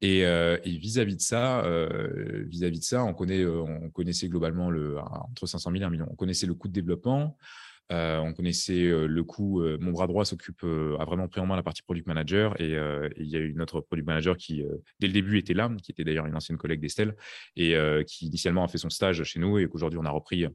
[0.01, 1.63] Et, euh, vis-à-vis de ça,
[2.45, 6.07] vis-à-vis de ça, on, connaît, on connaissait globalement le, entre 500 000 et 1 million.
[6.11, 7.37] On connaissait le coût de développement,
[7.89, 9.61] on connaissait le coût.
[9.79, 12.59] mon bras droit s'occupe, a vraiment pris en main la partie product manager.
[12.61, 12.69] Et,
[13.17, 14.63] il y a eu notre product manager qui,
[14.99, 17.15] dès le début, était là, qui était d'ailleurs une ancienne collègue d'Estelle,
[17.55, 17.75] et
[18.07, 20.45] qui initialement a fait son stage chez nous et qu'aujourd'hui, on a repris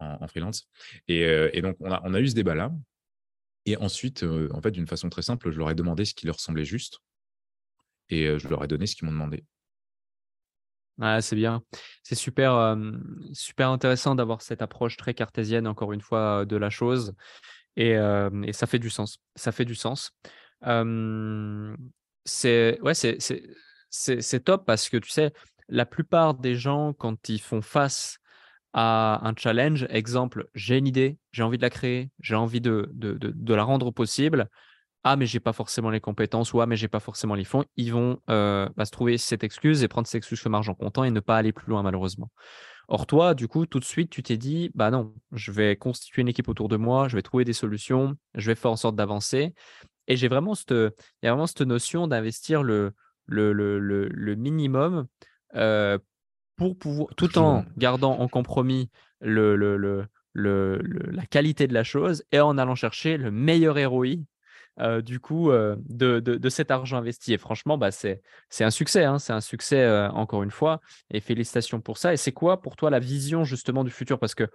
[0.00, 0.68] en, freelance.
[1.08, 2.72] Et, donc, on a, on a eu ce débat-là.
[3.64, 6.40] Et ensuite, en fait, d'une façon très simple, je leur ai demandé ce qui leur
[6.40, 6.98] semblait juste.
[8.10, 9.44] Et je leur ai donné ce qu'ils m'ont demandé
[11.20, 11.62] c'est bien.
[12.02, 12.76] C'est super,
[13.32, 17.14] super intéressant d'avoir cette approche très cartésienne, encore une fois, de la chose.
[17.76, 17.96] Et,
[18.52, 19.18] ça fait du sens.
[19.34, 20.12] Ça fait du sens.
[22.24, 22.94] c'est ouais,
[23.90, 25.32] c'est top parce que tu sais,
[25.68, 28.18] la plupart des gens, quand ils font face
[28.72, 32.90] à un challenge, exemple, j'ai une idée, j'ai envie de la créer, j'ai envie de,
[32.92, 34.48] de, de la rendre possible,
[35.04, 37.64] ah mais j'ai pas forcément les compétences ou ah mais j'ai pas forcément les fonds,
[37.76, 41.04] ils vont euh, bah, se trouver cette excuse et prendre cette excuse comme argent comptant
[41.04, 42.30] et ne pas aller plus loin malheureusement.
[42.88, 46.22] Or toi, du coup, tout de suite, tu t'es dit, bah non, je vais constituer
[46.22, 48.96] une équipe autour de moi, je vais trouver des solutions, je vais faire en sorte
[48.96, 49.54] d'avancer.
[50.08, 50.92] Et j'ai vraiment cette, il
[51.22, 52.92] y a vraiment cette notion d'investir le,
[53.26, 55.06] le, le, le, minimum
[55.54, 55.98] euh,
[56.56, 58.90] pour pouvoir, tout en gardant en compromis
[59.20, 60.80] le, le, le,
[61.10, 64.16] la qualité de la chose et en allant chercher le meilleur ROI
[64.80, 67.34] euh, du coup euh, de, cet argent investi.
[67.34, 68.20] Et franchement, bah, c'est
[68.60, 70.80] un succès, hein, c'est un succès euh, encore une fois.
[71.10, 72.12] Et félicitations pour ça.
[72.12, 74.18] Et c'est quoi pour toi la vision justement du futur?
[74.18, 74.48] Parce que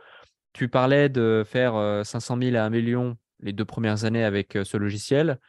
[0.54, 4.78] tu parlais de faire 500 000 à 1 million les deux premières années avec ce
[4.78, 5.40] logiciel.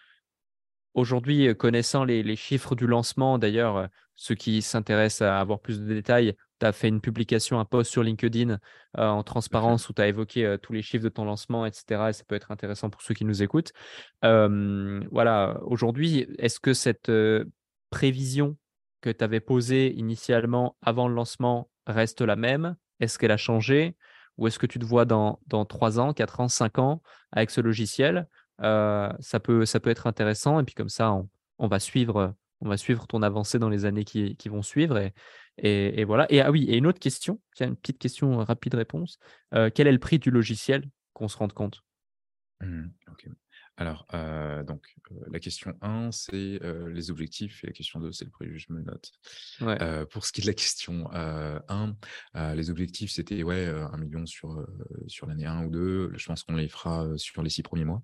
[0.92, 3.88] Aujourd'hui, connaissant les, chiffres du lancement, d'ailleurs,
[4.18, 7.92] ceux qui s'intéressent à avoir plus de détails, tu as fait une publication, un post
[7.92, 11.24] sur LinkedIn euh, en transparence où tu as évoqué euh, tous les chiffres de ton
[11.24, 12.08] lancement, etc.
[12.08, 13.72] Et ça peut être intéressant pour ceux qui nous écoutent.
[14.22, 17.44] voilà, aujourd'hui, est-ce que cette euh,
[17.90, 18.56] prévision
[19.02, 22.74] que tu avais posée initialement avant le lancement reste la même?
[22.98, 23.96] Est-ce qu'elle a changé?
[24.36, 27.50] Où est-ce que tu te vois dans, dans 3 ans, 4 ans, 5 ans avec
[27.50, 28.26] ce logiciel?
[28.60, 30.58] Ça, peut, ça peut être intéressant.
[30.58, 31.28] Et puis comme ça, on,
[31.60, 34.98] on, va, suivre, on va suivre ton avancée dans les années qui, qui vont suivre.
[34.98, 35.12] Et,
[36.00, 36.26] et, voilà.
[36.30, 39.18] Et ah oui, et une autre question, une petite question rapide réponse.
[39.52, 41.82] quel est le prix du logiciel qu'on se rende compte?
[42.60, 42.88] Mmh,
[43.76, 44.06] Alors,
[44.66, 44.94] donc,
[45.30, 48.82] la question 1, c'est les objectifs, et la question 2, c'est le prix, je me
[48.82, 49.12] note.
[50.10, 54.64] pour ce qui est de la question 1, les objectifs, c'était ouais, 1 million sur,
[55.06, 56.12] sur l'année 1 ou 2.
[56.16, 58.02] Je pense qu'on les fera sur les 6 premiers mois.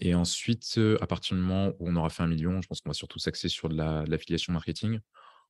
[0.00, 2.90] Et ensuite, à partir du moment où on aura fait un million, je pense qu'on
[2.90, 3.76] va surtout s'axer sur de
[4.08, 5.00] l'affiliation marketing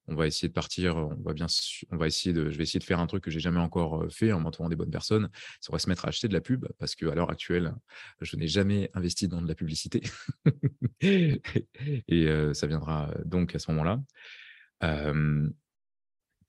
[0.08, 1.46] on va essayer de partir, on va bien,
[1.90, 4.06] on va essayer de, je vais essayer de faire un truc que j'ai jamais encore
[4.10, 5.28] fait en m'entourant des bonnes personnes.
[5.60, 7.74] Ça va se mettre à acheter de la pub parce qu'à l'heure actuelle,
[8.20, 10.02] je n'ai jamais investi dans de la publicité
[11.00, 14.00] et ça viendra donc à ce moment-là.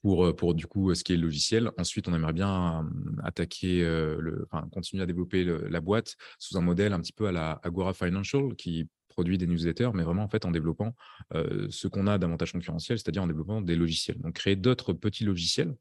[0.02, 1.72] Pour, pour du coup ce qui est logiciel.
[1.78, 2.90] Ensuite, on aimerait bien
[3.24, 7.32] attaquer, le, enfin, continuer à développer la boîte sous un modèle un petit peu à
[7.32, 10.94] la Agora Financial qui produit des newsletters, mais vraiment en fait en développant
[11.34, 14.20] ce qu'on a d'avantage concurrentiel, c'est-à-dire en développant des logiciels.
[14.20, 15.76] Donc créer d'autres petits logiciels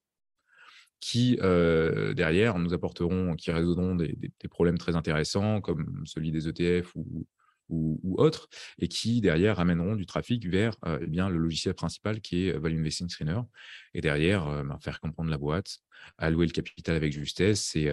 [1.01, 4.17] qui, derrière, nous apporteront, qui résoudront des,
[4.51, 7.27] problèmes très intéressants, comme celui des ETF ou,
[7.69, 8.49] ou, autres,
[8.79, 12.79] et qui, derrière, amèneront du trafic vers eh bien, le logiciel principal qui est Value
[12.79, 13.41] Investing Screener.
[13.95, 15.79] Et derrière, ben, faire comprendre la boîte,
[16.19, 17.91] allouer le capital avec justesse et,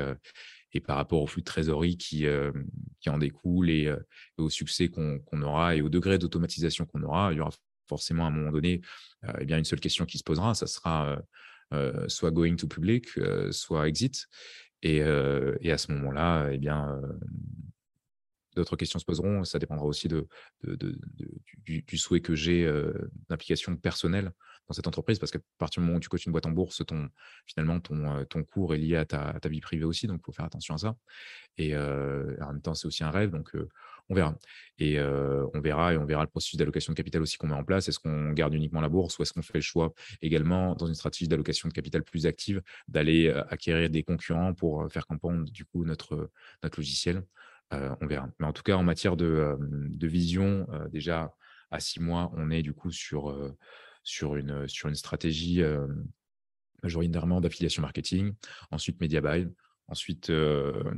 [0.73, 2.51] et par rapport au flux de trésorerie qui, euh,
[2.99, 3.93] qui en découle et,
[4.37, 7.51] au succès qu'on aura et au degré d'automatisation qu'on aura, il y aura
[7.87, 8.81] forcément à un moment donné
[9.25, 11.21] euh, eh bien une seule question qui se posera, ça sera
[11.73, 13.07] euh, soit going to public,
[13.51, 14.27] soit exit.
[14.85, 16.99] Et, et à ce moment-là, eh bien,
[18.55, 19.43] d'autres questions se poseront.
[19.43, 20.27] Ça dépendra aussi de,
[21.65, 22.69] du, souhait que j'ai
[23.29, 24.31] d'implication personnelle
[24.67, 26.83] dans cette entreprise, parce qu'à partir du moment où tu coaches une boîte en bourse,
[26.85, 27.09] ton,
[27.45, 30.45] finalement, ton, ton cours est lié à ta, vie privée aussi, donc il faut faire
[30.45, 30.95] attention à ça.
[31.57, 33.51] Et en même temps, c'est aussi un rêve, donc
[34.09, 34.37] on verra.
[34.79, 37.63] Et on verra et on verra le processus d'allocation de capital aussi qu'on met en
[37.63, 37.89] place.
[37.89, 40.95] Est-ce qu'on garde uniquement la bourse ou est-ce qu'on fait le choix également dans une
[40.95, 45.83] stratégie d'allocation de capital plus active d'aller acquérir des concurrents pour faire campagne du coup
[45.83, 46.29] notre,
[46.63, 47.23] notre logiciel?
[48.01, 48.29] On verra.
[48.39, 51.33] Mais en tout cas, en matière de, de vision, déjà
[51.71, 53.35] à six mois, on est du coup sur,
[54.03, 55.63] sur, une, sur une stratégie
[56.83, 58.33] majoritairement d'affiliation marketing,
[58.71, 59.47] ensuite media buy,
[59.87, 60.31] ensuite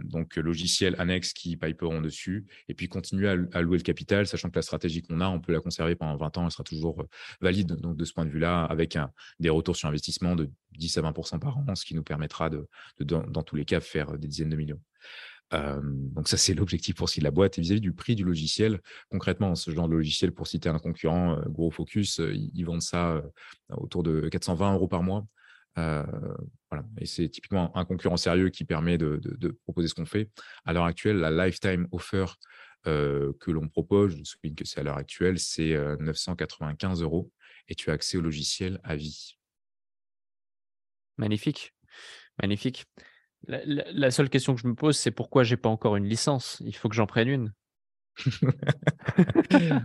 [0.04, 4.56] donc logiciel annexe qui piperont dessus, et puis continuer à, louer le capital, sachant que
[4.56, 7.06] la stratégie qu'on a, on peut la conserver pendant 20 ans, elle sera toujours
[7.42, 7.74] valide.
[7.74, 8.98] Donc de ce point de vue-là, avec
[9.40, 12.68] des retours sur investissement de 10 à 20% par an, ce qui nous permettra de,
[13.00, 14.82] dans, tous les cas, faire des dizaines de millions
[15.52, 17.58] donc ça, c'est l'objectif pour de la boîte.
[17.58, 21.40] Et vis-à-vis du prix du logiciel, concrètement, ce genre de logiciel, pour citer un concurrent,
[21.48, 23.22] Gros Focus, ils, vendent ça
[23.70, 25.26] autour de 420 euros par mois.
[25.76, 26.86] voilà.
[26.98, 30.30] Et c'est typiquement un concurrent sérieux qui permet de, proposer ce qu'on fait.
[30.66, 32.26] À l'heure actuelle, la lifetime offer
[32.84, 37.32] que l'on propose, je souligne que c'est à l'heure actuelle, c'est 995 euros
[37.68, 39.38] et tu as accès au logiciel à vie.
[41.18, 41.74] Magnifique,
[42.42, 42.86] magnifique.
[43.48, 46.62] La, seule question que je me pose, c'est pourquoi j'ai pas encore une licence?
[46.66, 47.54] Il faut que j'en prenne une.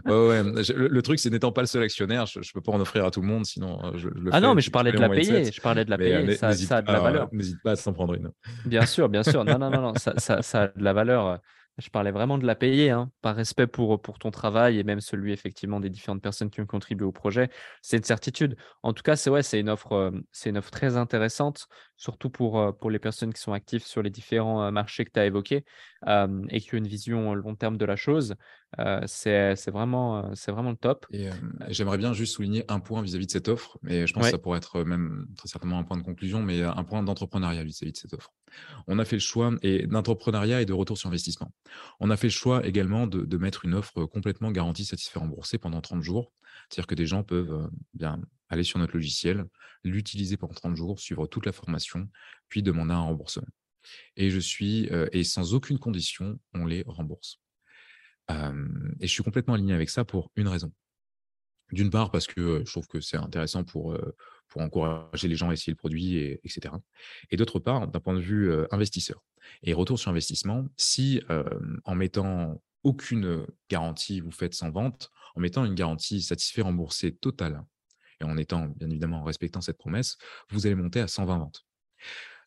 [0.07, 3.05] ouais, Le, truc, c'est n'étant pas le seul actionnaire, je, ne peux pas en offrir
[3.05, 5.09] à tout le monde, sinon euh, je, le Ah non, mais je parlais de la
[5.09, 5.51] payer.
[5.51, 6.37] Je parlais de la payer.
[6.37, 7.29] Ça, ça, a de la valeur.
[7.33, 8.31] N'hésite pas à s'en prendre une.
[8.67, 9.45] Bien sûr, bien sûr.
[9.45, 9.95] Non, non, non, non.
[9.97, 11.41] Ça, ça, a de la valeur.
[11.79, 15.01] Je parlais vraiment de la payer, hein, par respect pour, pour ton travail et même
[15.01, 17.49] celui effectivement des différentes personnes qui ont contribué au projet.
[17.81, 18.57] C'est une certitude.
[18.83, 21.69] En tout cas, c'est ouais, c'est une offre, euh, c'est une offre très intéressante,
[22.01, 25.11] surtout pour, euh, pour les personnes qui sont actives sur les différents euh, marchés que
[25.13, 25.65] tu as évoqués
[26.49, 28.35] et qui ont une vision long terme de la chose.
[29.05, 31.07] c'est vraiment, vraiment le top.
[31.13, 31.29] Et
[31.69, 34.39] j'aimerais bien juste souligner un point vis-à-vis de cette offre, mais je pense que ça
[34.39, 37.99] pourrait être même très certainement un point de conclusion, mais un point d'entrepreneuriat vis-à-vis de
[37.99, 38.33] cette offre.
[38.87, 41.53] On a fait le choix et d'entrepreneuriat et de retour sur investissement.
[42.01, 45.83] On a fait le choix également de, mettre une offre complètement garantie, satisfait, remboursée pendant
[45.83, 46.33] 30 jours.
[46.69, 49.45] C'est-à-dire que des gens peuvent bien aller sur notre logiciel,
[49.85, 52.09] l'utiliser pendant 30 jours, suivre toute la formation,
[52.49, 53.49] puis demander un remboursement.
[54.17, 57.41] Et je suis, et sans aucune condition, on les rembourse.
[58.29, 60.73] et je suis complètement aligné avec ça pour une raison.
[61.73, 63.97] D'une part, parce que je trouve que c'est intéressant pour,
[64.49, 66.75] pour encourager les gens à essayer le produit, et, etc.
[67.31, 69.25] Et d'autre part, d'un point de vue investisseur.
[69.63, 71.23] Et retour sur investissement, si
[71.85, 77.63] en mettant aucune garantie, vous faites sans vente, en mettant une garantie satisfait remboursée totale,
[78.21, 80.17] et en étant bien évidemment en respectant cette promesse,
[80.51, 81.65] vous allez monter à 120 ventes.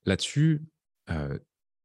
[0.06, 0.64] Là-dessus,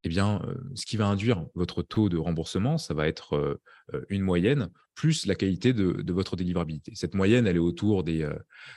[0.05, 0.41] eh bien,
[0.75, 3.61] ce qui va induire votre taux de remboursement, ça va être
[4.09, 6.93] une moyenne plus la qualité de, votre délivrabilité.
[6.97, 8.29] Cette moyenne, elle est autour des,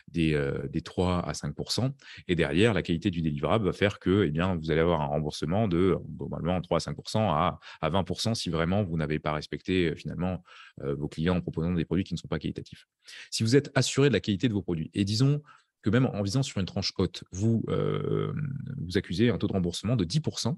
[0.07, 1.91] des, 3 à 5%
[2.27, 5.67] Et derrière, la qualité du délivrable va faire que eh vous allez avoir un remboursement
[5.67, 10.43] de normalement 3 à 5 à, à 20% si vraiment vous n'avez pas respecté finalement
[10.77, 12.87] vos clients en proposant des produits qui ne sont pas qualitatifs.
[13.31, 15.41] Si vous êtes assuré de la qualité de vos produits, et disons
[15.81, 18.33] que même en visant sur une tranche haute, vous, euh,
[18.77, 20.57] vous accusez un taux de remboursement de 10%.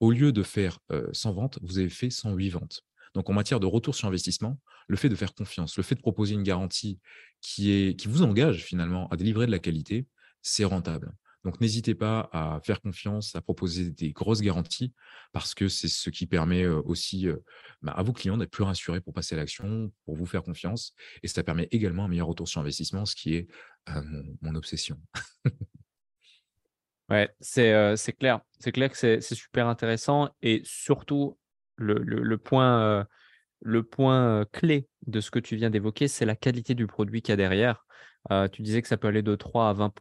[0.00, 0.78] Au lieu de faire
[1.12, 2.84] 100 ventes, vous avez fait 108 ventes.
[3.14, 6.00] Donc en matière de retour sur investissement, le fait de faire confiance, le fait de
[6.00, 6.98] proposer une garantie
[7.40, 10.06] qui vous engage finalement à délivrer de la qualité,
[10.42, 11.12] c'est rentable.
[11.48, 14.92] Donc n'hésitez pas à faire confiance, à proposer des grosses garanties,
[15.32, 17.26] parce que c'est ce qui permet aussi
[17.80, 20.92] bah, à vos clients d'être plus rassurés pour passer à l'action, pour vous faire confiance.
[21.22, 23.48] Et ça permet également un meilleur retour sur investissement, ce qui est
[24.42, 25.00] mon, obsession.
[27.08, 28.42] ouais, c'est clair.
[28.58, 30.28] C'est clair que c'est super intéressant.
[30.42, 31.38] Et surtout,
[31.76, 33.06] le, point,
[33.62, 37.32] le point clé de ce que tu viens d'évoquer, c'est la qualité du produit qu'il
[37.32, 37.86] y a derrière.
[38.52, 39.94] tu disais que ça peut aller de 3 à 20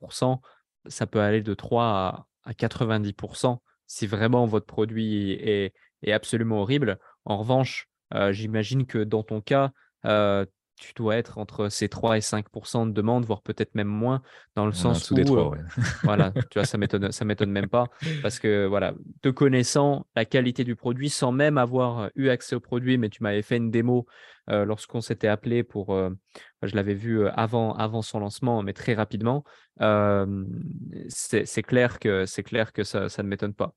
[0.89, 5.73] ça peut aller de 3 à, 90% si vraiment votre produit est,
[6.11, 6.99] absolument horrible.
[7.26, 9.72] En revanche, euh, j'imagine que dans ton cas,
[10.05, 10.45] euh,
[10.77, 14.21] tu dois être entre ces 3 et 5% de demande, voire peut-être même moins,
[14.55, 15.61] dans le sens où, des 3, euh,
[16.03, 17.87] voilà, tu vois, ça m'étonne, ça m'étonne même pas,
[18.21, 22.59] parce que voilà, te connaissant la qualité du produit, sans même avoir eu accès au
[22.59, 24.05] produit, mais tu m'avais fait une démo
[24.49, 26.11] euh, lorsqu'on s'était appelé pour, euh,
[26.61, 29.43] je l'avais vu avant, avant son lancement, mais très rapidement,
[31.09, 33.73] c'est, clair que c'est clair que ça, ça ne m'étonne pas.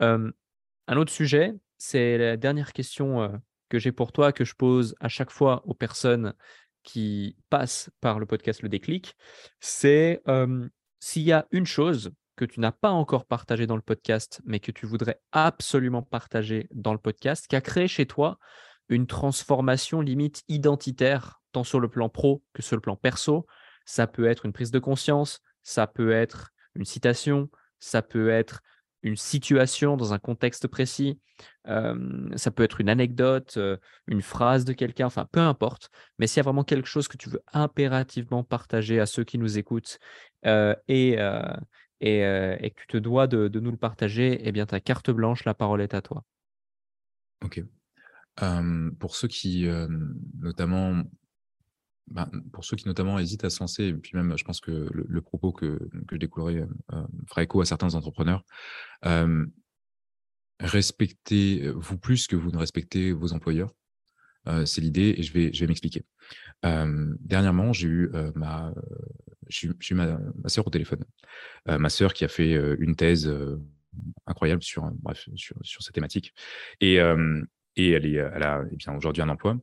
[0.00, 3.40] un autre sujet, c'est la dernière question
[3.70, 6.34] que j'ai pour toi, que je pose à chaque fois aux personnes
[6.82, 9.16] qui passent par le podcast Le Déclic,
[9.60, 10.22] c'est
[10.98, 14.60] s'il y a une chose que tu n'as pas encore partagée dans le podcast, mais
[14.60, 18.38] que tu voudrais absolument partager dans le podcast, qui a créé chez toi
[18.88, 23.46] une transformation limite identitaire, tant sur le plan pro que sur le plan perso.
[23.84, 28.62] Ça peut être une prise de conscience, ça peut être une citation, ça peut être
[29.02, 31.18] une situation dans un contexte précis.
[31.64, 33.58] ça peut être une anecdote,
[34.06, 35.90] une phrase de quelqu'un, enfin peu importe.
[36.18, 39.38] Mais s'il y a vraiment quelque chose que tu veux impérativement partager à ceux qui
[39.38, 39.98] nous écoutent
[40.44, 41.16] et, et,
[42.00, 45.54] et, que tu te dois de, nous le partager, eh bien ta carte blanche, la
[45.54, 46.24] parole est à toi.
[47.42, 47.62] Ok.
[48.98, 49.66] pour ceux qui,
[50.38, 51.02] notamment,
[52.10, 55.20] ben, pour ceux qui notamment hésitent à se et puis même, je pense que le,
[55.20, 55.78] propos que,
[56.08, 58.44] que je découlerai euh, fera écho à certains entrepreneurs,
[60.58, 63.72] respectez-vous plus que vous ne respectez vos employeurs.
[64.66, 66.04] c'est l'idée et je vais, m'expliquer.
[66.64, 68.74] dernièrement, j'ai eu, ma,
[69.48, 71.04] j'ai ma, ma soeur au téléphone.
[71.66, 73.32] ma soeur qui a fait une thèse
[74.26, 76.34] incroyable sur, bref, sur, cette thématique.
[76.80, 76.96] Et,
[77.76, 79.56] et elle, est, elle a eh aujourd'hui un emploi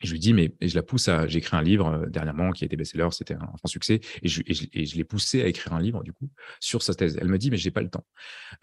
[0.00, 1.26] je lui dis, mais je la pousse à.
[1.26, 4.28] J'ai écrit un livre euh, dernièrement qui a été best-seller, c'était un franc succès, et
[4.28, 6.30] je, l'ai poussé à écrire un livre, du coup,
[6.60, 7.18] sur sa thèse.
[7.20, 8.06] Elle me dit, mais j'ai pas le temps.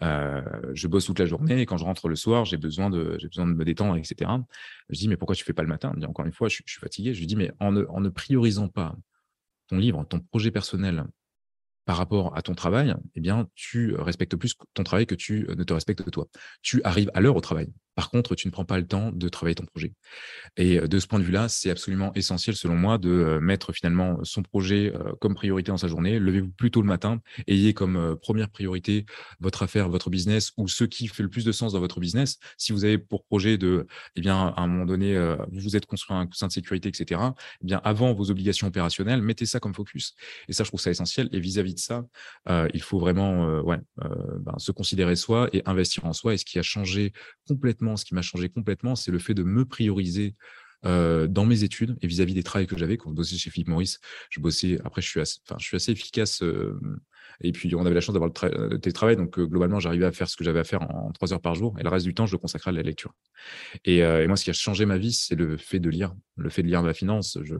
[0.02, 0.42] Euh,
[0.72, 3.46] je bosse toute la journée, et quand je rentre le soir, j'ai besoin, de, besoin
[3.46, 4.30] de me détendre, etc.
[4.88, 5.92] Je dis, mais pourquoi tu fais pas le matin?
[5.96, 7.12] Dit, Encore une fois, je, suis fatigué.
[7.12, 8.96] Je lui dis, mais en ne, en ne priorisant pas
[9.68, 11.04] ton livre, ton projet personnel
[11.84, 15.62] par rapport à ton travail, eh bien, tu respectes plus ton travail que tu ne
[15.64, 16.26] te respectes toi.
[16.62, 17.68] Tu arrives à l'heure au travail.
[17.96, 19.94] Par contre, tu ne prends pas le temps de travailler ton projet.
[20.56, 24.42] Et de ce point de vue-là, c'est absolument essentiel, selon moi, de mettre finalement son
[24.42, 26.18] projet comme priorité dans sa journée.
[26.18, 27.20] Levez-vous plus tôt le matin.
[27.48, 29.06] Ayez comme première priorité
[29.40, 32.38] votre affaire, votre business ou ce qui fait le plus de sens dans votre business.
[32.58, 35.18] Si vous avez pour projet de, eh bien, à un moment donné,
[35.50, 37.20] vous vous êtes construit un coussin de sécurité, etc.,
[37.62, 40.14] eh bien, avant vos obligations opérationnelles, mettez ça comme focus.
[40.48, 41.30] Et ça, je trouve ça essentiel.
[41.32, 42.04] Et vis-à-vis de ça,
[42.74, 46.34] il faut vraiment ben, se considérer soi et investir en soi.
[46.34, 47.14] Et ce qui a changé
[47.48, 50.34] complètement ce qui m'a changé complètement, c'est le fait de me prioriser
[50.84, 52.96] euh, dans mes études et vis-à-vis des travaux que j'avais.
[52.96, 53.98] Quand je bossais chez Philippe Maurice,
[54.30, 54.78] je bossais.
[54.84, 56.42] Après, je suis assez, efficace.
[56.42, 56.78] Euh,
[57.40, 59.16] et puis, on avait la chance d'avoir le, télétravail.
[59.16, 61.54] Donc, euh, globalement, j'arrivais à faire ce que j'avais à faire en, trois heures par
[61.54, 61.74] jour.
[61.78, 63.14] Et le reste du temps, je le consacrais à la lecture.
[63.84, 66.14] Et, moi, ce qui a changé ma vie, c'est le fait de lire.
[66.36, 67.38] Le fait de lire la finance.
[67.42, 67.56] Je,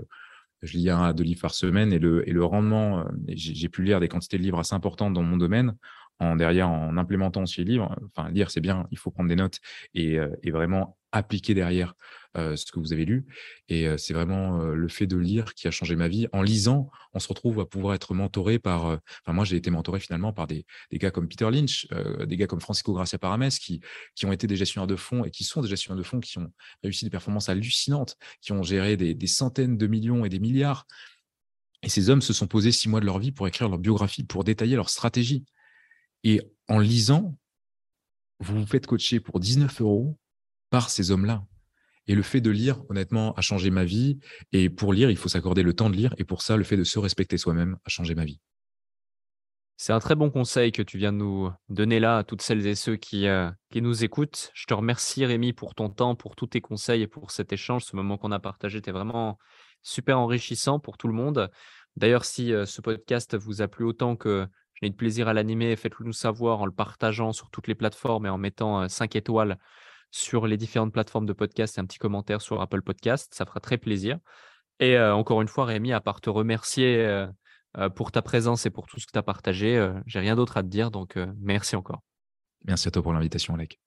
[0.63, 4.37] lis un à deux livres par semaine et le rendement, j'ai pu lire des quantités
[4.37, 5.77] de livres assez importantes dans mon domaine
[6.19, 7.95] en derrière en implémentant ces livres.
[8.17, 9.59] Enfin, lire, c'est bien, il faut prendre des notes
[9.95, 11.95] et, euh, vraiment appliquer derrière
[12.37, 13.27] euh, ce que vous avez lu.
[13.69, 16.27] Et euh, c'est vraiment le fait de lire qui a changé ma vie.
[16.33, 18.85] En lisant, on se retrouve à pouvoir être mentoré par.
[18.87, 21.87] Enfin, moi, j'ai été mentoré finalement par des, gars comme Peter Lynch,
[22.27, 23.81] des gars comme Francisco Gracia Parames, qui,
[24.15, 26.39] qui ont été des gestionnaires de fonds et qui sont des gestionnaires de fonds qui
[26.39, 26.51] ont
[26.83, 30.87] réussi des performances hallucinantes, qui ont géré des, des centaines de millions et des milliards.
[31.83, 34.25] Et ces hommes se sont posés six mois de leur vie pour écrire leur biographie,
[34.25, 35.45] pour détailler leur stratégie.
[36.27, 37.39] Et en lisant,
[38.41, 40.19] vous vous faites coacher pour 19 euros
[40.71, 41.47] par ces hommes-là.
[42.09, 44.19] Et le fait de lire, honnêtement, a changé ma vie.
[44.51, 46.13] Et pour lire, il faut s'accorder le temps de lire.
[46.19, 48.41] Et pour ça, le fait de se respecter soi-même a changé ma vie.
[49.77, 52.67] C'est un très bon conseil que tu viens de nous donner là à toutes celles
[52.67, 54.51] et ceux qui, euh, qui nous écoutent.
[54.53, 57.85] Je te remercie Rémi pour ton temps, pour tous tes conseils et pour cet échange.
[57.85, 59.39] Ce moment qu'on a partagé était vraiment
[59.83, 61.53] super enrichissant pour tout le monde.
[61.95, 64.49] D'ailleurs, si euh, ce podcast vous a plu autant que
[64.81, 68.27] j'ai de plaisir à l'animer, faites-le nous savoir en le partageant sur toutes les plateformes
[68.27, 69.59] et en mettant 5 euh, étoiles
[70.11, 73.35] sur les différentes plateformes de podcast et un petit commentaire sur Apple Podcast.
[73.35, 74.19] Ça fera très plaisir.
[74.79, 77.27] Et encore une fois, Rémi, à part te remercier
[77.95, 79.91] pour ta présence et pour tout ce que tu as partagé.
[80.07, 82.03] J'ai rien d'autre à te dire, donc merci encore.
[82.65, 83.81] Merci à toi pour l'invitation, Alec.